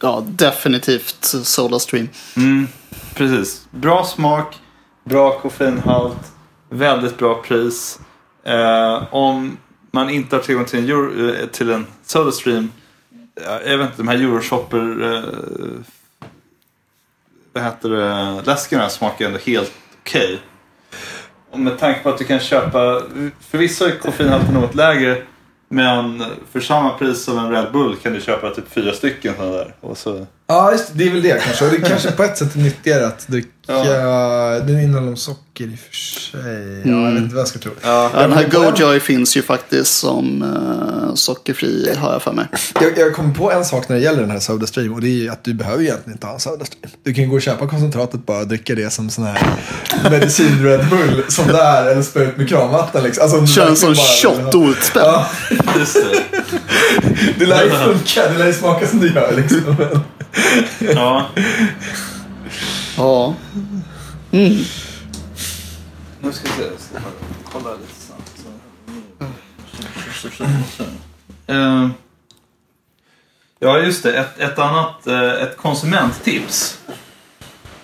Ja, 0.00 0.24
definitivt 0.26 1.24
Solastream. 1.24 2.08
Mm, 2.36 2.68
precis. 3.14 3.66
Bra 3.70 4.04
smak, 4.04 4.56
bra 5.04 5.40
koffeinhalt, 5.40 6.32
väldigt 6.70 7.18
bra 7.18 7.42
pris. 7.42 8.00
Eh, 8.44 9.14
om 9.14 9.56
man 9.90 10.10
inte 10.10 10.36
har 10.36 10.42
tillgång 10.42 10.64
till 10.64 10.78
en, 10.78 10.84
Euro, 10.84 11.34
eh, 11.34 11.46
till 11.46 11.70
en 11.70 11.86
Solastream, 12.04 12.72
eh, 13.40 13.70
jag 13.70 13.78
vet 13.78 13.90
inte, 13.90 13.96
de 13.96 14.08
här 14.08 14.16
Euroshopper, 14.16 15.14
eh, 15.14 15.22
vad 17.52 17.64
heter 17.64 17.88
det, 17.88 18.42
läskarna 18.42 18.88
smakar 18.88 19.26
ändå 19.26 19.38
helt 19.38 19.72
okej. 20.00 20.40
Och 21.50 21.60
med 21.60 21.78
tanke 21.78 22.00
på 22.00 22.08
att 22.08 22.18
du 22.18 22.24
kan 22.24 22.40
köpa, 22.40 23.02
förvisso 23.40 23.84
är 23.84 23.98
koffeinhalten 23.98 24.54
något 24.54 24.74
lägre, 24.74 25.22
men 25.68 26.24
för 26.50 26.60
samma 26.60 26.90
pris 26.90 27.24
som 27.24 27.38
en 27.38 27.50
Red 27.50 27.72
Bull 27.72 27.96
kan 27.96 28.12
du 28.12 28.20
köpa 28.20 28.50
typ 28.50 28.68
fyra 28.68 28.92
stycken 28.92 29.34
sådana 29.36 29.56
där. 29.56 29.74
Och 29.80 29.98
så, 29.98 30.26
Ja, 30.50 30.72
just 30.72 30.88
det. 30.88 30.98
Det 30.98 31.10
är 31.10 31.12
väl 31.12 31.22
det 31.22 31.42
kanske. 31.44 31.64
Och 31.64 31.70
det 31.70 31.88
kanske 31.88 32.10
på 32.10 32.22
ett 32.22 32.38
sätt 32.38 32.54
är 32.54 32.58
nyttigare 32.58 33.06
att 33.06 33.28
dricka. 33.28 33.48
Den 34.66 34.80
innehåller 34.80 35.16
socker 35.16 35.64
i 35.64 35.74
och 35.74 35.78
för 35.78 35.94
sig. 35.94 36.82
Ja, 36.84 37.04
jag 37.04 37.12
vet 37.12 37.22
inte 37.22 37.34
vad 37.34 37.40
jag 37.40 37.48
ska 37.48 37.58
tro. 37.58 37.72
Ja, 37.82 38.10
den 38.14 38.32
här 38.32 38.48
Gojoy 38.48 39.00
finns 39.00 39.36
ju 39.36 39.42
faktiskt 39.42 39.98
som 39.98 40.42
uh, 40.42 41.14
sockerfri, 41.14 41.94
har 41.96 42.12
jag 42.12 42.22
för 42.22 42.32
mig. 42.32 42.46
Jag, 42.80 42.98
jag 42.98 43.14
kom 43.14 43.34
på 43.34 43.52
en 43.52 43.64
sak 43.64 43.88
när 43.88 43.96
det 43.96 44.02
gäller 44.02 44.20
den 44.20 44.30
här 44.30 44.38
Sodastream 44.38 44.92
och 44.94 45.00
det 45.00 45.08
är 45.08 45.22
ju 45.22 45.28
att 45.28 45.44
du 45.44 45.54
behöver 45.54 45.82
egentligen 45.82 46.12
inte 46.12 46.26
ha 46.26 46.34
en 46.34 46.40
Sodastream. 46.40 46.92
Du 47.02 47.14
kan 47.14 47.24
ju 47.24 47.30
gå 47.30 47.36
och 47.36 47.42
köpa 47.42 47.68
koncentratet 47.68 48.26
bara 48.26 48.40
och 48.40 48.48
dricka 48.48 48.74
det 48.74 48.90
som 48.90 49.10
sån 49.10 49.24
här 49.24 49.48
medicin 50.10 50.64
Red 50.64 50.88
Bull 50.90 51.24
som 51.28 51.46
det 51.46 51.58
är 51.58 51.86
eller 51.86 52.02
spöa 52.02 52.22
ut 52.22 52.36
med 52.36 52.48
kranvatten 52.48 53.04
liksom. 53.04 53.22
Alltså, 53.22 53.46
Kör 53.46 53.68
en 53.68 53.76
sån 53.76 53.94
bara 53.94 54.42
shot 54.44 54.54
outspänn. 54.54 55.02
Ja, 55.04 55.26
just 55.78 55.94
det. 55.94 56.37
Det 57.38 57.46
lär 57.46 57.64
ju 57.64 57.70
funka. 57.70 58.28
Det 58.28 58.38
lär 58.38 58.46
ju 58.46 58.52
smaka 58.52 58.86
som 58.86 59.00
det 59.00 59.06
gör 59.06 59.32
liksom. 59.36 59.76
Ja. 60.78 61.26
Ja. 62.96 63.34
Nu 66.20 66.32
ska 66.32 66.48
vi 66.48 66.54
se. 66.56 66.62
Jag 66.62 66.80
ska 66.80 66.98
kolla 67.52 67.70
lite 67.74 68.00
snabbt. 68.00 68.44
Eh, 71.46 71.88
Ja, 73.60 73.78
just 73.78 74.02
det. 74.02 74.12
Ett, 74.18 74.38
ett 74.40 74.58
annat 74.58 75.06
eh, 75.06 75.42
ett 75.42 75.56
konsumenttips 75.56 76.78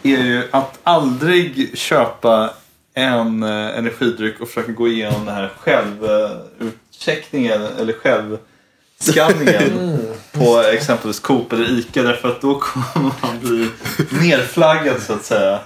är 0.02 0.22
ju 0.22 0.48
att 0.50 0.78
aldrig 0.82 1.78
köpa 1.78 2.50
en 2.94 3.42
eh, 3.42 3.78
energidryck 3.78 4.40
och 4.40 4.48
försöka 4.48 4.72
gå 4.72 4.88
igenom 4.88 5.24
den 5.26 5.34
här 5.34 5.52
självutcheckningen 5.58 7.62
eller 7.78 7.92
självskanningen 9.00 9.98
på 10.32 10.58
exempelvis 10.60 11.20
Coop 11.20 11.52
eller 11.52 11.78
Ica 11.78 12.02
därför 12.02 12.28
att 12.28 12.40
då 12.40 12.60
kommer 12.60 13.12
man 13.22 13.40
bli 13.40 13.70
nerflaggad 14.10 15.02
så 15.02 15.12
att 15.12 15.24
säga. 15.24 15.58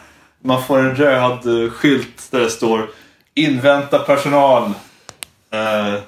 Man 0.42 0.64
får 0.64 0.78
en 0.78 0.96
röd 0.96 1.72
skylt 1.72 2.30
där 2.30 2.40
det 2.40 2.50
står 2.50 2.90
invänta 3.34 3.98
personal. 3.98 4.64
Eh, 5.50 6.00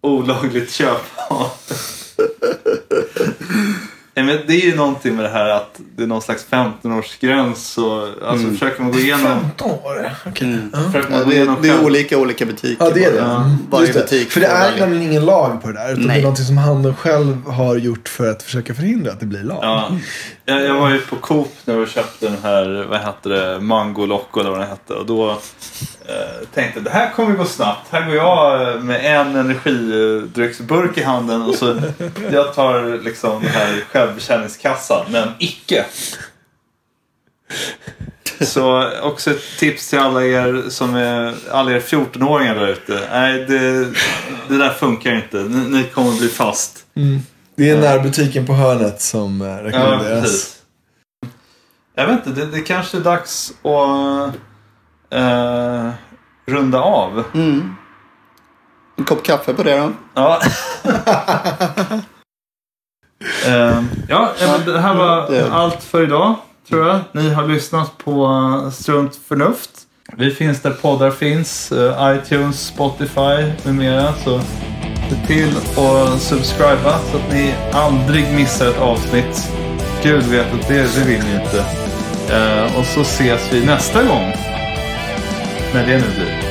olagligt 0.00 0.72
köp. 0.72 1.02
Men 4.14 4.26
det 4.46 4.54
är 4.54 4.66
ju 4.66 4.76
någonting 4.76 5.16
med 5.16 5.24
det 5.24 5.28
här 5.30 5.48
att 5.48 5.80
det 5.96 6.02
är 6.02 6.06
någon 6.06 6.22
slags 6.22 6.46
15-årsgräns. 6.50 7.78
Och, 7.78 8.28
alltså 8.28 8.48
försöker 8.50 8.82
man 8.82 8.92
gå 8.92 8.98
igenom... 8.98 9.40
15 9.40 9.70
år? 9.70 10.10
Okej. 10.26 10.58
Försöker 10.86 11.10
man 11.10 11.18
Ja, 11.20 11.24
det, 11.26 11.34
igenom 11.34 11.56
är, 11.56 11.62
det 11.62 11.68
är 11.68 11.72
själv- 11.72 11.84
olika 11.86 12.18
olika 12.18 12.46
butiker. 12.46 12.84
Ja, 12.84 12.90
det 12.94 13.04
är 13.04 13.12
det. 13.12 13.20
bara. 13.20 13.36
Mm. 13.36 13.56
Varje 13.70 13.86
det. 13.86 13.92
butik 13.92 14.30
För 14.30 14.40
det 14.40 14.46
är 14.46 14.76
nämligen 14.80 15.02
ingen 15.10 15.24
lag 15.24 15.62
på 15.62 15.68
det 15.68 15.74
där. 15.74 15.90
Utan 15.92 16.02
det 16.02 16.08
Nej. 16.08 16.18
är 16.18 16.22
någonting 16.22 16.44
som 16.44 16.56
handeln 16.58 16.94
själv 16.96 17.46
har 17.46 17.76
gjort 17.76 18.08
för 18.08 18.30
att 18.30 18.42
försöka 18.42 18.74
förhindra 18.74 19.12
att 19.12 19.20
det 19.20 19.26
blir 19.26 19.42
lag. 19.42 19.58
Ja, 19.62 19.88
jag, 20.44 20.64
jag 20.64 20.74
var 20.74 20.90
ju 20.90 20.98
på 21.00 21.16
Coop 21.16 21.52
när 21.64 21.74
vi 21.76 21.86
köpte 21.86 22.26
den 22.28 22.38
här, 22.42 22.86
vad 22.90 23.00
heter 23.00 23.30
det, 23.30 23.60
Mango 23.60 24.06
Loco 24.06 24.40
eller 24.40 24.50
vad 24.50 24.60
den 24.60 24.68
hette. 24.68 24.92
Och 24.94 25.06
då 25.06 25.30
eh, 25.30 25.36
tänkte 26.54 26.78
jag 26.78 26.84
det 26.84 26.90
här 26.90 27.10
kommer 27.10 27.36
gå 27.36 27.44
snabbt. 27.44 27.80
Här 27.90 28.06
går 28.06 28.14
jag 28.16 28.68
eh, 28.74 28.80
med 28.80 29.20
en 29.20 29.36
energidrycksburk 29.36 30.98
i 30.98 31.02
handen 31.02 31.42
och 31.42 31.54
så 31.54 31.80
jag 32.32 32.54
tar 32.54 33.04
liksom 33.04 33.42
den 33.42 33.50
här 33.52 33.80
självbetjäningskassan. 34.04 35.06
Men 35.10 35.28
icke. 35.38 35.84
Så 38.40 38.90
också 39.02 39.30
ett 39.30 39.42
tips 39.58 39.90
till 39.90 39.98
alla 39.98 40.24
er 40.24 40.64
som 40.68 40.94
är 40.94 41.34
alla 41.50 41.72
er 41.72 41.80
14-åringar 41.80 42.54
där 42.54 42.66
ute. 42.68 43.08
Nej, 43.10 43.44
det, 43.44 43.84
det 44.48 44.58
där 44.58 44.70
funkar 44.70 45.14
inte. 45.14 45.36
Ni, 45.36 45.68
ni 45.68 45.84
kommer 45.84 46.18
bli 46.18 46.28
fast. 46.28 46.86
Det 47.56 47.70
är 47.70 47.80
närbutiken 47.80 48.46
på 48.46 48.52
hörnet 48.52 49.00
som 49.00 49.42
eh, 49.42 49.48
Ja, 49.48 49.62
rekommenderas. 49.62 50.22
precis. 50.22 50.62
Jag 51.94 52.06
vet 52.06 52.26
inte, 52.26 52.40
det, 52.40 52.46
det 52.50 52.60
kanske 52.60 52.96
är 52.96 53.00
dags 53.00 53.52
att 53.62 54.34
eh, 55.10 55.90
runda 56.46 56.80
av. 56.80 57.24
Mm. 57.34 57.74
En 58.98 59.04
kopp 59.04 59.22
kaffe 59.24 59.54
på 59.54 59.62
det 59.62 59.76
då. 59.76 59.92
Ja. 60.14 60.42
Eh, 63.46 63.82
ja, 64.08 64.28
men 64.40 64.74
det 64.74 64.80
här 64.80 64.94
var 64.94 65.28
allt 65.50 65.82
för 65.82 66.02
idag, 66.02 66.34
tror 66.68 66.86
jag. 66.86 66.98
Ni 67.12 67.30
har 67.30 67.48
lyssnat 67.48 67.98
på 67.98 68.24
eh, 68.64 68.70
Strunt 68.70 69.18
Förnuft. 69.28 69.70
Vi 70.16 70.30
finns 70.30 70.60
där 70.62 70.70
poddar 70.70 71.10
finns. 71.10 71.72
eh, 71.72 72.16
iTunes, 72.16 72.66
Spotify 72.66 73.52
med 73.62 73.74
mera. 73.74 74.12
Så 74.24 74.40
se 75.10 75.26
till 75.26 75.56
att 75.76 76.20
subscriba 76.20 76.98
så 77.12 77.16
att 77.16 77.32
ni 77.32 77.54
aldrig 77.72 78.32
missar 78.34 78.66
ett 78.68 78.80
avsnitt. 78.80 79.48
Gud 80.02 80.22
vet 80.22 80.46
att 80.54 80.68
det, 80.68 80.74
det 80.74 81.04
vill 81.06 81.22
ni 81.24 81.34
inte. 81.44 81.64
Eh, 82.36 82.78
och 82.78 82.86
så 82.86 83.00
ses 83.00 83.52
vi 83.52 83.66
nästa 83.66 84.02
gång. 84.02 84.34
När 85.74 85.86
det 85.86 85.96
nu 85.98 86.04
blir. 86.16 86.44